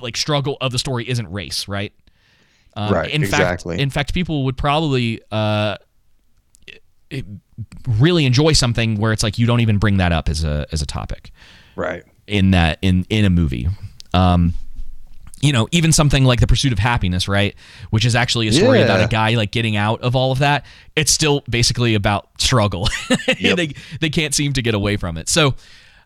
[0.02, 1.94] like struggle of the story isn't race, right?
[2.76, 3.76] Um, Right, In exactly.
[3.76, 5.78] fact, in fact, people would probably uh,
[7.88, 10.82] really enjoy something where it's like you don't even bring that up as a as
[10.82, 11.32] a topic
[11.76, 12.04] Right.
[12.28, 13.68] in that in in a movie.
[14.14, 14.54] Um,
[15.44, 17.54] you know, even something like The Pursuit of Happiness, right?
[17.90, 20.66] Which is actually a story about a guy like getting out of all of that.
[20.96, 22.88] It's still basically about struggle.
[23.28, 25.28] they they can't seem to get away from it.
[25.28, 25.56] So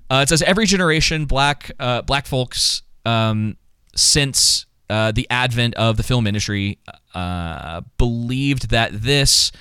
[0.09, 3.57] uh, it says every generation, black uh, black folks um,
[3.95, 6.79] since uh, the advent of the film industry
[7.13, 9.51] uh, believed that this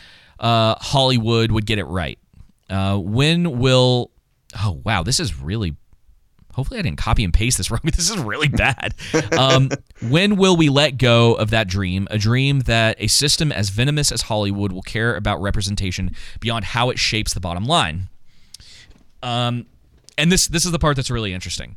[0.40, 2.18] uh, Hollywood would get it right.
[2.70, 4.10] Uh, when will?
[4.58, 5.76] Oh wow, this is really
[6.56, 7.80] Hopefully, I didn't copy and paste this wrong.
[7.84, 8.94] This is really bad.
[9.38, 9.70] Um,
[10.08, 12.08] when will we let go of that dream?
[12.10, 16.90] A dream that a system as venomous as Hollywood will care about representation beyond how
[16.90, 18.08] it shapes the bottom line.
[19.22, 19.66] Um,
[20.18, 21.76] and this this is the part that's really interesting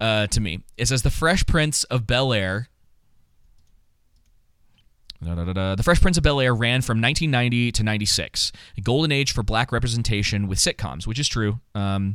[0.00, 0.62] uh, to me.
[0.76, 2.68] It says the Fresh Prince of Bel Air.
[5.76, 9.42] The Fresh Prince of Bel Air ran from 1990 to 96, a golden age for
[9.42, 11.58] black representation with sitcoms, which is true.
[11.74, 12.14] Um,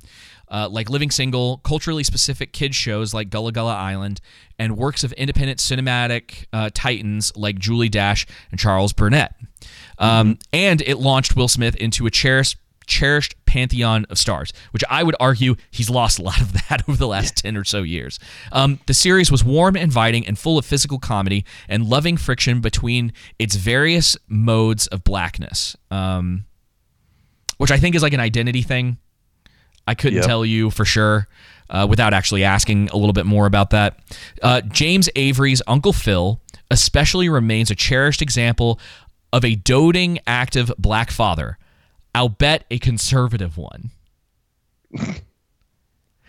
[0.51, 4.21] uh, like Living Single, culturally specific kids shows like Gullah Gullah Island,
[4.59, 9.33] and works of independent cinematic uh, titans like Julie Dash and Charles Burnett.
[9.97, 12.57] Um, And it launched Will Smith into a cherished
[12.87, 16.97] cherished pantheon of stars, which I would argue he's lost a lot of that over
[16.97, 18.19] the last 10 or so years.
[18.51, 23.13] Um, the series was warm, inviting, and full of physical comedy and loving friction between
[23.39, 26.45] its various modes of blackness, um,
[27.57, 28.97] which I think is like an identity thing.
[29.87, 30.25] I couldn't Yep.
[30.25, 31.27] tell you for sure
[31.69, 33.99] uh, without actually asking a little bit more about that.
[34.41, 36.39] Uh, James Avery's Uncle Phil
[36.69, 38.79] especially remains a cherished example
[39.33, 41.57] of a doting, active black father.
[42.15, 43.91] I'll bet a conservative one.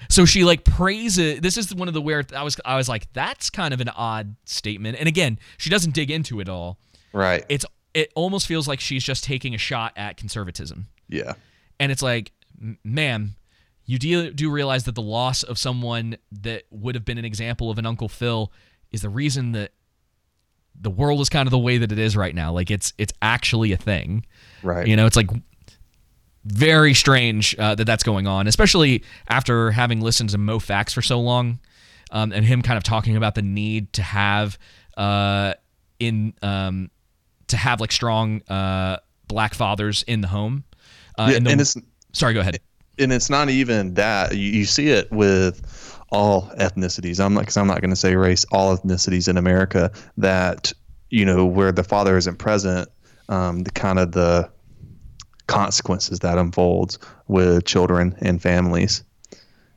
[0.09, 1.41] so she like praises.
[1.41, 2.57] This is one of the where I was.
[2.65, 4.97] I was like, that's kind of an odd statement.
[4.99, 6.79] And again, she doesn't dig into it all.
[7.13, 7.45] Right.
[7.49, 7.65] It's
[7.95, 10.87] it almost feels like she's just taking a shot at conservatism.
[11.09, 11.35] Yeah.
[11.79, 12.33] And it's like,
[12.85, 13.35] ma'am,
[13.93, 17.71] you do, do realize that the loss of someone that would have been an example
[17.71, 18.51] of an Uncle Phil
[18.91, 19.73] is the reason that
[20.81, 22.53] the world is kind of the way that it is right now.
[22.53, 24.25] Like it's it's actually a thing.
[24.63, 24.87] Right.
[24.87, 25.29] You know, it's like
[26.45, 31.03] very strange uh, that that's going on, especially after having listened to Mo Factz for
[31.03, 31.61] so long,
[32.11, 34.59] um, and him kind of talking about the need to have
[34.97, 35.55] uh,
[36.01, 36.91] in um,
[37.49, 38.97] to have like strong uh,
[39.29, 40.65] black fathers in the home.
[41.19, 41.77] Uh, Yeah, the- and it's
[42.13, 42.59] sorry, go ahead.
[42.99, 44.37] And it's not even that.
[44.37, 47.25] You, you see it with all ethnicities.
[47.25, 50.71] I'm not because i'm not going to say race all ethnicities in america that
[51.09, 52.89] you know where the father isn't present
[53.31, 54.51] um, the kind of the
[55.47, 56.99] consequences that unfolds
[57.29, 59.05] with children and families.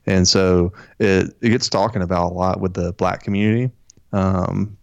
[0.06, 3.72] And so it, it gets talking about a lot with the black community
[4.14, 4.78] um,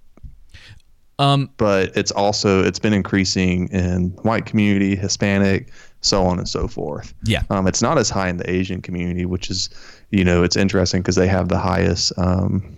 [1.18, 5.72] um, but it's also it's been increasing in white community hispanic
[6.02, 7.42] so on and so forth Yeah.
[7.50, 9.70] um, it's not as high in the Asian community, which is,
[10.10, 12.76] you know, it's interesting because they have the highest, um,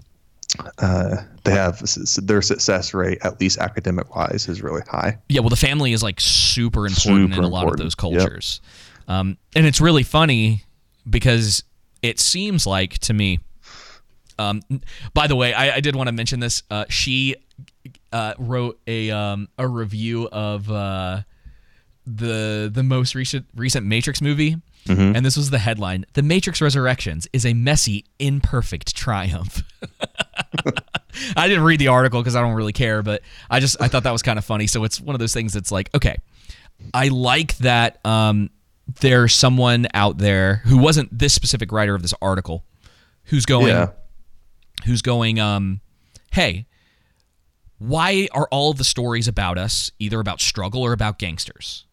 [0.78, 1.82] uh, they have
[2.22, 5.18] their success rate, at least academic wise, is really high.
[5.28, 7.78] Yeah, well, the family is like super important in a lot of important.
[7.98, 8.20] those Yep.
[8.22, 8.60] cultures.
[9.08, 10.62] Um, and it's really funny
[11.08, 11.64] because
[12.02, 13.40] it seems like to me.
[14.38, 14.62] Um,
[15.12, 16.62] by the way, I, I did want to mention this.
[16.70, 17.36] Uh, she
[18.12, 21.22] uh, wrote a um, a review of uh,
[22.06, 24.56] the the most recent recent Matrix movie,
[24.86, 25.16] Mhm.
[25.16, 29.62] and this was the headline: "The Matrix Resurrections is a messy, imperfect triumph."
[31.36, 34.02] I didn't read the article because I don't really care, but I just I thought
[34.02, 34.66] that was kind of funny.
[34.66, 36.16] So it's one of those things that's like, okay,
[36.92, 38.50] I like that um,
[39.00, 42.64] there's someone out there who wasn't this specific writer of this article
[43.24, 43.90] who's going, Yeah.
[44.84, 45.80] who's going, um,
[46.32, 46.66] hey,
[47.78, 51.84] why are all the stories about us either about struggle or about gangsters?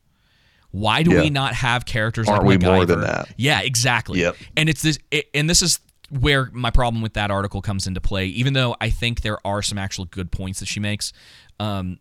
[0.72, 1.22] Why do Yeah.
[1.22, 3.30] we not have characters Aren't like we more than that?
[3.38, 4.22] Yeah, exactly.
[4.22, 4.35] Yep.
[4.57, 5.80] And it's this, it, and this is
[6.10, 8.26] where my problem with that article comes into play.
[8.27, 11.11] Even though I think there are some actual good points that she makes,
[11.60, 11.99] um,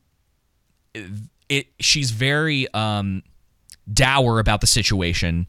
[0.94, 1.06] it,
[1.48, 3.22] it she's very um,
[3.92, 5.46] dour about the situation,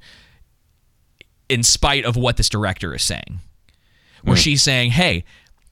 [1.50, 3.40] in spite of what this director is saying.
[4.24, 4.44] Where Mm.
[4.44, 5.24] she's saying, "Hey,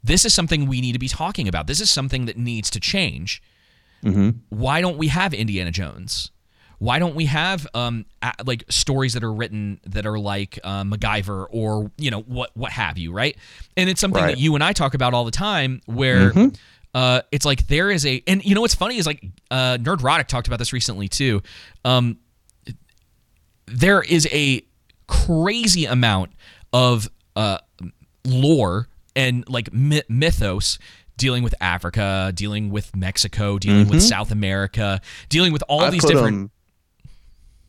[0.04, 1.68] this is something we need to be talking about.
[1.68, 3.42] This is something that needs to change."
[4.02, 4.30] Mm-hmm.
[4.48, 6.32] why don't we have Indiana Jones?
[6.80, 8.06] Why don't we have um
[8.46, 12.72] like stories that are written that are like uh, MacGyver or you know what what
[12.72, 13.36] have you, right?
[13.78, 14.36] And it's something Right.
[14.36, 16.58] that you and I talk about all the time, where Mhm.
[16.94, 20.28] uh, it's like there is a and you know what's funny is like uh, Nerdrotic
[20.28, 21.42] talked about this recently too.
[21.86, 22.18] Um,
[23.66, 24.64] there is a
[25.08, 26.32] crazy amount
[26.74, 27.58] of uh,
[28.26, 30.80] lore and like my- mythos
[31.18, 34.08] dealing with Africa, dealing with Mexico, dealing with Mhm.
[34.08, 36.52] South America, dealing with all I these different.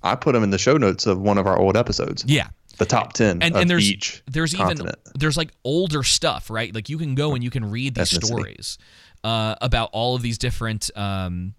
[0.03, 2.25] I put them in the show notes of one of our old episodes.
[2.27, 2.49] Yeah.
[2.79, 4.97] The top 10 and, of and there's each there's continent.
[5.05, 8.11] even there's like older stuff right like you can go and you can read these
[8.11, 8.25] Ethnicity.
[8.25, 8.79] stories
[9.23, 11.53] uh, about all of these different um,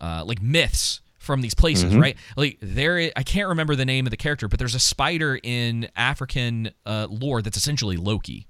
[0.00, 2.00] uh, like myths from these places Mhm.
[2.02, 4.80] right like there i I can't remember the name of the character but there's a
[4.80, 8.48] spider in african uh, lore that's essentially loki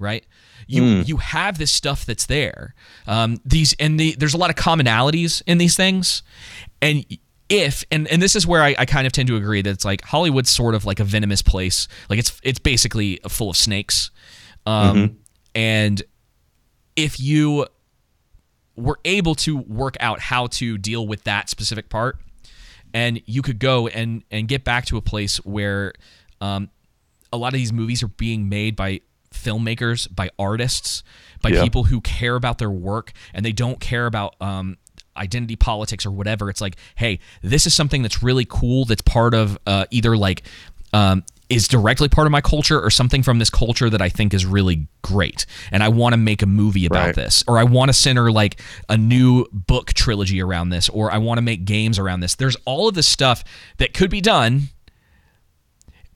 [0.00, 0.26] right
[0.66, 1.06] you Mm.
[1.08, 2.74] you have this stuff that's there
[3.06, 6.24] um, these and the, there's a lot of commonalities in these things
[6.82, 7.04] and
[7.48, 9.84] if and, and this is where I, I kind of tend to agree that it's
[9.84, 14.10] like hollywood's sort of like a venomous place like it's it's basically full of snakes
[14.66, 15.14] um, Mhm.
[15.54, 16.02] and
[16.96, 17.66] if you
[18.74, 22.18] were able to work out how to deal with that specific part
[22.92, 25.92] and you could go and and get back to a place where
[26.40, 26.68] um,
[27.32, 29.00] a lot of these movies are being made by
[29.32, 31.02] filmmakers by artists
[31.42, 31.62] by Yeah.
[31.62, 34.76] people who care about their work and they don't care about um,
[35.16, 39.34] identity politics or whatever it's like hey this is something that's really cool that's part
[39.34, 40.42] of uh, either like
[40.92, 44.34] um, is directly part of my culture or something from this culture that I think
[44.34, 45.46] is really great.
[45.70, 47.14] And I want to make a movie about Right.
[47.14, 51.18] this or I want to center like a new book trilogy around this or I
[51.18, 52.34] want to make games around this.
[52.34, 53.44] There's all of this stuff
[53.78, 54.70] that could be done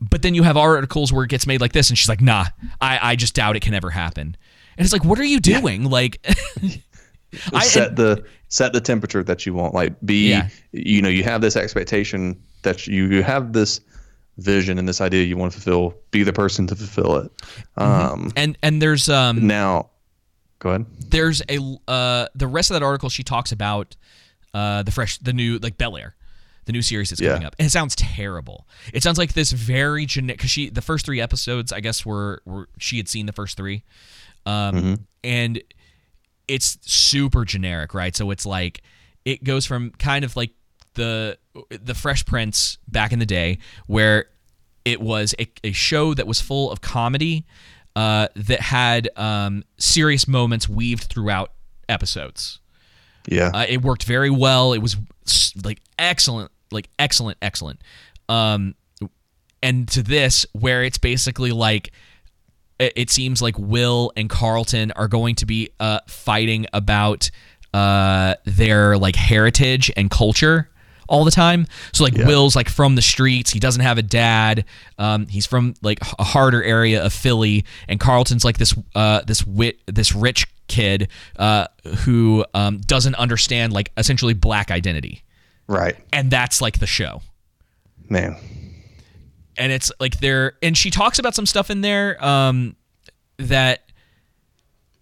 [0.00, 2.46] but then you have articles where it gets made like this and she's like nah
[2.80, 4.36] i, I just doubt it can ever happen.
[4.78, 5.84] And it's like what are you doing?
[5.84, 6.24] Like
[7.52, 9.74] I- set the set the temperature that you want.
[9.74, 10.48] Like be Yeah.
[10.72, 13.80] you know, you have this expectation that you, you have this
[14.38, 15.94] vision and this idea you want to fulfill.
[16.10, 17.30] Be the person to fulfill it.
[17.76, 19.90] Um and and there's um now
[20.58, 20.86] go ahead.
[21.08, 21.58] there's a
[21.88, 23.96] uh the rest of that article she talks about
[24.54, 26.14] uh the fresh the new like Bel Air
[26.66, 27.48] the new series that's coming Yeah.
[27.48, 31.06] up and it sounds terrible it sounds like this very generic because she the first
[31.06, 33.84] three episodes I guess were, were she had seen the first three
[34.46, 34.94] um Mm-hmm.
[35.24, 35.62] and
[36.50, 38.82] it's super generic right so it's like
[39.24, 40.50] it goes from kind of like
[40.94, 41.38] the
[41.70, 44.26] the Fresh Prince back in the day where
[44.84, 47.46] it was a, a show that was full of comedy
[47.96, 51.52] uh, that had um, serious moments weaved throughout
[51.88, 52.60] episodes.
[53.28, 53.50] Yeah.
[53.52, 54.72] Uh, it worked very well.
[54.72, 54.96] It was
[55.62, 57.80] like excellent, like excellent, excellent.
[58.28, 58.74] Um,
[59.62, 61.92] and to this, where it's basically like
[62.80, 67.30] it, it seems like Will and Carlton are going to be uh, fighting about
[67.72, 70.68] uh, their like heritage and culture
[71.08, 71.66] all the time.
[71.92, 73.50] So like Will's like from the streets.
[73.50, 74.64] He doesn't have a dad.
[74.98, 79.46] Um, he's from like a harder area of Philly, and Carlton's like this uh, this
[79.46, 81.66] wit this rich kid uh,
[82.04, 85.22] who um, doesn't understand like essentially black identity.
[85.66, 85.96] Right.
[86.12, 87.22] And that's like the show
[88.10, 88.36] Man.
[89.60, 92.74] And it's like there and she talks about some stuff in there um
[93.36, 93.82] that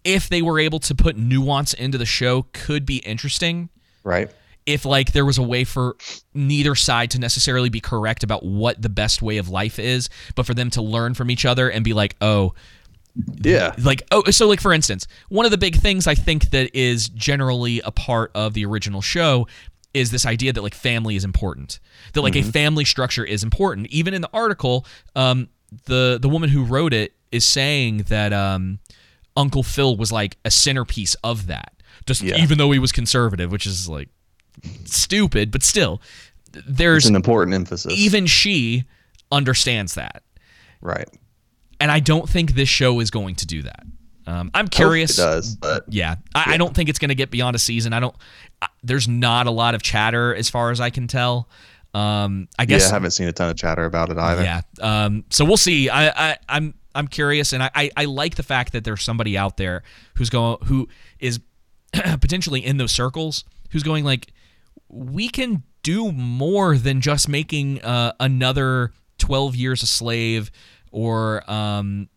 [0.03, 3.69] if they were able to put nuance into the show could be interesting
[4.03, 4.29] Right.
[4.65, 5.95] if like there was a way for
[6.33, 10.45] neither side to necessarily be correct about what the best way of life is but
[10.45, 12.53] for them to learn from each other and be like oh
[13.41, 13.75] Yeah.
[13.83, 17.09] like oh so like for instance one of the big things i think that is
[17.09, 19.47] generally a part of the original show
[19.99, 21.79] is this idea that like family is important
[22.13, 22.51] that like a Mhm.
[22.53, 24.85] family structure is important even in the article
[25.15, 25.47] um
[25.85, 28.79] the the woman who wrote it is saying that um
[29.35, 31.71] uncle phil was like a centerpiece of that
[32.05, 32.41] just Yeah.
[32.43, 34.09] even though he was conservative which is like
[34.85, 36.01] stupid but still
[36.67, 37.93] there's It's an important emphasis.
[37.95, 38.85] even she
[39.31, 40.23] understands that
[40.81, 41.07] right
[41.81, 43.83] and I don't think this show is going to do that.
[44.29, 45.15] Um, I'm curious.
[45.15, 47.93] does, but yeah, I, I don't think it's going to get beyond a season.
[47.93, 48.15] I don't.
[48.61, 51.49] I, there's not a lot of chatter as far as I can tell.
[51.95, 52.83] Um, I guess.
[52.83, 54.43] yeah, I haven't seen a ton of chatter about it either.
[54.43, 54.61] Yeah.
[54.79, 55.89] Um, so we'll see.
[55.89, 59.35] I, I I'm I'm curious, and I, I I like the fact that there's somebody
[59.35, 59.81] out there
[60.15, 60.87] who's going who
[61.19, 61.39] is
[61.93, 64.27] potentially in those circles who's going like
[64.89, 70.51] we can do more than just making uh, another 12 years a slave
[70.91, 72.09] or um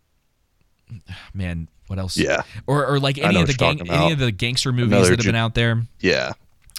[1.34, 2.43] man what else Yeah.
[2.66, 5.20] or or like any of the gang any of the gangster movies Another that have
[5.20, 6.32] ju- been out there Yeah.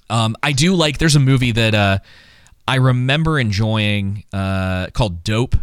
[0.10, 0.98] um, I do like.
[0.98, 1.98] There's a movie that uh,
[2.68, 5.56] I remember enjoying uh, called Dope.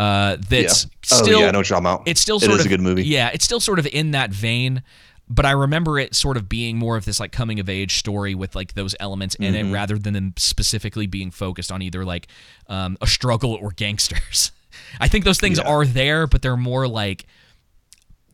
[0.00, 0.90] Uh, that's Yeah.
[1.12, 1.40] Oh, still.
[1.40, 2.08] yeah, I know what you're talking about.
[2.08, 3.04] It's still sort is of a good movie.
[3.04, 4.82] Yeah, it's still sort of in that vein.
[5.28, 8.34] But I remember it sort of being more of this like coming of age story
[8.34, 9.70] with like those elements in Mhm.
[9.70, 12.26] it, rather than them specifically being focused on either like
[12.68, 14.50] um, a struggle or gangsters.
[15.00, 17.24] I think those things are there, but they're more like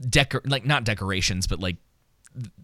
[0.00, 1.76] decor like not decorations, but like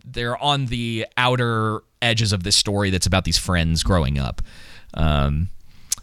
[0.05, 4.43] they're on the outer edges of this story that's about these friends growing up.
[4.95, 5.49] Um,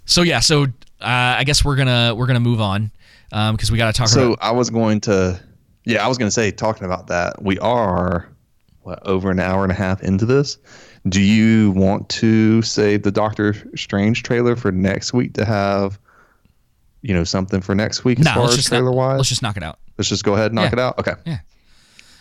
[0.06, 0.66] so yeah, so uh,
[1.00, 2.92] I guess we're gonna we're gonna move on
[3.30, 4.44] because we got to talk So about.
[4.44, 5.40] I was going to,
[5.86, 8.28] yeah, I was going to say, talking about that, we are
[8.82, 10.58] what over an hour and a half into this.
[11.08, 15.98] Do you want to save the Doctor Strange trailer for next week to have,
[17.04, 19.18] you know, something for next week as Nah, far as trailer knock, wise?
[19.18, 19.80] let's just knock it out.
[20.02, 20.74] Let's just go ahead and knock Yeah.
[20.74, 20.98] it out.
[20.98, 21.14] Okay.
[21.28, 21.38] Yeah.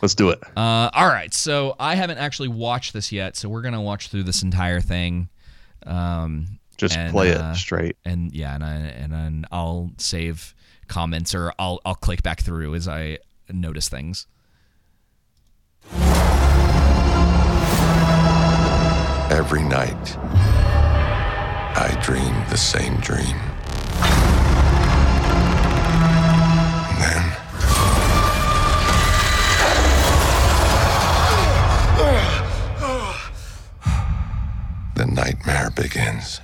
[0.03, 0.39] Let's do it.
[0.55, 4.25] Uh, all right, so I haven't actually watched this yet, so we're gonna watch through
[4.25, 5.31] this entire thing.
[5.87, 7.97] Um, Just and, play it uh, straight.
[8.05, 10.55] and yeah, and I, and then I'll save
[10.89, 13.17] comments or I'll I'll click back through as I
[13.51, 14.27] notice things.
[19.31, 20.17] Every night,
[21.77, 23.37] I dream the same dream.
[35.71, 36.41] Nightmare begins.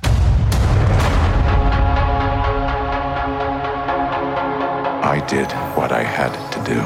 [5.03, 6.81] I did what I had to do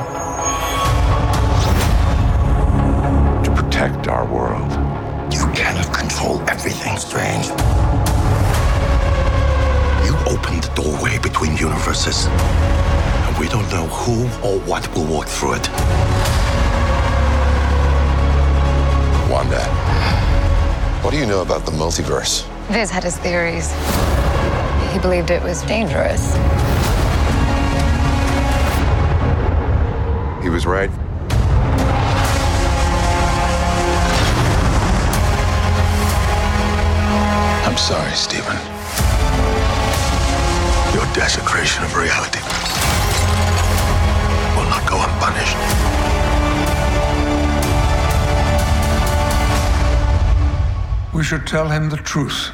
[3.44, 4.70] to protect our world.
[5.32, 7.46] You cannot control everything, Strange.
[10.06, 15.26] You opened the doorway between universes, and we don't know who or what will walk
[15.28, 15.68] through it.
[19.30, 19.89] Wanda,
[21.02, 22.46] what do you know about the multiverse?
[22.68, 23.72] Vis had his theories.
[24.92, 26.34] He believed it was dangerous.
[30.42, 30.90] He was right.
[37.66, 38.56] I'm sorry, Stephen.
[40.94, 42.40] Your desecration of reality
[44.54, 46.19] will not go unpunished.
[51.12, 52.52] We should tell him the truth.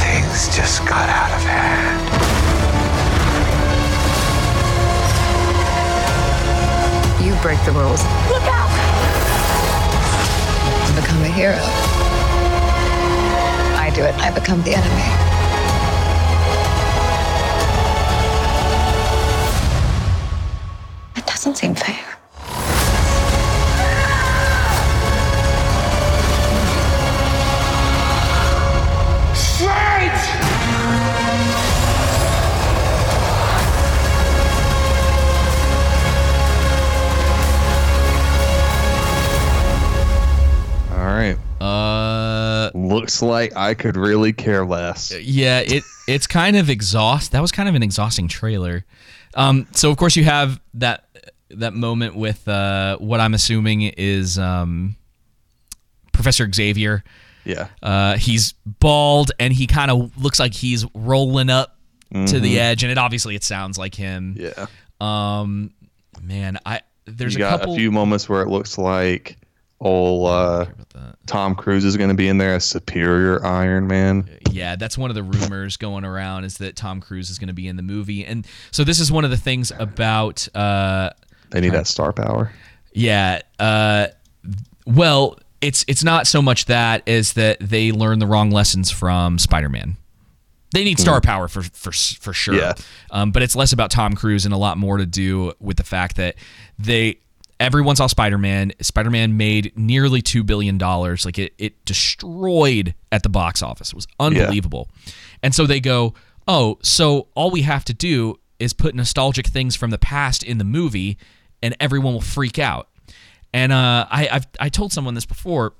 [0.00, 1.98] Things just got out of hand.
[7.22, 8.70] You break the rules Look out!
[10.86, 11.97] to become a hero.
[13.98, 15.02] Do it, I become the enemy.
[21.26, 22.07] Doesn't seem fair.
[43.08, 45.18] Looks like I could really care less.
[45.18, 47.32] Yeah, it it's kind of exhaust.
[47.32, 48.84] That was kind of an exhausting trailer.
[49.34, 51.04] Um, so of course you have that
[51.50, 54.96] that moment with uh, what I'm assuming is um,
[56.12, 57.02] Professor Xavier.
[57.44, 57.68] Yeah.
[57.82, 61.76] Uh, he's bald and he kind of looks like he's rolling up
[62.12, 62.58] to the Mhm.
[62.58, 64.34] edge, and it obviously it sounds like him.
[64.38, 64.66] Yeah.
[65.00, 65.70] Um,
[66.22, 67.74] man, I there's you a got couple.
[67.74, 69.38] a few moments where it looks like
[69.80, 70.66] old uh,
[71.26, 74.28] Tom Cruise is going to be in there as Superior Iron Man.
[74.50, 77.54] Yeah, that's one of the rumors going around is that Tom Cruise is going to
[77.54, 80.48] be in the movie, and so this is one of the things about.
[80.54, 81.10] Uh,
[81.50, 82.52] They need that star power.
[82.92, 83.40] Yeah.
[83.58, 84.08] Uh,
[84.86, 89.38] well, it's it's not so much that as that they learn the wrong lessons from
[89.38, 89.96] Spider-Man.
[90.72, 92.54] They need star power for for for sure.
[92.54, 92.74] Yeah.
[93.10, 95.84] Um, but it's less about Tom Cruise and a lot more to do with the
[95.84, 96.34] fact that
[96.78, 97.20] they
[97.60, 98.72] everyone saw Spider-Man.
[98.80, 101.24] Spider-Man made nearly two billion dollars.
[101.24, 103.88] Like it it destroyed at the box office.
[103.88, 104.88] It was unbelievable.
[105.42, 106.14] And so they go,
[106.46, 110.58] oh, so all we have to do is put nostalgic things from the past in
[110.58, 111.18] the movie,
[111.62, 112.88] and everyone will freak out.
[113.52, 115.74] And uh, I I've I told someone this before.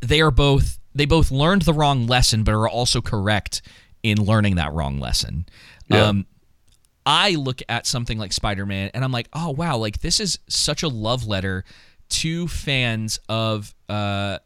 [0.00, 3.62] They are both they both learned the wrong lesson, but are also correct
[4.02, 5.46] in learning that wrong lesson.
[5.88, 6.08] Yeah.
[6.08, 6.26] Um,
[7.06, 10.38] I look at something like Spider Man and I'm like, oh wow, like this is
[10.48, 11.64] such a love letter
[12.10, 14.38] to fans of uh,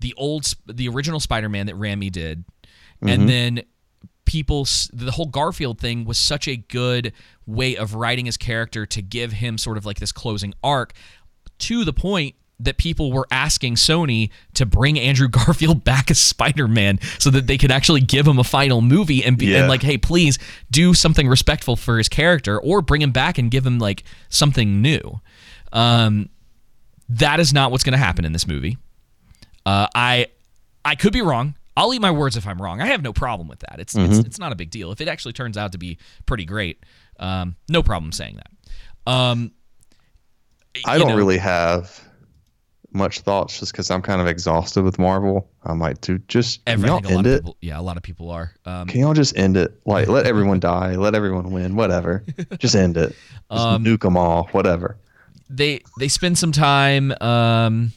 [0.00, 2.44] the old, the original Spider Man that Raimi did,
[3.02, 3.10] Mhm.
[3.10, 3.62] and then
[4.24, 7.12] people, the whole Garfield thing was such a good
[7.46, 10.92] way of writing his character to give him sort of like this closing arc
[11.60, 16.98] to the point that people were asking Sony to bring Andrew Garfield back as Spider-Man
[17.18, 19.58] so that they could actually give him a final movie and be Yeah.
[19.60, 20.38] and like hey please
[20.70, 24.80] do something respectful for his character or bring him back and give him like something
[24.80, 25.20] new.
[25.72, 26.30] Um
[27.10, 28.78] that is not what's going to happen in this movie.
[29.66, 30.28] Uh I
[30.84, 31.54] I could be wrong.
[31.76, 32.80] I'll eat my words if I'm wrong.
[32.80, 33.76] I have no problem with that.
[33.80, 34.26] It's it's, Mhm.
[34.26, 34.92] it's not a big deal.
[34.92, 36.82] If it actually turns out to be pretty great,
[37.20, 39.12] um, no problem saying that.
[39.12, 39.52] Um,
[40.86, 42.00] I don't know- really have
[42.96, 45.48] much thoughts just because I'm kind of exhausted with Marvel.
[45.64, 47.38] I might do just can Every, I y'all think a lot end it.
[47.42, 48.52] people, yeah, a lot of people are.
[48.64, 49.78] Um, Can y'all just end it?
[49.86, 52.24] Like let everyone die, let everyone win, whatever.
[52.58, 53.14] Just end it.
[53.50, 54.96] Just Um, nuke them all, whatever.
[55.48, 57.92] they they spend some time um,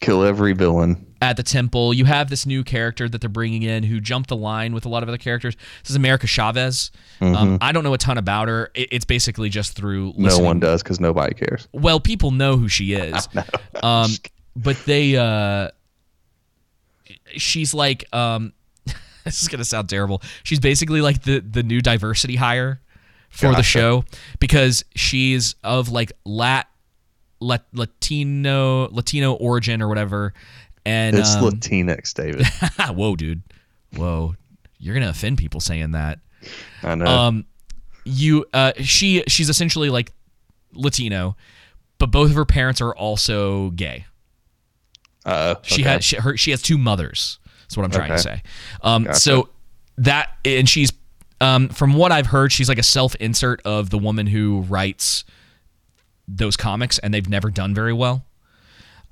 [0.00, 1.04] Kill every villain.
[1.20, 1.92] at the temple.
[1.92, 4.88] You have this new character that they're bringing in who jumped the line with a
[4.88, 5.56] lot of other characters.
[5.82, 6.92] This is America Chavez.
[7.20, 7.58] Um, Mhm.
[7.60, 8.70] I don't know a ton about her.
[8.74, 11.66] It, it's basically just through No one does because nobody cares.
[11.72, 13.28] Well, people know who she is.
[13.82, 14.12] um,
[14.56, 15.70] but they uh
[17.36, 18.52] she's like um
[19.24, 20.22] this is gonna sound terrible.
[20.42, 22.80] She's basically like the the new diversity hire
[23.30, 24.04] for the show
[24.40, 26.68] because she's of like lat,
[27.40, 30.34] lat Latino Latino origin or whatever.
[30.84, 32.46] And it's um, Latinx, David.
[32.96, 33.42] whoa, dude.
[33.94, 34.34] Whoa.
[34.78, 36.20] You're gonna offend people saying that.
[36.82, 37.06] I know.
[37.06, 37.44] Um,
[38.04, 40.12] you, uh, she, she's essentially like
[40.72, 41.36] Latino,
[41.98, 44.06] but both of her parents are also gay.
[45.28, 45.90] Uh, She okay.
[45.90, 47.38] has she, her she has two mothers.
[47.62, 48.42] That's what I'm trying to say.
[48.82, 49.20] Um, Gotcha.
[49.20, 49.48] so
[49.98, 50.92] that and she's
[51.40, 55.24] um, from what I've heard, she's like a self insert of the woman who writes
[56.26, 58.24] those comics, and they've never done very well.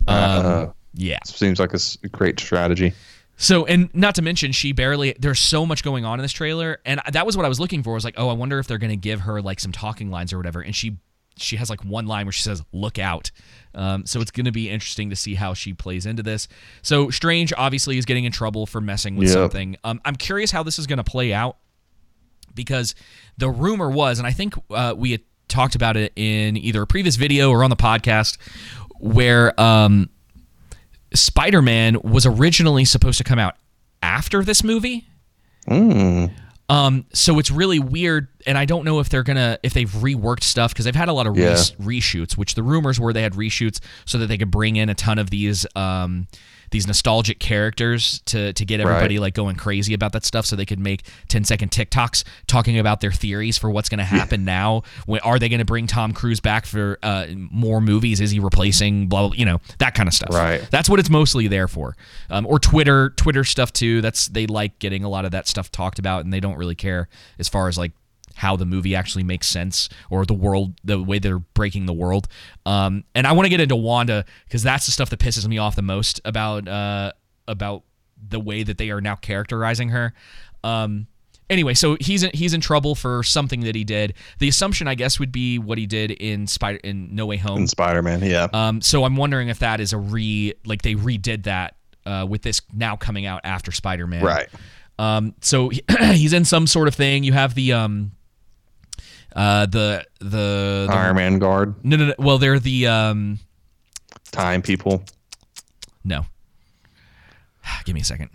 [0.09, 1.18] Um, Uh, yeah.
[1.24, 2.93] Seems like a great strategy.
[3.38, 5.14] So, and not to mention, she barely.
[5.18, 7.82] There's so much going on in this trailer, and that was what I was looking
[7.82, 7.93] for.
[7.93, 10.32] Was like, oh, I wonder if they're going to give her like some talking lines
[10.32, 10.62] or whatever.
[10.62, 10.97] And she,
[11.36, 13.30] she has like one line where she says, "Look out."
[13.74, 16.48] Um, so it's going to be interesting to see how she plays into this.
[16.82, 19.34] So Strange obviously is getting in trouble for messing with Yep.
[19.34, 19.76] something.
[19.84, 21.58] Um, I'm curious how this is going to play out
[22.54, 22.94] because
[23.36, 26.86] the rumor was, and I think uh, we had talked about it in either a
[26.86, 28.38] previous video or on the podcast,
[28.98, 30.08] where um,
[31.14, 33.56] Spider Man was originally supposed to come out
[34.02, 35.06] after this movie.
[35.68, 36.32] Mm.
[36.68, 40.43] Um, so it's really weird, and I don't know if they're gonna if they've reworked
[40.43, 41.51] stuff because they've had a lot of Yeah.
[41.51, 42.36] res- reshoots.
[42.36, 45.18] Which the rumors were they had reshoots so that they could bring in a ton
[45.18, 46.26] of these um,
[46.70, 49.22] these nostalgic characters to to get everybody Right.
[49.22, 53.01] like going crazy about that stuff, so they could make 10 second TikToks talking about
[53.01, 54.82] their theories for what's going to happen now.
[55.06, 58.20] When, are they going to bring Tom Cruise back for uh, more movies?
[58.20, 60.34] Is he replacing blah, blah you know that kind of stuff?
[60.34, 60.66] Right.
[60.70, 61.97] That's what it's mostly there for.
[62.30, 64.01] Um, or Twitter, Twitter stuff too.
[64.01, 66.74] That's they like getting a lot of that stuff talked about, and they don't really
[66.74, 67.93] care as far as like
[68.36, 72.28] how the movie actually makes sense or the world, the way they're breaking the world.
[72.64, 75.58] Um, and I want to get into Wanda because that's the stuff that pisses me
[75.58, 77.12] off the most about uh,
[77.48, 77.82] about
[78.28, 80.12] the way that they are now characterizing her.
[80.64, 81.06] Um,
[81.48, 84.14] anyway, so he's in, he's in trouble for something that he did.
[84.38, 87.58] The assumption, I guess, would be what he did in Spider in No Way Home.
[87.58, 88.48] In Spider Man, yeah.
[88.52, 92.42] Um, so I'm wondering if that is a re like they redid that uh, with
[92.42, 94.22] this now coming out after Spider Man.
[94.24, 94.48] Right.
[94.98, 95.82] Um, so he-
[96.12, 97.22] he's in some sort of thing.
[97.24, 98.12] You have the um,
[99.36, 102.14] uh, the the, the Iron Man guard, No, no, no.
[102.18, 103.38] Well, they're the um,
[104.32, 105.04] time people.
[106.04, 106.24] no.
[107.84, 108.30] Give me a second.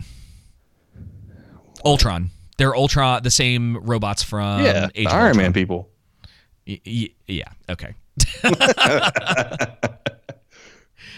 [1.84, 2.30] Ultron.
[2.58, 5.38] They're Ultron, the same robots from yeah, Age Iron Ultron.
[5.38, 5.90] Man people.
[6.68, 7.48] Y- y- yeah.
[7.70, 7.96] Okay.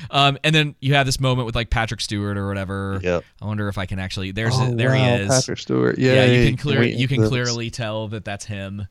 [0.09, 2.99] um, and then you have this moment with like Patrick Stewart or whatever.
[3.03, 3.23] Yep.
[3.41, 4.31] I wonder if I can actually.
[4.31, 5.27] There's Oh, there he is.
[5.29, 5.97] Patrick Stewart.
[5.97, 6.79] Yeah, you can clear.
[6.79, 8.87] Wait, You can clearly tell that that's him.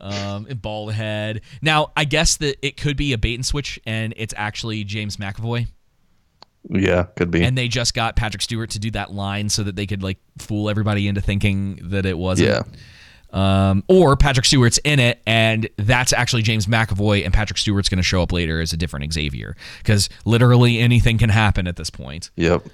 [0.00, 1.42] Um, bald head.
[1.60, 5.16] Now I guess that it could be a bait and switch, and it's actually James
[5.16, 5.66] McAvoy.
[6.68, 7.42] Yeah, could be.
[7.42, 10.18] And they just got Patrick Stewart to do that line so that they could like
[10.38, 12.48] fool everybody into thinking that it wasn't.
[12.48, 12.62] Yeah.
[13.32, 17.98] Um, or Patrick Stewart's in it, and that's actually James McAvoy, and Patrick Stewart's going
[17.98, 21.90] to show up later as a different Xavier because literally anything can happen at this
[21.90, 22.30] point.
[22.36, 22.66] Yep.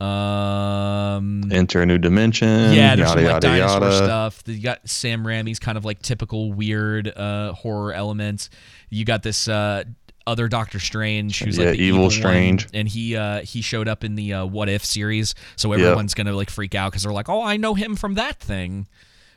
[0.00, 2.74] Um, Enter a new dimension.
[2.74, 3.96] yeah, there's yada, some like yada, dinosaur yada.
[3.96, 4.42] stuff.
[4.46, 8.50] You got Sam Raimi's kind of like typical weird uh, horror elements.
[8.90, 9.84] You got this uh,
[10.26, 12.68] other Doctor Strange who's Yeah, like the evil one, Strange.
[12.74, 16.32] and he uh, he showed up in the uh, What If series, so everyone's gonna
[16.34, 18.86] like freak out because they're like, oh, I know him from that thing.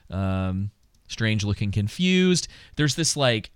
[0.10, 0.72] Um,
[1.08, 2.48] Strange looking confused.
[2.76, 3.52] There's this like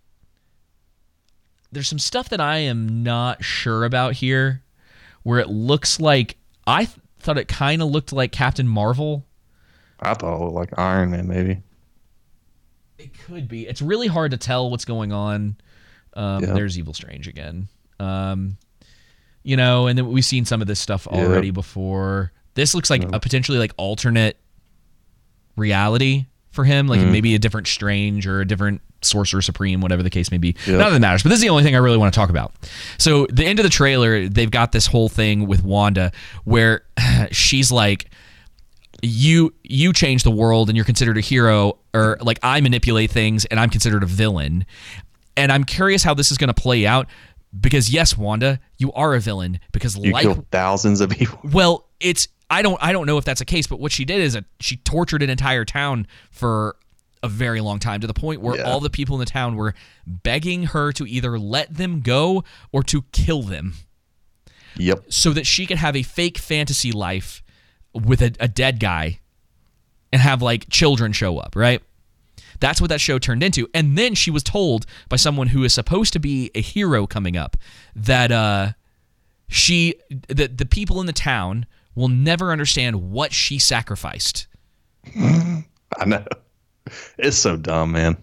[1.71, 4.61] there's some stuff that I am not sure about here
[5.23, 6.37] where it looks like
[6.67, 9.25] I th- thought it kind of looked like Captain Marvel.
[9.99, 11.61] I thought it looked like Iron Man, maybe.
[12.97, 13.67] It could be.
[13.67, 15.57] It's really hard to tell what's going on.
[16.13, 16.41] Um.
[16.41, 17.67] There's Evil Strange again.
[17.99, 18.57] Um,
[19.43, 22.31] you know, and then we've seen some of this stuff already before.
[22.53, 24.37] This looks like a potentially like alternate
[25.55, 27.11] reality for him, like Mhm.
[27.11, 30.55] maybe a different Strange or a different Sorcerer Supreme, whatever the case may be.
[30.65, 30.77] Yeah.
[30.77, 31.23] None of that matters.
[31.23, 32.53] But this is the only thing I really want to talk about.
[32.97, 36.11] So the end of the trailer, they've got this whole thing with Wanda
[36.43, 36.83] where
[37.31, 38.09] she's like,
[39.01, 43.43] you you change the world and you're considered a hero or like I manipulate things
[43.45, 44.65] and I'm considered a villain.
[45.35, 47.07] And I'm curious how this is going to play out
[47.59, 51.39] because yes, Wanda, you are a villain because You like killed thousands of people.
[51.51, 54.21] well, it's I don't I don't know if that's a case, but what she did
[54.21, 56.75] is a, she tortured an entire town for
[57.23, 58.63] a very long time to the point where Yeah.
[58.63, 59.73] all the people in the town were
[60.05, 63.73] begging her to either let them go or to kill them
[64.77, 65.05] Yep.
[65.09, 67.41] so that she could have a fake fantasy life
[67.93, 69.19] with a, a dead guy
[70.11, 71.81] and have like children show up, right?
[72.59, 73.67] That's what that show turned into.
[73.73, 77.35] And then she was told by someone who is supposed to be a hero coming
[77.37, 77.57] up
[77.95, 78.73] that uh
[79.47, 79.95] she
[80.27, 84.47] that the people in the town will never understand what she sacrificed.
[85.15, 86.25] I know.
[87.17, 88.17] It's so dumb, man.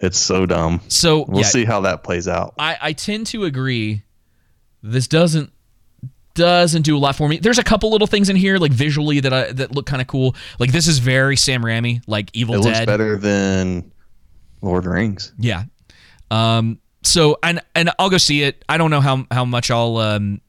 [0.00, 0.80] It's so dumb.
[0.88, 2.54] So we'll yeah, see how that plays out.
[2.58, 4.02] I, I tend to agree.
[4.82, 5.50] This doesn't
[6.34, 7.38] doesn't do a lot for me.
[7.38, 10.08] There's a couple little things in here, like visually, that I that look kind of
[10.08, 10.34] cool.
[10.58, 12.68] Like this is very Sam Raimi, like Evil It Dead.
[12.70, 13.92] looks better than
[14.60, 15.32] Lord of the Rings.
[15.38, 15.64] Yeah.
[16.30, 16.80] Um.
[17.02, 18.64] So and and I'll go see it.
[18.68, 20.40] I don't know how how much I'll um.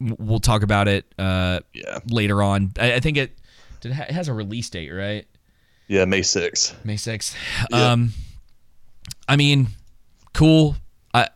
[0.00, 1.04] We'll talk about it.
[1.18, 1.60] Uh.
[1.74, 1.98] Yeah.
[2.08, 3.36] Later on, I, I think it.
[3.80, 5.26] Did it, ha- it has a release date, right?
[5.88, 6.84] Yeah, May 6th.
[6.84, 7.36] May sixth.
[7.70, 7.92] Yeah.
[7.92, 8.12] Um.
[9.28, 9.68] I mean,
[10.32, 10.76] cool.
[11.12, 11.28] I.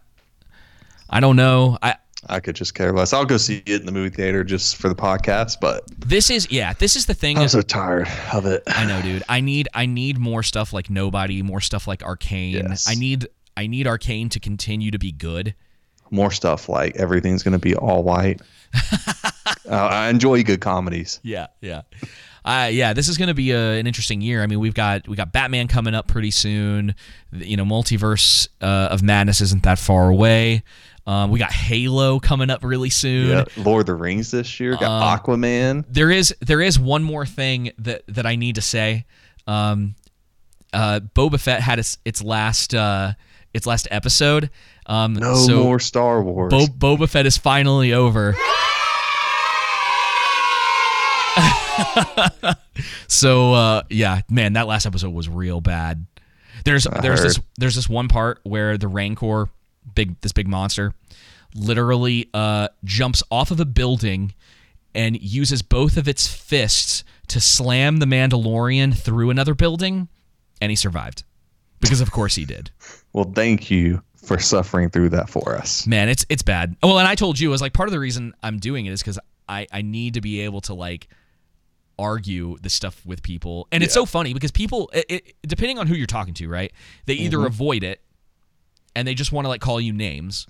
[1.10, 1.78] I don't know.
[1.82, 1.96] I.
[2.28, 3.12] I could just care less.
[3.12, 6.50] I'll go see it in the movie theater just for the podcast, but This is
[6.50, 6.72] yeah.
[6.72, 7.38] This is the thing.
[7.38, 8.64] I'm so tired of it.
[8.66, 9.22] I know, dude.
[9.28, 12.54] I need I need more stuff like Nobody, more stuff like Arcane.
[12.54, 12.88] Yes.
[12.88, 15.54] I need I need Arcane to continue to be good.
[16.10, 18.40] More stuff like everything's going to be all white.
[19.24, 19.32] uh,
[19.70, 21.20] I enjoy good comedies.
[21.22, 21.82] Yeah, yeah.
[22.46, 24.40] Uh, yeah, this is going to be a, an interesting year.
[24.40, 26.94] I mean, we've got we got Batman coming up pretty soon.
[27.32, 30.62] You know, Multiverse uh, of Madness isn't that far away.
[31.08, 33.30] Um, we got Halo coming up really soon.
[33.30, 34.76] Yeah, Lord of the Rings this year.
[34.76, 35.84] Got Um, Aquaman.
[35.88, 39.06] There is there is one more thing that that I need to say.
[39.48, 39.96] Um,
[40.72, 43.12] uh, Boba Fett had its its last uh,
[43.54, 44.50] its last episode.
[44.86, 46.52] Um, No so more Star Wars.
[46.52, 48.36] Bo- Boba Fett is finally over.
[53.08, 56.06] so uh, yeah, man, that last episode was real bad.
[56.64, 59.48] There's I there's this there's this one part where the Rancor,
[59.94, 60.94] big this big monster,
[61.54, 64.34] literally uh, jumps off of a building
[64.94, 70.08] and uses both of its fists to slam the Mandalorian through another building,
[70.60, 71.24] and he survived
[71.80, 72.70] because of course he did.
[73.12, 75.86] Well, thank you for suffering through that for us.
[75.86, 76.76] Man, it's it's bad.
[76.82, 78.92] Well, and I told you, I was like, part of the reason I'm doing it
[78.92, 79.18] is because
[79.48, 81.08] I I need to be able to like
[81.98, 85.86] argue this stuff with people, and it's so funny because people, it, it, depending on
[85.86, 86.72] who you're talking to, right?
[87.06, 87.46] They either Mhm.
[87.46, 88.00] avoid it,
[88.94, 90.46] and they just want to like call you names.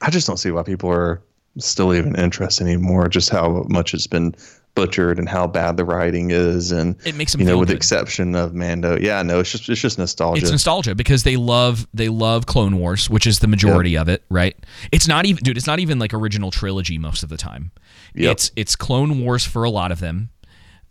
[0.00, 1.22] I just don't see why people are
[1.58, 3.08] still even interested anymore.
[3.08, 4.34] Just how much it's been
[4.74, 7.76] butchered and how bad the writing is, and It makes 'em you know, with the
[7.76, 8.98] exception of Mando.
[9.00, 10.42] Yeah, no, it's just it's just nostalgia.
[10.42, 14.24] It's nostalgia because they love they love Clone Wars, which is the majority of it,
[14.30, 14.56] right?
[14.90, 15.56] It's not even, dude.
[15.56, 17.70] It's not even like original trilogy most of the time.
[18.16, 18.32] Yep.
[18.32, 20.30] It's it's Clone Wars for a lot of them.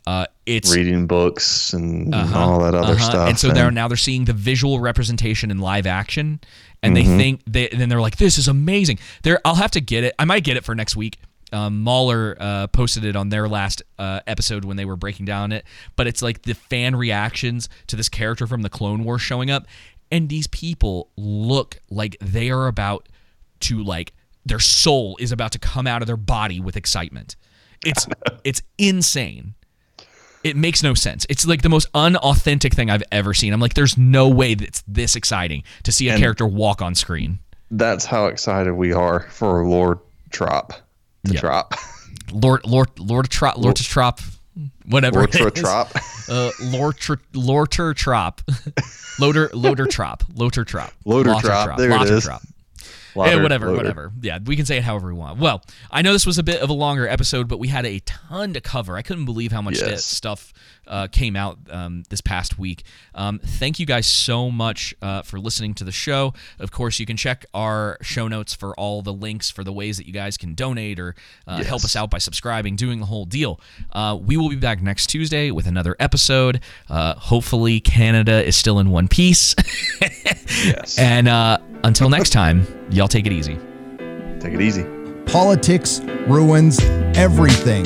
[0.05, 3.03] Uh, it's reading books and Uh-huh, all that other uh-huh.
[3.09, 3.29] stuff.
[3.29, 6.41] And so they're now they're seeing the visual representation in live action,
[6.81, 7.17] and they Mhm.
[7.17, 10.13] think they then they're like, "This is amazing." There, I'll have to get it.
[10.19, 11.19] I might get it for next week.
[11.53, 15.51] Um, Mahler uh, posted it on their last uh, episode when they were breaking down
[15.51, 15.63] it,
[15.95, 19.67] but it's like the fan reactions to this character from the Clone Wars showing up,
[20.11, 23.07] and these people look like they are about
[23.61, 24.13] to like
[24.45, 27.37] their soul is about to come out of their body with excitement.
[27.85, 28.05] It's
[28.43, 29.53] it's insane.
[30.43, 31.25] It makes no sense.
[31.29, 33.53] It's like the most unauthentic thing I've ever seen.
[33.53, 36.95] I'm like, there's no way that's this exciting to see a And- character walk on
[36.95, 37.39] screen.
[37.71, 39.99] That's how excited we are for Lord
[40.31, 40.73] Trop
[41.25, 41.39] to Yeah.
[41.39, 41.73] drop.
[42.31, 44.19] Lord, Lord, Lord Trop, Lord Trop,
[44.85, 45.27] whatever.
[45.39, 45.55] Lord.
[45.55, 45.91] Trop.
[46.29, 46.95] Uh, Lord,
[47.33, 48.41] Lorter Trop,
[49.19, 52.23] Loader, Loader Trop, Loader Trop, Loader Trop, there it is.
[52.25, 52.41] Trop.
[53.15, 53.77] Lauder, yeah, whatever, loader.
[53.77, 54.11] whatever.
[54.21, 55.39] Yeah, we can say it however we want.
[55.39, 57.99] Well, I know this was a bit of a longer episode, but we had a
[57.99, 58.97] ton to cover.
[58.97, 60.03] I couldn't believe how much Yes.
[60.05, 60.51] stuff
[60.87, 62.83] uh, came out um, this past week.
[63.15, 66.33] Um, thank you guys so much uh, for listening to the show.
[66.59, 69.97] Of course, you can check our show notes for all the links for the ways
[69.97, 71.15] that you guys can donate or
[71.47, 73.61] uh, help us out by subscribing, doing the whole deal.
[73.93, 76.59] Uh, we will be back next Tuesday with another episode.
[76.89, 79.55] Uh, hopefully, Canada is still in one piece.
[80.65, 80.97] yes.
[80.97, 83.57] And uh, until next time, y'all take it easy.
[84.39, 84.85] Take it easy.
[85.25, 86.79] Politics ruins
[87.15, 87.85] everything.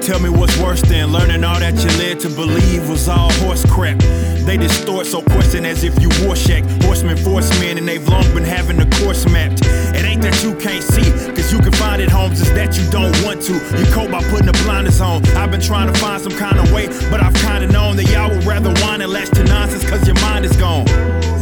[0.00, 3.64] Tell me what's worse than learning all that you led to believe was all horse
[3.70, 3.98] crap.
[4.44, 6.64] They distort so question as if you war shack.
[6.82, 9.60] Horsemen, forcemen, and they've long been having the course mapped.
[9.62, 12.84] It ain't that you can't see, cause you can find it, Holmes, it's that you
[12.90, 13.52] don't want to.
[13.52, 15.24] You cope by putting the blinders on.
[15.36, 18.28] I've been trying to find some kind of way, but I've kinda known that y'all
[18.28, 20.86] would rather whine and latch to nonsense cause your mind is gone.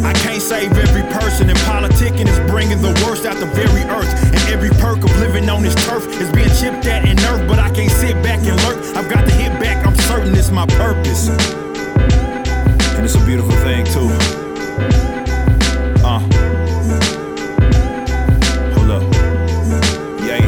[0.04, 4.12] I can't save every person, and politicking is bringing the worst out the very earth.
[4.24, 7.58] And every perk of living on this turf is being chipped at and nerfed, but
[7.58, 8.78] I can't sit back and lurk.
[8.96, 11.28] I've got to hit back, I'm certain it's my purpose.
[11.28, 14.08] And it's a beautiful thing, too.
[16.04, 16.20] Uh.
[18.74, 19.02] Hold up.
[20.24, 20.40] Yay.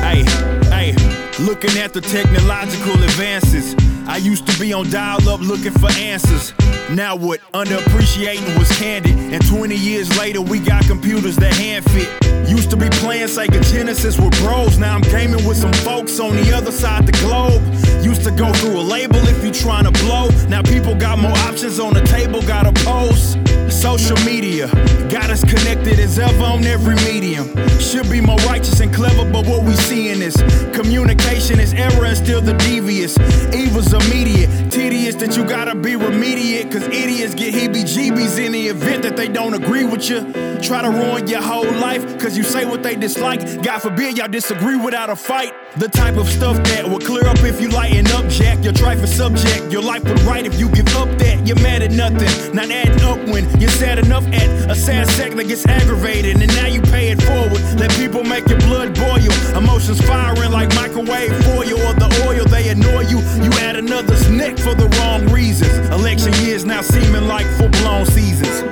[0.00, 0.22] Hey,
[0.70, 1.44] hey.
[1.44, 3.74] Looking at the technological advances.
[4.06, 6.52] I used to be on dial up looking for answers.
[6.90, 7.40] Now what?
[7.52, 9.16] Underappreciating was candid.
[9.16, 12.08] And 20 years later, we got computers that hand fit.
[12.48, 14.78] Used to be playing Sega Genesis with bros.
[14.78, 17.62] Now I'm gaming with some folks on the other side the globe.
[18.04, 20.28] Used to go through a label if you trying to blow.
[20.48, 23.38] Now people got more options on the table, got a post.
[23.84, 24.66] Social media
[25.10, 27.46] got us connected as ever on every medium.
[27.78, 30.34] Should be more righteous and clever, but what we seeing is
[30.72, 33.18] communication is error and still the devious.
[33.54, 36.72] Evil's immediate, tedious that you gotta be remediate.
[36.72, 40.32] Cause idiots get heebie jeebies in the event that they don't agree with you.
[40.62, 43.62] Try to ruin your whole life cause you say what they dislike.
[43.62, 45.52] God forbid y'all disagree without a fight.
[45.76, 48.64] The type of stuff that will clear up if you lighten up, Jack.
[48.64, 51.46] Your trifling subject, your life would right if you give up that.
[51.46, 55.32] You're mad at nothing, not adding up when you're sad enough at a sad sack
[55.32, 56.40] that gets aggravated.
[56.40, 57.60] And now you pay it forward.
[57.78, 59.32] Let people make your blood boil.
[59.56, 62.44] Emotions firing like microwave foil or the oil.
[62.44, 63.18] They annoy you.
[63.42, 65.72] You add another's neck for the wrong reasons.
[65.90, 68.62] Election years now seeming like full blown seasons.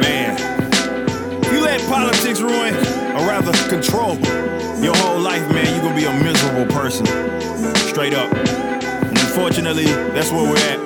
[0.00, 0.32] Man.
[1.52, 2.74] You let politics ruin,
[3.12, 4.16] or rather control,
[4.82, 7.04] your whole life, man, you're gonna be a miserable person.
[7.92, 8.32] Straight up.
[8.32, 10.80] And unfortunately, that's where we're at.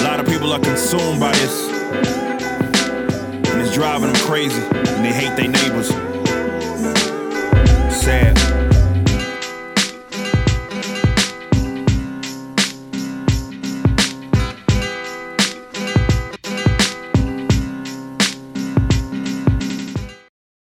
[0.00, 1.77] A lot of people are consumed by this.
[1.90, 5.88] And it's driving them crazy, and they hate their neighbors.
[7.94, 8.67] Sad.